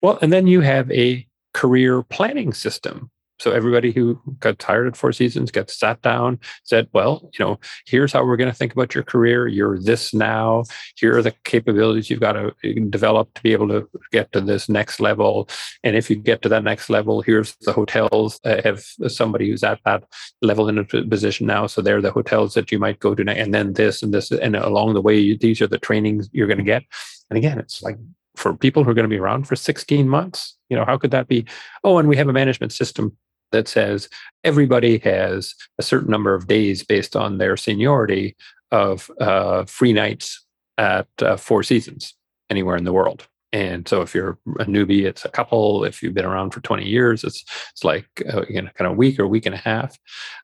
Well, 0.00 0.18
and 0.22 0.32
then 0.32 0.46
you 0.46 0.62
have 0.62 0.90
a 0.90 1.26
career 1.52 2.02
planning 2.02 2.52
system 2.52 3.10
so 3.38 3.50
everybody 3.50 3.92
who 3.92 4.20
got 4.40 4.58
tired 4.58 4.86
at 4.86 4.96
Four 4.96 5.12
Seasons 5.12 5.50
gets 5.50 5.78
sat 5.78 6.00
down, 6.02 6.38
said, 6.62 6.88
"Well, 6.92 7.30
you 7.38 7.44
know, 7.44 7.58
here's 7.86 8.12
how 8.12 8.24
we're 8.24 8.36
going 8.36 8.50
to 8.50 8.56
think 8.56 8.72
about 8.72 8.94
your 8.94 9.04
career. 9.04 9.48
You're 9.48 9.78
this 9.78 10.14
now. 10.14 10.64
Here 10.96 11.16
are 11.16 11.22
the 11.22 11.34
capabilities 11.44 12.10
you've 12.10 12.20
got 12.20 12.32
to 12.32 12.48
uh, 12.48 12.80
develop 12.90 13.34
to 13.34 13.42
be 13.42 13.52
able 13.52 13.68
to 13.68 13.88
get 14.12 14.32
to 14.32 14.40
this 14.40 14.68
next 14.68 15.00
level. 15.00 15.48
And 15.82 15.96
if 15.96 16.08
you 16.08 16.16
get 16.16 16.42
to 16.42 16.48
that 16.50 16.64
next 16.64 16.90
level, 16.90 17.22
here's 17.22 17.56
the 17.62 17.72
hotels 17.72 18.40
that 18.44 18.64
have 18.64 18.84
somebody 19.08 19.50
who's 19.50 19.64
at 19.64 19.80
that 19.84 20.04
level 20.42 20.68
in 20.68 20.78
a 20.78 20.84
position 20.84 21.46
now. 21.46 21.66
So 21.66 21.82
they're 21.82 22.02
the 22.02 22.12
hotels 22.12 22.54
that 22.54 22.70
you 22.70 22.78
might 22.78 23.00
go 23.00 23.14
to, 23.14 23.28
and 23.28 23.52
then 23.52 23.72
this 23.72 24.02
and 24.02 24.14
this, 24.14 24.30
and 24.30 24.56
along 24.56 24.94
the 24.94 25.02
way, 25.02 25.36
these 25.36 25.60
are 25.60 25.66
the 25.66 25.78
trainings 25.78 26.28
you're 26.32 26.46
going 26.46 26.58
to 26.58 26.64
get. 26.64 26.84
And 27.30 27.36
again, 27.36 27.58
it's 27.58 27.82
like 27.82 27.96
for 28.36 28.56
people 28.56 28.82
who 28.82 28.90
are 28.90 28.94
going 28.94 29.04
to 29.04 29.08
be 29.08 29.18
around 29.18 29.46
for 29.46 29.56
16 29.56 30.08
months 30.08 30.56
you 30.68 30.76
know 30.76 30.84
how 30.84 30.98
could 30.98 31.10
that 31.10 31.28
be 31.28 31.44
oh 31.84 31.98
and 31.98 32.08
we 32.08 32.16
have 32.16 32.28
a 32.28 32.32
management 32.32 32.72
system 32.72 33.16
that 33.52 33.68
says 33.68 34.08
everybody 34.42 34.98
has 34.98 35.54
a 35.78 35.82
certain 35.82 36.10
number 36.10 36.34
of 36.34 36.46
days 36.46 36.82
based 36.82 37.14
on 37.14 37.38
their 37.38 37.56
seniority 37.56 38.36
of 38.72 39.10
uh, 39.20 39.64
free 39.64 39.92
nights 39.92 40.44
at 40.76 41.06
uh, 41.22 41.36
Four 41.36 41.62
Seasons 41.62 42.14
anywhere 42.50 42.76
in 42.76 42.84
the 42.84 42.92
world. 42.92 43.26
And 43.52 43.86
so, 43.86 44.02
if 44.02 44.14
you're 44.14 44.36
a 44.58 44.64
newbie, 44.64 45.04
it's 45.04 45.24
a 45.24 45.28
couple. 45.28 45.84
If 45.84 46.02
you've 46.02 46.14
been 46.14 46.24
around 46.24 46.50
for 46.50 46.60
20 46.60 46.84
years, 46.84 47.22
it's 47.22 47.44
it's 47.70 47.84
like 47.84 48.06
uh, 48.32 48.44
you 48.48 48.60
know, 48.60 48.70
kind 48.74 48.86
of 48.86 48.92
a 48.92 48.96
week 48.96 49.20
or 49.20 49.28
week 49.28 49.46
and 49.46 49.54
a 49.54 49.58
half. 49.58 49.96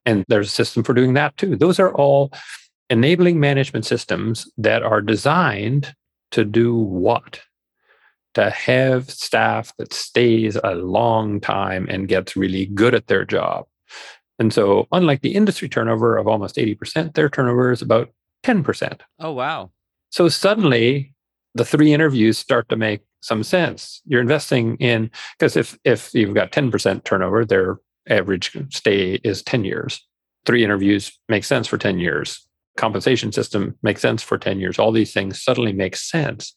And 0.06 0.24
there's 0.28 0.46
a 0.46 0.50
system 0.50 0.84
for 0.84 0.94
doing 0.94 1.14
that 1.14 1.36
too. 1.36 1.56
Those 1.56 1.80
are 1.80 1.92
all 1.92 2.32
enabling 2.88 3.40
management 3.40 3.84
systems 3.84 4.48
that 4.58 4.84
are 4.84 5.00
designed 5.00 5.92
to 6.30 6.44
do 6.44 6.76
what? 6.76 7.40
To 8.34 8.50
have 8.50 9.10
staff 9.10 9.72
that 9.78 9.92
stays 9.92 10.56
a 10.62 10.74
long 10.74 11.40
time 11.40 11.86
and 11.88 12.08
gets 12.08 12.36
really 12.36 12.66
good 12.66 12.94
at 12.94 13.06
their 13.08 13.24
job. 13.24 13.66
And 14.38 14.52
so, 14.52 14.88
unlike 14.92 15.20
the 15.20 15.34
industry 15.34 15.68
turnover 15.68 16.16
of 16.16 16.26
almost 16.26 16.56
80%, 16.56 17.14
their 17.14 17.28
turnover 17.28 17.72
is 17.72 17.82
about 17.82 18.10
10%. 18.44 19.00
Oh, 19.18 19.32
wow. 19.32 19.70
So, 20.10 20.28
suddenly 20.28 21.14
the 21.54 21.64
three 21.64 21.92
interviews 21.92 22.38
start 22.38 22.68
to 22.70 22.76
make 22.76 23.02
some 23.20 23.42
sense. 23.42 24.00
You're 24.06 24.20
investing 24.20 24.76
in, 24.76 25.10
because 25.38 25.56
if, 25.56 25.78
if 25.84 26.14
you've 26.14 26.34
got 26.34 26.52
10% 26.52 27.04
turnover, 27.04 27.44
their 27.44 27.78
average 28.08 28.56
stay 28.70 29.20
is 29.24 29.42
10 29.42 29.64
years. 29.64 30.00
Three 30.46 30.64
interviews 30.64 31.12
make 31.28 31.44
sense 31.44 31.66
for 31.66 31.76
10 31.76 31.98
years. 31.98 32.46
Compensation 32.78 33.32
system 33.32 33.76
makes 33.82 34.00
sense 34.00 34.22
for 34.22 34.38
10 34.38 34.58
years. 34.58 34.78
All 34.78 34.92
these 34.92 35.12
things 35.12 35.42
suddenly 35.42 35.72
make 35.72 35.96
sense 35.96 36.54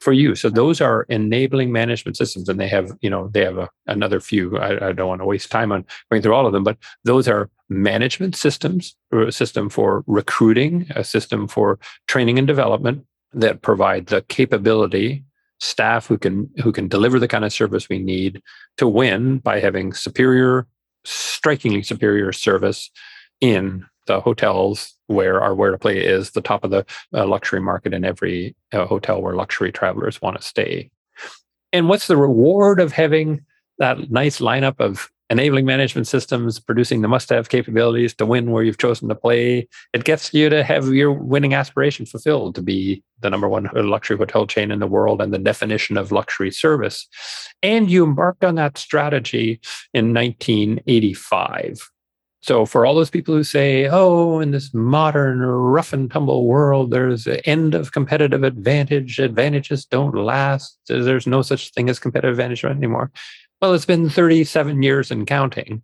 for 0.00 0.12
you. 0.12 0.34
So 0.34 0.50
those 0.50 0.80
are 0.80 1.04
enabling 1.08 1.72
management 1.72 2.16
systems, 2.16 2.48
and 2.48 2.60
they 2.60 2.68
have, 2.68 2.92
you 3.00 3.10
know, 3.10 3.28
they 3.32 3.44
have 3.44 3.58
a, 3.58 3.68
another 3.86 4.20
few. 4.20 4.58
I, 4.58 4.88
I, 4.88 4.92
don't 4.92 5.08
want 5.08 5.20
to 5.20 5.26
waste 5.26 5.50
time 5.50 5.72
on 5.72 5.84
going 6.10 6.22
through 6.22 6.34
all 6.34 6.46
of 6.46 6.52
them, 6.52 6.64
but 6.64 6.76
those 7.04 7.28
are 7.28 7.50
management 7.68 8.36
systems, 8.36 8.94
a 9.12 9.32
system 9.32 9.68
for 9.68 10.04
recruiting, 10.06 10.86
a 10.94 11.02
system 11.02 11.48
for 11.48 11.78
training 12.06 12.38
and 12.38 12.46
development 12.46 13.04
that 13.32 13.62
provide 13.62 14.06
the 14.06 14.22
capability 14.22 15.24
staff 15.58 16.06
who 16.06 16.18
can 16.18 16.50
who 16.62 16.70
can 16.70 16.86
deliver 16.86 17.18
the 17.18 17.28
kind 17.28 17.44
of 17.44 17.52
service 17.52 17.88
we 17.88 17.98
need 17.98 18.42
to 18.76 18.86
win 18.86 19.38
by 19.38 19.58
having 19.58 19.92
superior 19.92 20.66
strikingly 21.04 21.82
superior 21.82 22.30
service 22.30 22.90
in 23.40 23.86
the 24.06 24.20
hotels 24.20 24.94
where 25.06 25.40
our 25.40 25.54
where 25.54 25.70
to 25.70 25.78
play 25.78 25.98
is 25.98 26.30
the 26.30 26.40
top 26.40 26.64
of 26.64 26.70
the 26.70 26.84
uh, 27.14 27.26
luxury 27.26 27.60
market 27.60 27.94
in 27.94 28.04
every 28.04 28.56
uh, 28.72 28.86
hotel 28.86 29.22
where 29.22 29.34
luxury 29.34 29.72
travelers 29.72 30.20
want 30.20 30.36
to 30.36 30.42
stay. 30.42 30.90
And 31.72 31.88
what's 31.88 32.06
the 32.06 32.16
reward 32.16 32.80
of 32.80 32.92
having 32.92 33.44
that 33.78 34.10
nice 34.10 34.40
lineup 34.40 34.80
of 34.80 35.10
enabling 35.28 35.66
management 35.66 36.06
systems 36.06 36.60
producing 36.60 37.02
the 37.02 37.08
must 37.08 37.28
have 37.30 37.48
capabilities 37.48 38.14
to 38.14 38.24
win 38.24 38.52
where 38.52 38.62
you've 38.62 38.78
chosen 38.78 39.08
to 39.08 39.14
play? 39.14 39.68
It 39.92 40.04
gets 40.04 40.32
you 40.32 40.48
to 40.48 40.62
have 40.62 40.88
your 40.88 41.12
winning 41.12 41.54
aspiration 41.54 42.06
fulfilled 42.06 42.54
to 42.54 42.62
be 42.62 43.02
the 43.20 43.30
number 43.30 43.48
one 43.48 43.68
luxury 43.74 44.16
hotel 44.16 44.46
chain 44.46 44.70
in 44.70 44.78
the 44.78 44.86
world 44.86 45.20
and 45.20 45.34
the 45.34 45.38
definition 45.38 45.96
of 45.96 46.12
luxury 46.12 46.50
service. 46.50 47.06
And 47.62 47.90
you 47.90 48.04
embarked 48.04 48.44
on 48.44 48.54
that 48.54 48.78
strategy 48.78 49.60
in 49.92 50.14
1985 50.14 51.90
so, 52.46 52.64
for 52.64 52.86
all 52.86 52.94
those 52.94 53.10
people 53.10 53.34
who 53.34 53.42
say, 53.42 53.88
oh, 53.90 54.38
in 54.38 54.52
this 54.52 54.72
modern 54.72 55.40
rough 55.40 55.92
and 55.92 56.08
tumble 56.08 56.46
world, 56.46 56.92
there's 56.92 57.26
an 57.26 57.40
end 57.44 57.74
of 57.74 57.90
competitive 57.90 58.44
advantage, 58.44 59.18
advantages 59.18 59.84
don't 59.84 60.14
last, 60.14 60.78
there's 60.86 61.26
no 61.26 61.42
such 61.42 61.72
thing 61.72 61.90
as 61.90 61.98
competitive 61.98 62.34
advantage 62.34 62.64
anymore. 62.64 63.10
Well, 63.60 63.74
it's 63.74 63.84
been 63.84 64.08
37 64.08 64.80
years 64.84 65.10
and 65.10 65.26
counting 65.26 65.82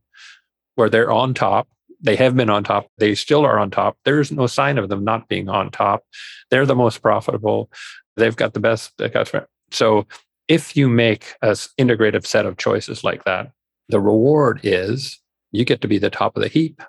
where 0.76 0.88
they're 0.88 1.10
on 1.10 1.34
top. 1.34 1.66
They 2.00 2.14
have 2.14 2.36
been 2.36 2.48
on 2.48 2.62
top. 2.62 2.86
They 2.96 3.16
still 3.16 3.44
are 3.44 3.58
on 3.58 3.72
top. 3.72 3.98
There's 4.04 4.30
no 4.30 4.46
sign 4.46 4.78
of 4.78 4.88
them 4.88 5.02
not 5.02 5.26
being 5.26 5.48
on 5.48 5.72
top. 5.72 6.04
They're 6.52 6.64
the 6.64 6.76
most 6.76 7.02
profitable. 7.02 7.72
They've 8.16 8.36
got 8.36 8.54
the 8.54 8.60
best 8.60 8.92
customer. 9.12 9.48
So, 9.72 10.06
if 10.46 10.76
you 10.76 10.88
make 10.88 11.34
an 11.42 11.54
integrative 11.76 12.24
set 12.24 12.46
of 12.46 12.56
choices 12.56 13.02
like 13.02 13.24
that, 13.24 13.50
the 13.88 13.98
reward 14.00 14.60
is 14.62 15.18
you 15.52 15.64
get 15.64 15.80
to 15.82 15.88
be 15.88 15.98
the 15.98 16.10
top 16.10 16.36
of 16.36 16.42
the 16.42 16.48
heap. 16.48 16.82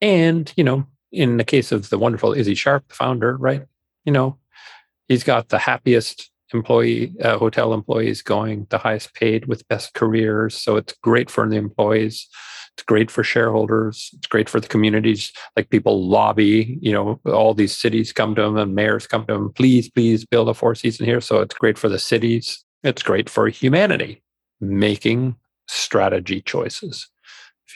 And, 0.00 0.52
you 0.56 0.64
know, 0.64 0.86
in 1.10 1.38
the 1.38 1.44
case 1.44 1.72
of 1.72 1.88
the 1.90 1.98
wonderful 1.98 2.32
Issy 2.32 2.56
Sharp, 2.56 2.88
the 2.88 2.94
founder, 2.94 3.36
right? 3.36 3.62
You 4.04 4.12
know, 4.12 4.38
he's 5.08 5.24
got 5.24 5.48
the 5.48 5.58
happiest 5.58 6.30
employee, 6.52 7.14
uh, 7.22 7.38
hotel 7.38 7.72
employees 7.72 8.22
going, 8.22 8.66
the 8.70 8.78
highest 8.78 9.14
paid 9.14 9.46
with 9.46 9.66
best 9.68 9.94
careers. 9.94 10.56
So 10.56 10.76
it's 10.76 10.94
great 11.02 11.30
for 11.30 11.48
the 11.48 11.56
employees. 11.56 12.28
It's 12.74 12.84
great 12.84 13.10
for 13.10 13.24
shareholders. 13.24 14.10
It's 14.12 14.26
great 14.26 14.50
for 14.50 14.60
the 14.60 14.68
communities. 14.68 15.32
Like 15.56 15.70
people 15.70 16.06
lobby, 16.06 16.78
you 16.82 16.92
know, 16.92 17.18
all 17.24 17.54
these 17.54 17.76
cities 17.76 18.12
come 18.12 18.34
to 18.34 18.42
them 18.42 18.58
and 18.58 18.74
mayors 18.74 19.06
come 19.06 19.26
to 19.26 19.32
them, 19.32 19.52
please, 19.54 19.90
please 19.90 20.26
build 20.26 20.48
a 20.50 20.54
four 20.54 20.74
season 20.74 21.06
here. 21.06 21.22
So 21.22 21.40
it's 21.40 21.54
great 21.54 21.78
for 21.78 21.88
the 21.88 21.98
cities. 21.98 22.62
It's 22.82 23.02
great 23.02 23.30
for 23.30 23.48
humanity 23.48 24.22
making 24.60 25.36
strategy 25.68 26.40
choices. 26.42 27.08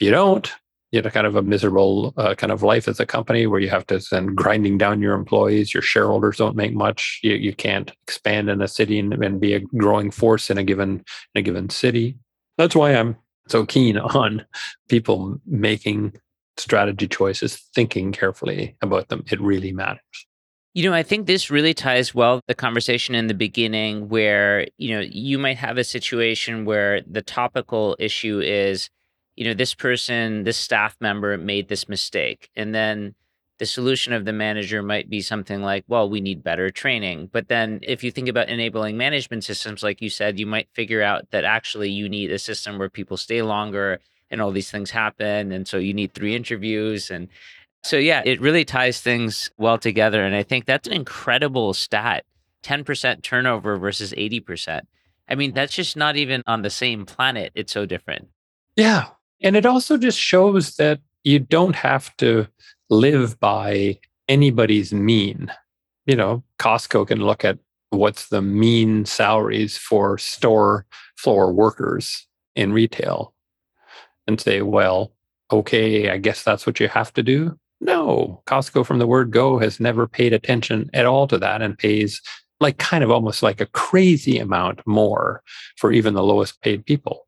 You 0.01 0.09
don't, 0.09 0.51
you 0.91 0.99
know, 0.99 1.11
kind 1.11 1.27
of 1.27 1.35
a 1.35 1.43
miserable 1.43 2.15
uh, 2.17 2.33
kind 2.33 2.51
of 2.51 2.63
life 2.63 2.87
as 2.87 2.99
a 2.99 3.05
company 3.05 3.45
where 3.45 3.59
you 3.59 3.69
have 3.69 3.85
to 3.87 4.01
send 4.01 4.35
grinding 4.35 4.79
down 4.79 4.99
your 4.99 5.13
employees. 5.13 5.75
Your 5.75 5.83
shareholders 5.83 6.37
don't 6.37 6.55
make 6.55 6.73
much. 6.73 7.19
You, 7.21 7.33
you 7.33 7.53
can't 7.53 7.91
expand 8.01 8.49
in 8.49 8.63
a 8.63 8.67
city 8.67 8.97
and, 8.97 9.13
and 9.13 9.39
be 9.39 9.53
a 9.53 9.59
growing 9.59 10.09
force 10.09 10.49
in 10.49 10.57
a 10.57 10.63
given 10.63 11.05
in 11.35 11.39
a 11.39 11.41
given 11.43 11.69
city. 11.69 12.17
That's 12.57 12.75
why 12.75 12.95
I'm 12.95 13.15
so 13.47 13.63
keen 13.63 13.97
on 13.99 14.43
people 14.89 15.39
making 15.45 16.13
strategy 16.57 17.07
choices, 17.07 17.57
thinking 17.75 18.11
carefully 18.11 18.75
about 18.81 19.09
them. 19.09 19.23
It 19.31 19.39
really 19.39 19.71
matters. 19.71 20.01
You 20.73 20.89
know, 20.89 20.95
I 20.95 21.03
think 21.03 21.27
this 21.27 21.51
really 21.51 21.75
ties 21.75 22.15
well 22.15 22.41
the 22.47 22.55
conversation 22.55 23.13
in 23.13 23.27
the 23.27 23.35
beginning 23.35 24.09
where, 24.09 24.65
you 24.79 24.95
know, 24.95 25.01
you 25.01 25.37
might 25.37 25.57
have 25.57 25.77
a 25.77 25.83
situation 25.83 26.65
where 26.65 27.01
the 27.01 27.21
topical 27.21 27.95
issue 27.99 28.39
is 28.39 28.89
you 29.41 29.47
know, 29.47 29.55
this 29.55 29.73
person, 29.73 30.43
this 30.43 30.55
staff 30.55 30.95
member 31.01 31.35
made 31.35 31.67
this 31.67 31.89
mistake. 31.89 32.51
And 32.55 32.75
then 32.75 33.15
the 33.57 33.65
solution 33.65 34.13
of 34.13 34.23
the 34.23 34.33
manager 34.33 34.83
might 34.83 35.09
be 35.09 35.19
something 35.19 35.63
like, 35.63 35.83
well, 35.87 36.07
we 36.07 36.21
need 36.21 36.43
better 36.43 36.69
training. 36.69 37.27
But 37.31 37.47
then 37.47 37.79
if 37.81 38.03
you 38.03 38.11
think 38.11 38.27
about 38.27 38.49
enabling 38.49 38.97
management 38.97 39.43
systems, 39.43 39.81
like 39.81 39.99
you 39.99 40.11
said, 40.11 40.37
you 40.37 40.45
might 40.45 40.69
figure 40.73 41.01
out 41.01 41.31
that 41.31 41.43
actually 41.43 41.89
you 41.89 42.07
need 42.07 42.31
a 42.31 42.37
system 42.37 42.77
where 42.77 42.87
people 42.87 43.17
stay 43.17 43.41
longer 43.41 43.99
and 44.29 44.43
all 44.43 44.51
these 44.51 44.69
things 44.69 44.91
happen. 44.91 45.51
And 45.51 45.67
so 45.67 45.79
you 45.79 45.95
need 45.95 46.13
three 46.13 46.35
interviews. 46.35 47.09
And 47.09 47.27
so, 47.81 47.97
yeah, 47.97 48.21
it 48.23 48.41
really 48.41 48.63
ties 48.63 49.01
things 49.01 49.49
well 49.57 49.79
together. 49.79 50.23
And 50.23 50.35
I 50.35 50.43
think 50.43 50.67
that's 50.67 50.87
an 50.87 50.93
incredible 50.93 51.73
stat 51.73 52.25
10% 52.61 53.23
turnover 53.23 53.77
versus 53.77 54.13
80%. 54.13 54.81
I 55.27 55.33
mean, 55.33 55.55
that's 55.55 55.73
just 55.73 55.97
not 55.97 56.15
even 56.15 56.43
on 56.45 56.61
the 56.61 56.69
same 56.69 57.07
planet. 57.07 57.51
It's 57.55 57.73
so 57.73 57.87
different. 57.87 58.27
Yeah. 58.75 59.07
And 59.41 59.55
it 59.55 59.65
also 59.65 59.97
just 59.97 60.19
shows 60.19 60.75
that 60.75 60.99
you 61.23 61.39
don't 61.39 61.75
have 61.75 62.15
to 62.17 62.47
live 62.89 63.39
by 63.39 63.99
anybody's 64.27 64.93
mean. 64.93 65.51
You 66.05 66.15
know, 66.15 66.43
Costco 66.59 67.07
can 67.07 67.21
look 67.21 67.43
at 67.45 67.59
what's 67.89 68.29
the 68.29 68.41
mean 68.41 69.05
salaries 69.05 69.77
for 69.77 70.17
store 70.17 70.85
floor 71.17 71.51
workers 71.51 72.27
in 72.55 72.73
retail 72.73 73.33
and 74.27 74.39
say, 74.39 74.61
well, 74.61 75.13
okay, 75.51 76.09
I 76.09 76.17
guess 76.17 76.43
that's 76.43 76.65
what 76.65 76.79
you 76.79 76.87
have 76.87 77.13
to 77.13 77.23
do. 77.23 77.57
No, 77.81 78.41
Costco 78.45 78.85
from 78.85 78.99
the 78.99 79.07
word 79.07 79.31
go 79.31 79.57
has 79.57 79.79
never 79.79 80.07
paid 80.07 80.33
attention 80.33 80.89
at 80.93 81.05
all 81.05 81.27
to 81.27 81.37
that 81.39 81.61
and 81.61 81.77
pays 81.77 82.21
like 82.59 82.77
kind 82.77 83.03
of 83.03 83.09
almost 83.09 83.41
like 83.41 83.59
a 83.59 83.65
crazy 83.65 84.37
amount 84.37 84.85
more 84.85 85.41
for 85.77 85.91
even 85.91 86.13
the 86.13 86.23
lowest 86.23 86.61
paid 86.61 86.85
people. 86.85 87.27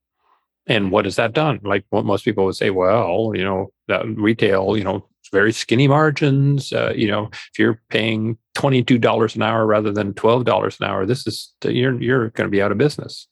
And 0.67 0.91
what 0.91 1.06
has 1.06 1.17
that 1.17 1.34
done? 1.34 1.60
Like 1.63 1.86
what 1.89 2.06
most 2.06 2.23
people 2.23 2.45
would 2.45 2.56
say, 2.56 2.69
well, 2.69 3.34
you 3.36 3.43
know, 3.43 3.71
that 3.88 4.06
retail, 4.17 4.78
you 4.78 4.84
know, 4.84 5.06
very 5.32 5.52
skinny 5.52 5.88
margins. 5.88 6.71
Uh, 6.71 6.93
you 6.95 7.08
know, 7.08 7.30
if 7.34 7.60
you're 7.60 7.82
paying 7.89 8.38
twenty-two 8.54 8.99
dollars 8.99 9.36
an 9.36 9.41
hour 9.41 9.65
rather 9.65 9.91
than 9.91 10.13
twelve 10.13 10.45
dollars 10.45 10.78
an 10.80 10.86
hour, 10.86 11.06
this 11.06 11.26
is 11.26 11.54
you're 11.65 11.99
you're 12.02 12.30
going 12.30 12.47
to 12.47 12.52
be 12.52 12.62
out 12.62 12.71
of 12.71 12.78
business. 12.78 13.28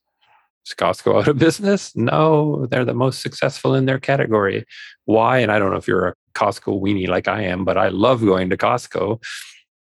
Is 0.66 0.74
Costco 0.74 1.22
out 1.22 1.28
of 1.28 1.38
business? 1.38 1.96
No, 1.96 2.66
they're 2.68 2.86
the 2.86 2.94
most 2.94 3.22
successful 3.22 3.76
in 3.76 3.86
their 3.86 4.00
category. 4.00 4.66
Why? 5.06 5.40
And 5.40 5.52
I 5.52 5.60
don't 5.60 5.72
know 5.72 5.78
if 5.78 5.88
you're 5.88 6.08
a 6.08 6.16
Costco 6.34 6.82
weenie 6.82 7.08
like 7.08 7.28
I 7.28 7.44
am, 7.44 7.66
but 7.66 7.78
I 7.78 7.90
love 7.90 8.22
going 8.22 8.50
to 8.50 8.58
Costco 8.58 9.24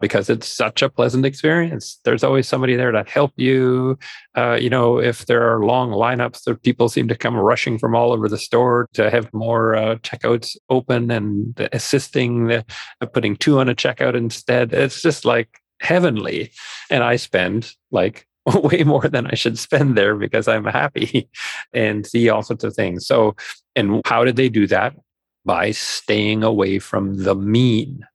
because 0.01 0.29
it's 0.29 0.47
such 0.47 0.81
a 0.81 0.89
pleasant 0.89 1.25
experience. 1.25 1.99
There's 2.03 2.23
always 2.23 2.47
somebody 2.47 2.75
there 2.75 2.91
to 2.91 3.05
help 3.07 3.31
you. 3.37 3.97
Uh, 4.35 4.57
you 4.59 4.69
know, 4.69 4.99
if 4.99 5.27
there 5.27 5.49
are 5.49 5.63
long 5.63 5.91
lineups, 5.91 6.43
there 6.43 6.55
people 6.55 6.89
seem 6.89 7.07
to 7.07 7.15
come 7.15 7.35
rushing 7.37 7.77
from 7.77 7.95
all 7.95 8.11
over 8.11 8.27
the 8.27 8.37
store 8.37 8.89
to 8.93 9.09
have 9.09 9.33
more 9.33 9.75
uh, 9.75 9.95
checkouts 9.97 10.57
open 10.69 11.11
and 11.11 11.69
assisting, 11.71 12.47
the, 12.47 12.65
uh, 12.99 13.05
putting 13.05 13.37
two 13.37 13.59
on 13.59 13.69
a 13.69 13.75
checkout 13.75 14.15
instead. 14.15 14.73
It's 14.73 15.01
just 15.01 15.23
like 15.23 15.59
heavenly. 15.79 16.51
And 16.89 17.03
I 17.03 17.15
spend 17.15 17.71
like 17.91 18.27
way 18.45 18.83
more 18.83 19.07
than 19.07 19.27
I 19.27 19.35
should 19.35 19.59
spend 19.59 19.97
there 19.97 20.15
because 20.15 20.47
I'm 20.47 20.65
happy 20.65 21.29
and 21.73 22.05
see 22.05 22.29
all 22.29 22.43
sorts 22.43 22.63
of 22.63 22.73
things. 22.73 23.05
So, 23.05 23.35
and 23.75 24.01
how 24.05 24.25
did 24.25 24.35
they 24.35 24.49
do 24.49 24.67
that? 24.67 24.95
By 25.43 25.71
staying 25.71 26.43
away 26.43 26.77
from 26.77 27.15
the 27.23 27.33
mean 27.33 28.05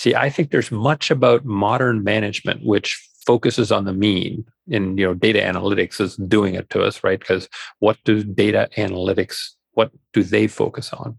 See, 0.00 0.14
I 0.14 0.30
think 0.30 0.50
there's 0.50 0.70
much 0.70 1.10
about 1.10 1.44
modern 1.44 2.02
management 2.02 2.64
which 2.64 3.06
focuses 3.26 3.70
on 3.70 3.84
the 3.84 3.92
mean 3.92 4.46
and 4.72 4.98
you 4.98 5.04
know 5.04 5.12
data 5.12 5.40
analytics 5.40 6.00
is 6.00 6.16
doing 6.16 6.54
it 6.54 6.70
to 6.70 6.82
us 6.82 7.04
right? 7.04 7.20
Because 7.20 7.50
what 7.80 7.98
do 8.06 8.24
data 8.24 8.70
analytics 8.78 9.50
what 9.72 9.90
do 10.14 10.22
they 10.22 10.46
focus 10.46 10.94
on? 10.94 11.18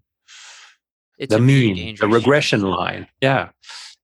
It's 1.19 1.31
the 1.31 1.39
mean 1.39 1.95
the 1.99 2.07
regression 2.07 2.63
line. 2.63 3.07
Yeah. 3.21 3.49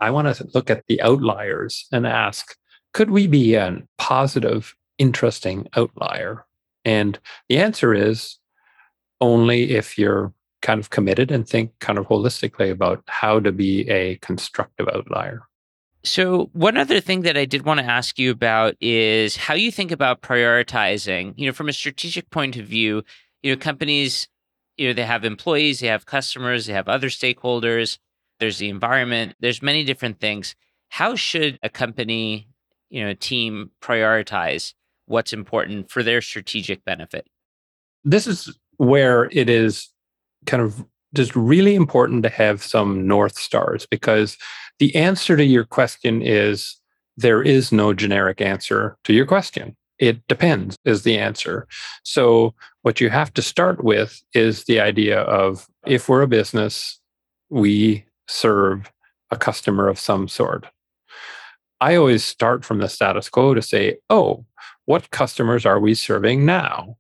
I 0.02 0.10
want 0.10 0.36
to 0.36 0.50
look 0.54 0.70
at 0.70 0.84
the 0.88 1.02
outliers 1.02 1.88
and 1.94 2.06
ask 2.06 2.58
could 2.94 3.12
we 3.12 3.28
be 3.28 3.56
a 3.56 3.82
positive 3.98 4.76
interesting 4.98 5.70
outlier? 5.78 6.46
And 6.84 7.18
the 7.48 7.60
answer 7.60 7.94
is 7.94 8.40
only 9.22 9.72
if 9.72 9.98
you're 9.98 10.34
kind 10.66 10.80
of 10.80 10.90
committed 10.90 11.30
and 11.30 11.48
think 11.48 11.78
kind 11.78 12.00
of 12.00 12.08
holistically 12.08 12.72
about 12.72 13.04
how 13.08 13.40
to 13.40 13.52
be 13.52 13.88
a 13.88 14.16
constructive 14.18 14.88
outlier. 14.90 15.44
So, 16.04 16.50
one 16.54 16.76
other 16.76 17.00
thing 17.00 17.22
that 17.22 17.38
I 17.38 17.46
did 17.46 17.66
want 17.66 17.80
to 17.80 17.86
ask 17.86 18.18
you 18.18 18.32
about 18.32 18.76
is 18.82 19.38
how 19.38 19.54
you 19.54 19.72
think 19.72 19.92
about 19.92 20.22
prioritizing. 20.22 21.34
You 21.38 21.46
know, 21.46 21.54
from 21.54 21.70
a 21.70 21.74
strategic 21.74 22.32
point 22.32 22.58
of 22.58 22.66
view, 22.66 23.04
you 23.44 23.52
know, 23.52 23.60
companies, 23.60 24.28
you 24.76 24.88
know, 24.88 24.94
they 24.94 25.06
have 25.06 25.24
employees, 25.24 25.80
they 25.80 25.88
have 25.88 26.08
customers, 26.08 26.66
they 26.66 26.74
have 26.74 26.88
other 26.88 27.10
stakeholders, 27.10 28.00
there's 28.40 28.58
the 28.58 28.70
environment, 28.70 29.36
there's 29.40 29.62
many 29.62 29.84
different 29.84 30.20
things. 30.20 30.56
How 30.90 31.16
should 31.16 31.60
a 31.62 31.70
company, 31.70 32.48
you 32.90 33.04
know, 33.04 33.12
a 33.12 33.16
team 33.16 33.70
prioritize 33.82 34.74
what's 35.06 35.34
important 35.34 35.92
for 35.92 36.02
their 36.02 36.22
strategic 36.22 36.84
benefit? 36.84 37.28
This 38.04 38.26
is 38.26 38.58
where 38.78 39.30
it 39.32 39.50
is 39.50 39.90
kind 40.46 40.64
of 40.64 40.86
just 41.14 41.36
really 41.36 41.76
important 41.76 42.24
to 42.24 42.30
have 42.30 42.64
some 42.64 43.08
North 43.08 43.38
Stars 43.38 43.86
because 43.90 44.38
the 44.80 44.96
answer 44.96 45.38
to 45.38 45.44
your 45.44 45.64
question 45.64 46.22
is 46.22 46.76
there 47.18 47.42
is 47.42 47.72
no 47.72 47.94
generic 47.94 48.42
answer 48.42 48.98
to 49.06 49.14
your 49.14 49.26
question. 49.26 49.76
It 49.98 50.28
depends, 50.28 50.78
is 50.84 51.04
the 51.04 51.18
answer. 51.18 51.68
So, 52.04 52.54
what 52.82 53.00
you 53.00 53.10
have 53.10 53.34
to 53.36 53.42
start 53.42 53.84
with 53.84 54.22
is 54.34 54.66
the 54.66 54.82
idea 54.82 55.22
of 55.22 55.68
if 55.86 56.10
we're 56.10 56.22
a 56.22 56.28
business, 56.28 57.00
we 57.50 58.04
serve 58.28 58.92
a 59.32 59.38
customer 59.38 59.88
of 59.88 59.98
some 59.98 60.28
sort. 60.28 60.68
I 61.80 61.96
always 61.96 62.26
start 62.26 62.66
from 62.66 62.80
the 62.80 62.90
status 62.90 63.30
quo 63.30 63.54
to 63.54 63.62
say, 63.62 63.98
oh, 64.10 64.46
what 64.86 65.12
customers 65.12 65.66
are 65.66 65.80
we 65.80 65.94
serving 65.94 66.46
now? 66.46 66.98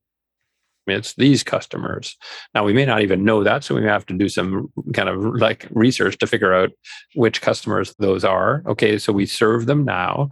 It's 0.87 1.15
these 1.15 1.43
customers. 1.43 2.15
Now 2.53 2.63
we 2.63 2.73
may 2.73 2.85
not 2.85 3.01
even 3.01 3.23
know 3.23 3.43
that, 3.43 3.63
so 3.63 3.75
we 3.75 3.81
may 3.81 3.87
have 3.87 4.05
to 4.07 4.13
do 4.13 4.29
some 4.29 4.71
kind 4.93 5.09
of 5.09 5.17
like 5.35 5.67
research 5.71 6.17
to 6.19 6.27
figure 6.27 6.53
out 6.53 6.71
which 7.15 7.41
customers 7.41 7.93
those 7.99 8.23
are. 8.23 8.63
Okay, 8.67 8.97
so 8.97 9.11
we 9.13 9.25
serve 9.25 9.65
them 9.65 9.83
now. 9.85 10.29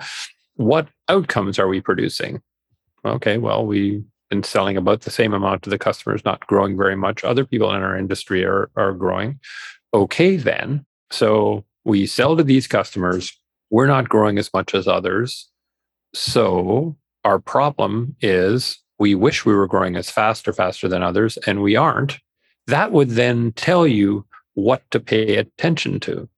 What 0.55 0.87
outcomes 1.09 1.59
are 1.59 1.67
we 1.67 1.81
producing? 1.81 2.41
Okay, 3.05 3.37
well, 3.37 3.65
we've 3.65 4.03
been 4.29 4.43
selling 4.43 4.77
about 4.77 5.01
the 5.01 5.11
same 5.11 5.33
amount 5.33 5.63
to 5.63 5.69
the 5.69 5.79
customers, 5.79 6.23
not 6.23 6.45
growing 6.47 6.77
very 6.77 6.95
much. 6.95 7.23
Other 7.23 7.45
people 7.45 7.73
in 7.73 7.81
our 7.81 7.97
industry 7.97 8.45
are 8.45 8.69
are 8.75 8.93
growing. 8.93 9.39
Okay, 9.93 10.37
then. 10.37 10.85
So 11.11 11.65
we 11.85 12.07
sell 12.07 12.35
to 12.37 12.43
these 12.43 12.67
customers. 12.67 13.37
We're 13.69 13.87
not 13.87 14.09
growing 14.09 14.37
as 14.37 14.49
much 14.53 14.73
as 14.73 14.87
others. 14.87 15.49
So 16.13 16.95
our 17.23 17.39
problem 17.39 18.15
is 18.21 18.82
we 19.03 19.15
wish 19.15 19.43
we 19.43 19.53
were 19.53 19.67
growing 19.67 19.97
as 19.97 20.09
fast 20.09 20.47
or 20.47 20.53
faster 20.53 20.87
than 20.87 21.03
others, 21.03 21.35
and 21.45 21.61
we 21.61 21.75
aren't, 21.75 22.19
that 22.67 22.93
would 22.93 23.09
then 23.09 23.51
tell 23.51 23.85
you 23.85 24.25
what 24.53 24.81
to 24.91 24.99
pay 25.01 25.35
attention 25.35 25.99
to. 25.99 26.29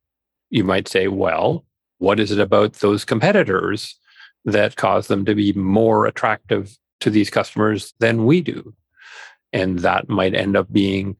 You 0.49 0.63
might 0.63 0.87
say, 0.87 1.07
well, 1.07 1.63
what 1.99 2.19
is 2.19 2.31
it 2.31 2.39
about 2.39 2.73
those 2.73 3.05
competitors 3.05 3.95
that 4.45 4.77
cause 4.77 5.09
them 5.09 5.25
to 5.25 5.35
be 5.35 5.53
more 5.53 6.07
attractive 6.07 6.75
to 7.01 7.11
these 7.11 7.29
customers 7.29 7.93
than 7.99 8.25
we 8.25 8.41
do? 8.41 8.73
And 9.53 9.77
that 9.79 10.09
might 10.09 10.33
end 10.33 10.57
up 10.57 10.73
being, 10.73 11.17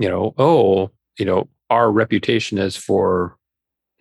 you 0.00 0.08
know, 0.08 0.34
oh, 0.38 0.90
you 1.20 1.24
know, 1.24 1.48
our 1.70 1.92
reputation 1.92 2.58
is 2.58 2.74
for 2.74 3.36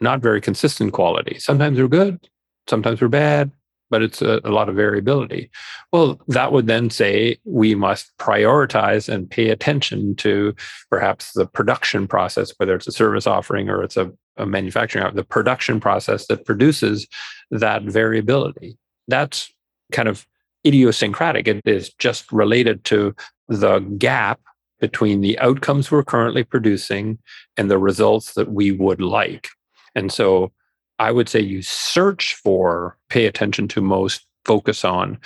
not 0.02 0.22
very 0.22 0.42
consistent 0.42 0.94
quality. 0.94 1.38
Sometimes 1.38 1.78
we're 1.78 1.88
good, 1.88 2.28
sometimes 2.68 3.00
we're 3.00 3.10
bad, 3.10 3.52
but 3.90 4.02
it's 4.02 4.22
a, 4.22 4.40
a, 4.44 4.52
lot 4.52 4.70
of 4.70 4.76
variability. 4.76 5.50
Well, 5.92 6.20
that 6.28 6.52
would 6.52 6.68
then 6.68 6.90
say 6.90 7.38
we 7.46 7.76
must 7.76 8.16
prioritize 8.18 9.10
and 9.10 9.30
pay 9.30 9.50
attention 9.50 10.16
to 10.18 10.56
perhaps 10.90 11.34
the 11.34 11.46
production 11.46 12.08
process, 12.08 12.54
whether 12.58 12.76
it's 12.76 12.88
a 12.88 12.92
service 12.92 13.28
offering 13.28 13.70
or 13.70 13.84
it's 13.84 13.98
a, 13.98 14.12
a 14.38 14.46
manufacturing, 14.46 15.16
the 15.16 15.24
production 15.24 15.80
process 15.80 16.28
that 16.28 16.46
produces 16.46 17.08
that 17.52 17.84
variability. 17.84 18.78
That's 19.08 19.52
kind 19.92 20.08
of 20.08 20.26
idiosyncratic. 20.66 21.48
It 21.48 21.62
is 21.66 21.94
just 21.94 22.32
related 22.32 22.84
to 22.86 23.16
the 23.48 23.80
gap 23.98 24.40
between 24.80 25.22
the 25.22 25.38
outcomes 25.40 25.92
we're 25.92 26.04
currently 26.04 26.44
producing 26.44 27.18
and 27.58 27.70
the 27.70 27.78
results 27.78 28.34
that 28.34 28.52
we 28.52 28.72
would 28.72 29.02
like. 29.02 29.50
And 29.96 30.12
so 30.12 30.52
I 31.00 31.12
would 31.12 31.30
say 31.30 31.40
you 31.40 31.62
search 31.62 32.36
for, 32.36 32.98
pay 33.10 33.26
attention 33.26 33.68
to 33.70 33.82
most, 33.82 34.26
focus 34.46 34.84
on 34.84 35.18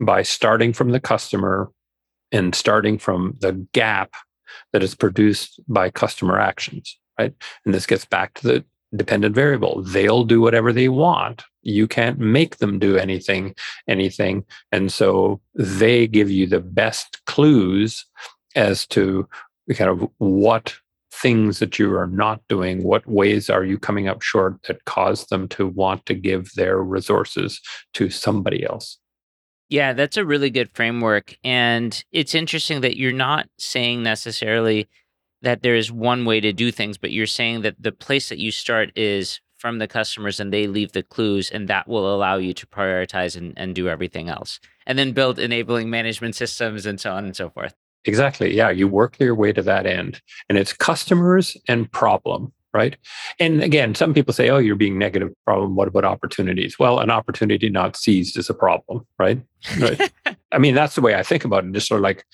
by 0.00 0.22
starting 0.22 0.72
from 0.72 0.90
the 0.90 1.00
customer 1.00 1.70
and 2.32 2.54
starting 2.54 2.98
from 2.98 3.36
the 3.40 3.52
gap 3.72 4.14
that 4.72 4.82
is 4.82 4.94
produced 4.94 5.60
by 5.68 5.90
customer 5.90 6.38
actions, 6.38 6.98
right? 7.18 7.34
And 7.64 7.74
this 7.74 7.86
gets 7.86 8.04
back 8.04 8.34
to 8.34 8.46
the 8.46 8.64
dependent 8.94 9.34
variable. 9.34 9.82
They'll 9.82 10.24
do 10.24 10.40
whatever 10.40 10.72
they 10.72 10.88
want. 10.88 11.44
You 11.62 11.86
can't 11.86 12.18
make 12.18 12.58
them 12.58 12.78
do 12.78 12.96
anything, 12.96 13.54
anything. 13.88 14.44
And 14.72 14.92
so 14.92 15.40
they 15.54 16.06
give 16.06 16.30
you 16.30 16.46
the 16.46 16.60
best 16.60 17.20
clues 17.26 18.04
as 18.56 18.86
to 18.88 19.28
kind 19.74 19.90
of 19.90 20.08
what 20.18 20.74
things 21.12 21.58
that 21.58 21.78
you 21.78 21.94
are 21.96 22.06
not 22.06 22.40
doing? 22.48 22.82
What 22.82 23.06
ways 23.06 23.50
are 23.50 23.64
you 23.64 23.78
coming 23.78 24.08
up 24.08 24.22
short 24.22 24.62
that 24.64 24.84
cause 24.84 25.26
them 25.26 25.48
to 25.48 25.66
want 25.66 26.06
to 26.06 26.14
give 26.14 26.52
their 26.54 26.78
resources 26.82 27.60
to 27.94 28.10
somebody 28.10 28.64
else? 28.64 28.98
Yeah, 29.68 29.92
that's 29.92 30.16
a 30.16 30.24
really 30.24 30.50
good 30.50 30.70
framework. 30.74 31.36
And 31.44 32.02
it's 32.10 32.34
interesting 32.34 32.80
that 32.80 32.96
you're 32.96 33.12
not 33.12 33.48
saying 33.58 34.02
necessarily 34.02 34.88
that 35.42 35.62
there 35.62 35.76
is 35.76 35.92
one 35.92 36.24
way 36.24 36.40
to 36.40 36.52
do 36.52 36.70
things, 36.72 36.98
but 36.98 37.12
you're 37.12 37.26
saying 37.26 37.62
that 37.62 37.76
the 37.80 37.92
place 37.92 38.28
that 38.28 38.38
you 38.38 38.50
start 38.50 38.90
is 38.96 39.40
from 39.58 39.78
the 39.78 39.86
customers 39.86 40.40
and 40.40 40.52
they 40.52 40.66
leave 40.66 40.92
the 40.92 41.02
clues, 41.02 41.50
and 41.50 41.68
that 41.68 41.86
will 41.86 42.14
allow 42.14 42.36
you 42.36 42.54
to 42.54 42.66
prioritize 42.66 43.36
and, 43.36 43.52
and 43.56 43.74
do 43.74 43.88
everything 43.88 44.28
else. 44.28 44.58
And 44.86 44.98
then 44.98 45.12
build 45.12 45.38
enabling 45.38 45.90
management 45.90 46.34
systems 46.34 46.86
and 46.86 46.98
so 46.98 47.12
on 47.12 47.24
and 47.24 47.36
so 47.36 47.50
forth. 47.50 47.74
Exactly. 48.04 48.54
Yeah. 48.54 48.70
You 48.70 48.88
work 48.88 49.18
your 49.18 49.34
way 49.34 49.52
to 49.52 49.62
that 49.62 49.86
end. 49.86 50.20
And 50.48 50.56
it's 50.56 50.72
customers 50.72 51.56
and 51.68 51.90
problem. 51.92 52.52
right? 52.72 52.96
And 53.38 53.62
again, 53.62 53.94
some 53.94 54.14
people 54.14 54.32
say, 54.32 54.48
oh, 54.50 54.58
you're 54.58 54.76
being 54.76 54.98
negative 54.98 55.30
problem. 55.44 55.74
What 55.74 55.88
about 55.88 56.04
opportunities? 56.04 56.78
Well, 56.78 57.00
an 57.00 57.10
opportunity 57.10 57.68
not 57.68 57.96
seized 57.96 58.36
is 58.38 58.48
a 58.48 58.54
problem, 58.54 59.06
right? 59.18 59.42
right. 59.80 60.12
I 60.52 60.58
mean, 60.58 60.74
that's 60.74 60.94
the 60.94 61.00
way 61.00 61.14
I 61.14 61.22
think 61.22 61.44
about 61.44 61.64
it. 61.64 61.72
Just 61.72 61.88
sort 61.88 61.98
of 61.98 62.04
like 62.04 62.24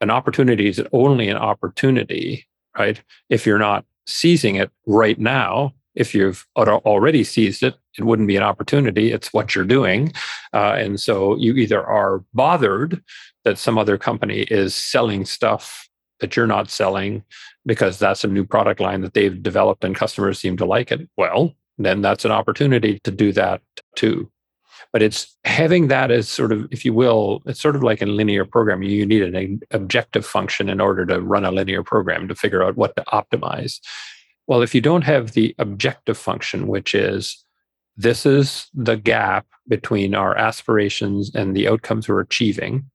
an 0.00 0.10
opportunity 0.10 0.68
is 0.68 0.82
only 0.92 1.28
an 1.28 1.36
opportunity, 1.36 2.46
right? 2.78 3.00
If 3.28 3.46
you're 3.46 3.58
not 3.58 3.84
seizing 4.06 4.56
it 4.56 4.70
right 4.86 5.18
now, 5.18 5.74
if 5.94 6.14
you've 6.14 6.46
already 6.56 7.24
seized 7.24 7.62
it, 7.62 7.74
it 7.98 8.04
wouldn't 8.04 8.28
be 8.28 8.36
an 8.36 8.42
opportunity. 8.42 9.12
It's 9.12 9.32
what 9.32 9.54
you're 9.54 9.64
doing. 9.64 10.12
Uh, 10.52 10.74
and 10.78 11.00
so 11.00 11.36
you 11.36 11.54
either 11.54 11.84
are 11.84 12.24
bothered 12.32 13.02
that 13.44 13.58
some 13.58 13.78
other 13.78 13.98
company 13.98 14.42
is 14.42 14.74
selling 14.74 15.24
stuff 15.24 15.88
that 16.20 16.36
you're 16.36 16.46
not 16.46 16.70
selling 16.70 17.24
because 17.66 17.98
that's 17.98 18.24
a 18.24 18.28
new 18.28 18.44
product 18.44 18.80
line 18.80 19.00
that 19.00 19.14
they've 19.14 19.42
developed 19.42 19.84
and 19.84 19.96
customers 19.96 20.38
seem 20.38 20.56
to 20.56 20.64
like 20.64 20.92
it. 20.92 21.08
Well, 21.16 21.54
then 21.78 22.02
that's 22.02 22.24
an 22.24 22.30
opportunity 22.30 23.00
to 23.04 23.10
do 23.10 23.32
that 23.32 23.62
too. 23.96 24.30
But 24.92 25.02
it's 25.02 25.36
having 25.44 25.88
that 25.88 26.10
as 26.10 26.28
sort 26.28 26.52
of, 26.52 26.66
if 26.70 26.84
you 26.84 26.92
will, 26.92 27.42
it's 27.46 27.60
sort 27.60 27.76
of 27.76 27.82
like 27.82 28.02
in 28.02 28.16
linear 28.16 28.44
programming. 28.44 28.90
You 28.90 29.06
need 29.06 29.22
an 29.22 29.60
objective 29.70 30.26
function 30.26 30.68
in 30.68 30.80
order 30.80 31.06
to 31.06 31.20
run 31.20 31.44
a 31.44 31.52
linear 31.52 31.82
program 31.82 32.28
to 32.28 32.34
figure 32.34 32.62
out 32.62 32.76
what 32.76 32.96
to 32.96 33.04
optimize. 33.04 33.78
Well, 34.50 34.62
if 34.62 34.74
you 34.74 34.80
don't 34.80 35.04
have 35.04 35.30
the 35.30 35.54
objective 35.60 36.18
function, 36.18 36.66
which 36.66 36.92
is 36.92 37.44
this 37.96 38.26
is 38.26 38.66
the 38.74 38.96
gap 38.96 39.46
between 39.68 40.12
our 40.12 40.36
aspirations 40.36 41.32
and 41.32 41.54
the 41.54 41.68
outcomes 41.68 42.08
we're 42.08 42.18
achieving. 42.18 42.90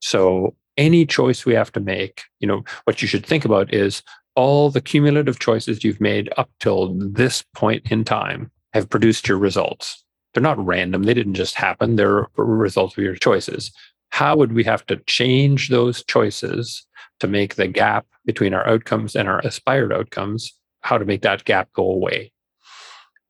So 0.00 0.54
any 0.76 1.06
choice 1.06 1.46
we 1.46 1.54
have 1.54 1.72
to 1.72 1.80
make, 1.80 2.24
you 2.38 2.46
know, 2.46 2.64
what 2.84 3.00
you 3.00 3.08
should 3.08 3.24
think 3.24 3.46
about 3.46 3.72
is 3.72 4.02
all 4.34 4.68
the 4.68 4.82
cumulative 4.82 5.38
choices 5.38 5.82
you've 5.82 6.02
made 6.02 6.30
up 6.36 6.50
till 6.60 6.94
this 6.98 7.42
point 7.54 7.90
in 7.90 8.04
time 8.04 8.50
have 8.74 8.90
produced 8.90 9.26
your 9.26 9.38
results. 9.38 10.04
They're 10.34 10.42
not 10.42 10.62
random. 10.62 11.04
They 11.04 11.14
didn't 11.14 11.32
just 11.32 11.54
happen. 11.54 11.96
They're 11.96 12.26
results 12.36 12.98
of 12.98 13.02
your 13.02 13.14
choices. 13.14 13.72
How 14.10 14.36
would 14.36 14.52
we 14.52 14.64
have 14.64 14.84
to 14.88 14.96
change 15.06 15.70
those 15.70 16.04
choices 16.04 16.86
to 17.20 17.26
make 17.26 17.54
the 17.54 17.68
gap 17.68 18.04
between 18.26 18.52
our 18.52 18.68
outcomes 18.68 19.16
and 19.16 19.30
our 19.30 19.38
aspired 19.46 19.90
outcomes, 19.90 20.52
how 20.84 20.98
to 20.98 21.04
make 21.06 21.22
that 21.22 21.44
gap 21.44 21.72
go 21.72 21.90
away? 21.90 22.30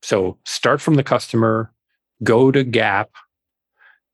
So 0.01 0.37
start 0.45 0.81
from 0.81 0.95
the 0.95 1.03
customer, 1.03 1.71
go 2.21 2.51
to 2.51 2.63
gap, 2.63 3.11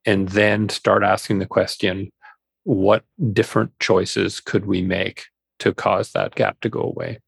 and 0.06 0.30
then 0.30 0.70
start 0.70 1.04
asking 1.04 1.40
the 1.40 1.48
question 1.48 2.12
what 2.64 3.04
different 3.34 3.72
choices 3.80 4.40
could 4.40 4.68
we 4.68 4.84
make 4.84 5.26
to 5.58 5.74
cause 5.74 6.12
that 6.12 6.36
gap 6.36 6.62
to 6.62 6.70
go 6.70 6.82
away? 6.82 7.20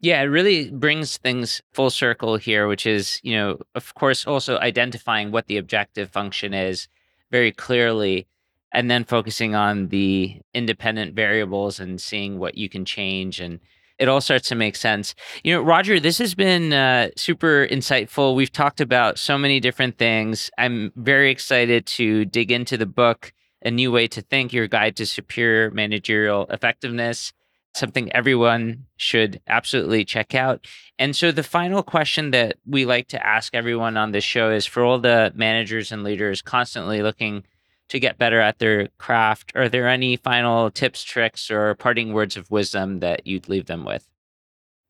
Yeah, 0.00 0.20
it 0.20 0.26
really 0.26 0.70
brings 0.70 1.16
things 1.16 1.62
full 1.72 1.90
circle 1.90 2.36
here, 2.36 2.66
which 2.66 2.84
is, 2.84 3.20
you 3.22 3.34
know, 3.34 3.58
of 3.76 3.94
course, 3.94 4.26
also 4.26 4.58
identifying 4.58 5.30
what 5.30 5.46
the 5.46 5.56
objective 5.56 6.10
function 6.10 6.52
is 6.52 6.88
very 7.30 7.52
clearly, 7.52 8.26
and 8.72 8.90
then 8.90 9.04
focusing 9.04 9.54
on 9.54 9.88
the 9.88 10.40
independent 10.52 11.14
variables 11.14 11.78
and 11.80 12.00
seeing 12.00 12.38
what 12.38 12.58
you 12.58 12.68
can 12.68 12.84
change. 12.84 13.40
And 13.40 13.60
it 13.98 14.08
all 14.08 14.20
starts 14.20 14.48
to 14.48 14.54
make 14.54 14.76
sense. 14.76 15.14
You 15.42 15.54
know, 15.54 15.62
Roger, 15.62 15.98
this 15.98 16.18
has 16.18 16.34
been 16.34 16.72
uh, 16.72 17.08
super 17.16 17.66
insightful. 17.70 18.34
We've 18.34 18.52
talked 18.52 18.80
about 18.80 19.18
so 19.18 19.38
many 19.38 19.60
different 19.60 19.98
things. 19.98 20.50
I'm 20.58 20.92
very 20.96 21.30
excited 21.30 21.86
to 21.86 22.24
dig 22.24 22.50
into 22.50 22.76
the 22.76 22.86
book 22.86 23.32
a 23.62 23.70
New 23.70 23.90
Way 23.90 24.06
to 24.08 24.22
Think, 24.22 24.52
Your 24.52 24.68
Guide 24.68 24.96
to 24.96 25.06
Superior 25.06 25.70
Managerial 25.70 26.46
Effectiveness, 26.50 27.32
something 27.74 28.12
everyone 28.12 28.86
should 28.96 29.40
absolutely 29.48 30.04
check 30.04 30.34
out. 30.34 30.66
And 30.98 31.16
so, 31.16 31.32
the 31.32 31.42
final 31.42 31.82
question 31.82 32.30
that 32.30 32.58
we 32.64 32.84
like 32.84 33.08
to 33.08 33.26
ask 33.26 33.54
everyone 33.54 33.96
on 33.96 34.12
this 34.12 34.24
show 34.24 34.50
is 34.50 34.66
for 34.66 34.84
all 34.84 34.98
the 34.98 35.32
managers 35.34 35.90
and 35.90 36.04
leaders 36.04 36.42
constantly 36.42 37.02
looking 37.02 37.44
to 37.88 38.00
get 38.00 38.18
better 38.18 38.40
at 38.40 38.58
their 38.58 38.88
craft, 38.98 39.52
are 39.54 39.68
there 39.68 39.88
any 39.88 40.16
final 40.16 40.70
tips, 40.70 41.02
tricks, 41.02 41.50
or 41.50 41.74
parting 41.76 42.12
words 42.12 42.36
of 42.36 42.50
wisdom 42.50 43.00
that 43.00 43.26
you'd 43.26 43.48
leave 43.48 43.66
them 43.66 43.84
with? 43.84 44.08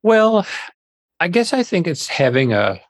Well, 0.03 0.47
I 1.21 1.29
guess 1.29 1.53
I 1.53 1.63
think 1.63 1.87
it's 1.87 2.07
having 2.07 2.53
a 2.53 2.81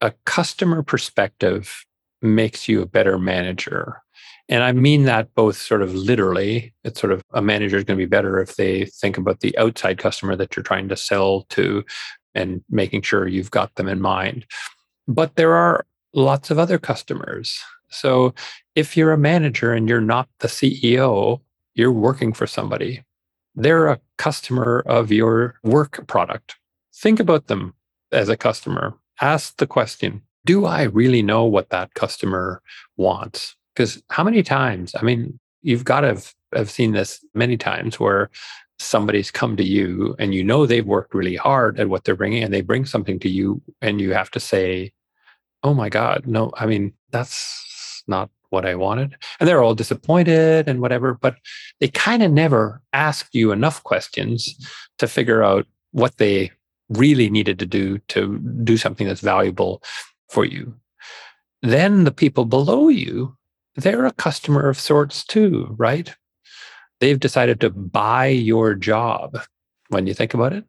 a 0.00 0.12
customer 0.24 0.82
perspective 0.82 1.84
makes 2.20 2.68
you 2.68 2.82
a 2.82 2.86
better 2.86 3.18
manager. 3.18 4.02
And 4.48 4.64
I 4.64 4.72
mean 4.72 5.04
that 5.04 5.32
both 5.34 5.56
sort 5.56 5.80
of 5.80 5.94
literally. 5.94 6.74
It's 6.84 7.00
sort 7.00 7.12
of 7.12 7.22
a 7.32 7.40
manager 7.40 7.76
is 7.76 7.84
going 7.84 7.98
to 7.98 8.04
be 8.04 8.08
better 8.08 8.40
if 8.40 8.56
they 8.56 8.86
think 8.86 9.16
about 9.16 9.40
the 9.40 9.56
outside 9.56 9.98
customer 9.98 10.36
that 10.36 10.56
you're 10.56 10.64
trying 10.64 10.88
to 10.88 10.96
sell 10.96 11.42
to 11.50 11.84
and 12.34 12.62
making 12.68 13.02
sure 13.02 13.28
you've 13.28 13.50
got 13.50 13.74
them 13.76 13.88
in 13.88 14.00
mind. 14.00 14.44
But 15.06 15.36
there 15.36 15.54
are 15.54 15.86
lots 16.12 16.50
of 16.50 16.58
other 16.58 16.78
customers. 16.78 17.60
So 17.90 18.34
if 18.74 18.96
you're 18.96 19.12
a 19.12 19.18
manager 19.18 19.72
and 19.72 19.88
you're 19.88 20.00
not 20.00 20.28
the 20.40 20.48
CEO, 20.48 21.40
you're 21.74 21.92
working 21.92 22.32
for 22.32 22.46
somebody. 22.46 23.02
They're 23.54 23.88
a 23.88 24.00
customer 24.18 24.82
of 24.86 25.12
your 25.12 25.56
work 25.62 26.06
product. 26.06 26.56
Think 26.94 27.20
about 27.20 27.46
them 27.48 27.74
as 28.10 28.28
a 28.28 28.36
customer. 28.36 28.94
Ask 29.20 29.58
the 29.58 29.66
question 29.66 30.22
Do 30.44 30.64
I 30.64 30.84
really 30.84 31.22
know 31.22 31.44
what 31.44 31.70
that 31.70 31.94
customer 31.94 32.62
wants? 32.96 33.56
Because 33.74 34.02
how 34.10 34.24
many 34.24 34.42
times, 34.42 34.94
I 34.98 35.02
mean, 35.02 35.38
you've 35.62 35.84
got 35.84 36.00
to 36.00 36.08
have, 36.08 36.34
have 36.54 36.70
seen 36.70 36.92
this 36.92 37.24
many 37.34 37.56
times 37.56 38.00
where 38.00 38.30
somebody's 38.78 39.30
come 39.30 39.56
to 39.56 39.64
you 39.64 40.14
and 40.18 40.34
you 40.34 40.42
know 40.42 40.66
they've 40.66 40.86
worked 40.86 41.14
really 41.14 41.36
hard 41.36 41.78
at 41.78 41.88
what 41.88 42.04
they're 42.04 42.16
bringing 42.16 42.42
and 42.42 42.52
they 42.52 42.60
bring 42.60 42.84
something 42.84 43.18
to 43.20 43.28
you 43.28 43.62
and 43.80 44.00
you 44.00 44.12
have 44.12 44.30
to 44.30 44.40
say, 44.40 44.92
oh 45.62 45.72
my 45.72 45.88
God, 45.88 46.26
no, 46.26 46.52
I 46.56 46.66
mean, 46.66 46.92
that's 47.10 48.02
not 48.08 48.30
what 48.52 48.66
I 48.66 48.74
wanted. 48.74 49.16
And 49.40 49.48
they're 49.48 49.62
all 49.62 49.74
disappointed 49.74 50.68
and 50.68 50.80
whatever, 50.80 51.14
but 51.14 51.36
they 51.80 51.88
kind 51.88 52.22
of 52.22 52.30
never 52.30 52.82
asked 52.92 53.34
you 53.34 53.52
enough 53.52 53.82
questions 53.82 54.54
to 54.98 55.08
figure 55.08 55.42
out 55.42 55.66
what 55.90 56.18
they 56.18 56.50
really 56.88 57.30
needed 57.30 57.58
to 57.58 57.66
do 57.66 57.98
to 58.08 58.38
do 58.64 58.76
something 58.76 59.06
that's 59.06 59.20
valuable 59.20 59.82
for 60.28 60.44
you. 60.44 60.74
Then 61.62 62.04
the 62.04 62.12
people 62.12 62.44
below 62.44 62.88
you 62.88 63.36
they're 63.76 64.06
a 64.06 64.12
customer 64.12 64.68
of 64.68 64.78
sorts 64.78 65.24
too, 65.24 65.74
right? 65.78 66.14
They've 67.00 67.18
decided 67.18 67.60
to 67.60 67.70
buy 67.70 68.26
your 68.26 68.74
job 68.74 69.38
when 69.88 70.06
you 70.06 70.14
think 70.14 70.34
about 70.34 70.52
it. 70.52 70.64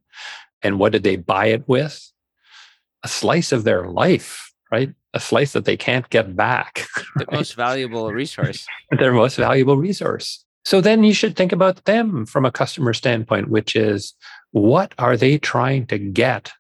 And 0.62 0.80
what 0.80 0.94
did 0.94 1.04
they 1.04 1.18
buy 1.18 1.48
it 1.48 1.68
with? 1.68 2.12
A 3.04 3.08
slice 3.08 3.52
of 3.52 3.66
their 3.66 3.90
life, 3.90 4.53
right? 4.74 4.92
A 5.14 5.20
slice 5.20 5.54
that 5.54 5.66
they 5.66 5.78
can't 5.78 6.10
get 6.10 6.36
back. 6.36 6.72
The 7.16 7.26
right? 7.26 7.38
most 7.38 7.54
valuable 7.56 8.12
resource. 8.12 8.66
their 9.00 9.14
most 9.14 9.36
valuable 9.38 9.78
resource. 9.78 10.44
So 10.66 10.82
then 10.82 11.04
you 11.04 11.14
should 11.14 11.36
think 11.36 11.52
about 11.52 11.86
them 11.86 12.26
from 12.26 12.44
a 12.44 12.52
customer 12.52 12.94
standpoint, 12.94 13.50
which 13.50 13.76
is 13.76 14.16
what 14.52 14.96
are 14.98 15.16
they 15.16 15.38
trying 15.38 15.86
to 15.88 16.00
get 16.00 16.52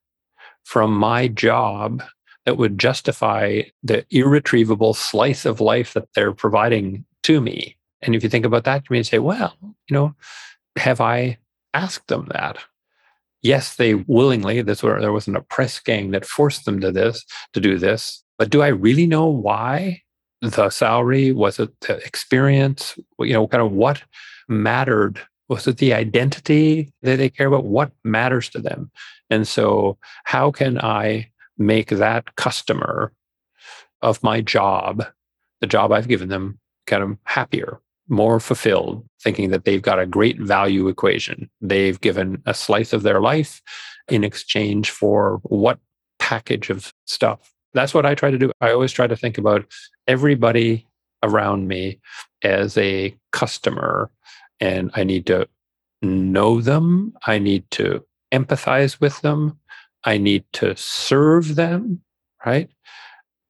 from 0.63 0.93
my 0.93 1.27
job 1.27 2.03
that 2.45 2.57
would 2.57 2.77
justify 2.77 3.63
the 3.81 4.05
irretrievable 4.11 4.93
slice 4.93 5.43
of 5.45 5.59
life 5.59 5.93
that 5.93 6.09
they're 6.13 6.33
providing 6.33 7.05
to 7.23 7.41
me. 7.41 7.75
And 8.03 8.13
if 8.13 8.21
you 8.21 8.29
think 8.29 8.45
about 8.45 8.65
that, 8.65 8.83
you 8.83 8.93
may 8.93 9.03
say, 9.03 9.17
well, 9.17 9.55
you 9.61 9.93
know, 9.97 10.13
have 10.77 11.01
I 11.01 11.39
asked 11.73 12.07
them 12.09 12.27
that? 12.31 12.57
Yes, 13.43 13.75
they 13.75 13.93
willingly, 13.95 14.61
this 14.61 14.81
there 14.81 15.11
wasn't 15.11 15.37
a 15.37 15.41
press 15.41 15.77
gang 15.79 16.11
that 16.11 16.25
forced 16.25 16.63
them 16.63 16.79
to 16.79 16.91
this, 16.91 17.25
to 17.51 17.59
do 17.59 17.77
this. 17.77 18.23
But 18.39 18.49
do 18.49 18.61
I 18.61 18.67
really 18.67 19.05
know 19.05 19.27
why? 19.27 20.01
The 20.41 20.69
salary? 20.69 21.31
Was 21.33 21.59
it 21.59 21.69
the 21.81 21.97
experience? 21.97 22.97
You 23.19 23.33
know, 23.33 23.47
kind 23.47 23.61
of 23.61 23.73
what 23.73 24.01
mattered? 24.47 25.19
Was 25.49 25.67
it 25.67 25.77
the 25.77 25.93
identity 25.93 26.91
that 27.01 27.17
they 27.17 27.29
care 27.29 27.47
about? 27.47 27.65
What 27.65 27.91
matters 28.03 28.49
to 28.49 28.59
them? 28.59 28.91
And 29.29 29.47
so, 29.47 29.97
how 30.23 30.51
can 30.51 30.79
I 30.79 31.29
make 31.57 31.89
that 31.89 32.35
customer 32.35 33.11
of 34.01 34.23
my 34.23 34.41
job, 34.41 35.05
the 35.61 35.67
job 35.67 35.91
I've 35.91 36.07
given 36.07 36.29
them, 36.29 36.59
kind 36.87 37.03
of 37.03 37.17
happier, 37.23 37.79
more 38.13 38.39
fulfilled, 38.39 39.05
thinking 39.21 39.49
that 39.49 39.65
they've 39.65 39.81
got 39.81 39.99
a 39.99 40.05
great 40.05 40.39
value 40.39 40.87
equation. 40.87 41.49
They've 41.59 41.99
given 41.99 42.41
a 42.45 42.53
slice 42.53 42.93
of 42.93 43.03
their 43.03 43.19
life 43.19 43.61
in 44.07 44.23
exchange 44.23 44.91
for 44.91 45.39
what 45.43 45.79
package 46.19 46.69
of 46.69 46.93
stuff. 47.05 47.51
That's 47.73 47.93
what 47.93 48.05
I 48.05 48.15
try 48.15 48.31
to 48.31 48.37
do. 48.37 48.51
I 48.61 48.71
always 48.71 48.91
try 48.91 49.07
to 49.07 49.15
think 49.15 49.37
about 49.37 49.65
everybody 50.07 50.87
around 51.23 51.67
me 51.67 51.99
as 52.43 52.77
a 52.77 53.15
customer, 53.31 54.11
and 54.59 54.91
I 54.93 55.03
need 55.03 55.25
to 55.27 55.47
know 56.01 56.61
them. 56.61 57.13
I 57.25 57.39
need 57.39 57.69
to 57.71 58.05
empathize 58.31 58.99
with 59.01 59.21
them. 59.21 59.57
I 60.03 60.17
need 60.17 60.43
to 60.53 60.75
serve 60.75 61.55
them, 61.55 62.01
right? 62.45 62.69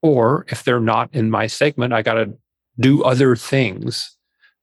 Or 0.02 0.46
if 0.50 0.64
they're 0.64 0.80
not 0.80 1.10
in 1.14 1.32
my 1.32 1.48
segment, 1.48 1.94
I 1.94 2.02
got 2.02 2.16
to 2.16 2.34
do 2.80 3.04
other 3.04 3.36
things, 3.36 4.16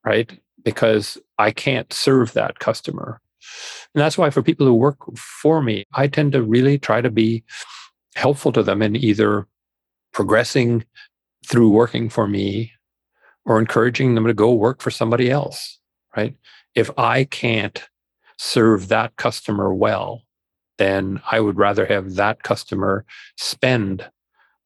right? 0.04 0.38
Because 0.64 1.18
I 1.38 1.50
can't 1.50 1.92
serve 1.92 2.32
that 2.32 2.58
customer. 2.58 3.20
And 3.94 4.02
that's 4.02 4.18
why 4.18 4.30
for 4.30 4.42
people 4.42 4.66
who 4.66 4.74
work 4.74 4.98
for 5.16 5.62
me, 5.62 5.84
I 5.94 6.06
tend 6.06 6.32
to 6.32 6.42
really 6.42 6.78
try 6.78 7.00
to 7.00 7.10
be 7.10 7.44
helpful 8.14 8.52
to 8.52 8.62
them 8.62 8.82
in 8.82 8.96
either 8.96 9.46
progressing 10.12 10.84
through 11.46 11.70
working 11.70 12.08
for 12.08 12.26
me 12.26 12.72
or 13.44 13.58
encouraging 13.58 14.14
them 14.14 14.26
to 14.26 14.34
go 14.34 14.52
work 14.52 14.80
for 14.80 14.90
somebody 14.90 15.30
else, 15.30 15.78
right? 16.16 16.36
If 16.74 16.90
I 16.98 17.24
can't 17.24 17.82
serve 18.38 18.88
that 18.88 19.16
customer 19.16 19.72
well, 19.74 20.22
then 20.78 21.20
I 21.30 21.40
would 21.40 21.58
rather 21.58 21.86
have 21.86 22.14
that 22.14 22.42
customer 22.42 23.04
spend 23.36 24.08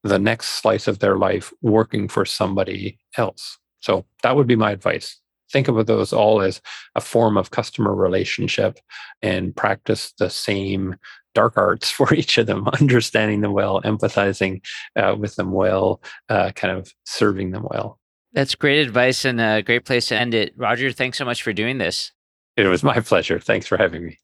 the 0.03 0.19
next 0.19 0.61
slice 0.61 0.87
of 0.87 0.99
their 0.99 1.17
life 1.17 1.51
working 1.61 2.07
for 2.07 2.25
somebody 2.25 2.97
else. 3.17 3.57
So 3.79 4.05
that 4.23 4.35
would 4.35 4.47
be 4.47 4.55
my 4.55 4.71
advice. 4.71 5.19
Think 5.51 5.67
of 5.67 5.85
those 5.85 6.13
all 6.13 6.41
as 6.41 6.61
a 6.95 7.01
form 7.01 7.37
of 7.37 7.51
customer 7.51 7.93
relationship 7.93 8.79
and 9.21 9.55
practice 9.55 10.13
the 10.17 10.29
same 10.29 10.95
dark 11.33 11.57
arts 11.57 11.91
for 11.91 12.13
each 12.13 12.37
of 12.37 12.47
them, 12.47 12.67
understanding 12.79 13.41
them 13.41 13.53
well, 13.53 13.81
empathizing 13.83 14.61
uh, 14.95 15.15
with 15.17 15.35
them 15.35 15.51
well, 15.51 16.01
uh, 16.29 16.51
kind 16.51 16.75
of 16.75 16.91
serving 17.05 17.51
them 17.51 17.67
well. 17.69 17.99
That's 18.33 18.55
great 18.55 18.85
advice 18.85 19.23
and 19.23 19.39
a 19.39 19.61
great 19.61 19.85
place 19.85 20.07
to 20.07 20.17
end 20.17 20.33
it. 20.33 20.53
Roger, 20.57 20.91
thanks 20.91 21.17
so 21.17 21.23
much 21.23 21.41
for 21.41 21.53
doing 21.53 21.77
this. 21.77 22.11
It 22.57 22.67
was 22.67 22.83
my 22.83 22.99
pleasure. 23.01 23.39
Thanks 23.39 23.67
for 23.67 23.77
having 23.77 24.05
me. 24.05 24.19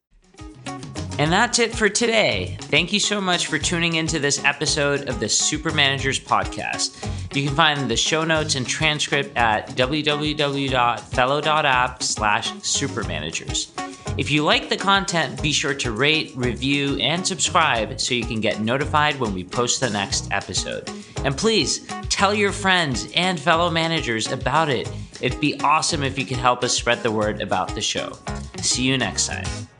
And 1.20 1.32
that's 1.32 1.60
it 1.60 1.76
for 1.76 1.90
today. 1.90 2.58
Thank 2.62 2.92
you 2.92 3.00
so 3.00 3.22
much 3.22 3.48
for 3.48 3.60
tuning 3.60 3.96
into 3.96 4.20
this 4.20 4.44
episode 4.44 5.08
of 5.08 5.20
the 5.20 5.30
Super 5.30 5.72
Managers 5.72 6.20
Podcast. 6.20 7.08
You 7.36 7.48
can 7.48 7.56
find 7.56 7.90
the 7.90 7.96
show 7.96 8.24
notes 8.24 8.56
and 8.56 8.68
transcript 8.68 9.38
at 9.38 9.70
www.fellow.app 9.70 12.04
slash 12.04 12.52
supermanagers. 12.54 14.18
If 14.18 14.30
you 14.30 14.44
like 14.44 14.68
the 14.68 14.78
content, 14.78 15.42
be 15.42 15.54
sure 15.54 15.74
to 15.76 15.92
rate, 15.92 16.34
review, 16.36 16.98
and 16.98 17.26
subscribe 17.26 18.00
so 18.00 18.14
you 18.14 18.26
can 18.26 18.42
get 18.42 18.60
notified 18.60 19.18
when 19.20 19.34
we 19.34 19.46
post 19.46 19.80
the 19.80 19.90
next 19.90 20.30
episode. 20.32 20.90
And 21.24 21.38
please 21.38 21.88
tell 22.10 22.34
your 22.34 22.52
friends 22.52 23.10
and 23.16 23.40
fellow 23.40 23.70
managers 23.70 24.32
about 24.32 24.70
it. 24.70 24.92
It'd 25.22 25.40
be 25.40 25.60
awesome 25.62 26.04
if 26.04 26.20
you 26.20 26.26
could 26.26 26.38
help 26.38 26.64
us 26.64 26.74
spread 26.74 27.04
the 27.04 27.12
word 27.12 27.42
about 27.42 27.74
the 27.74 27.82
show. 27.82 28.18
See 28.62 28.84
you 28.84 28.98
next 28.98 29.28
time. 29.28 29.72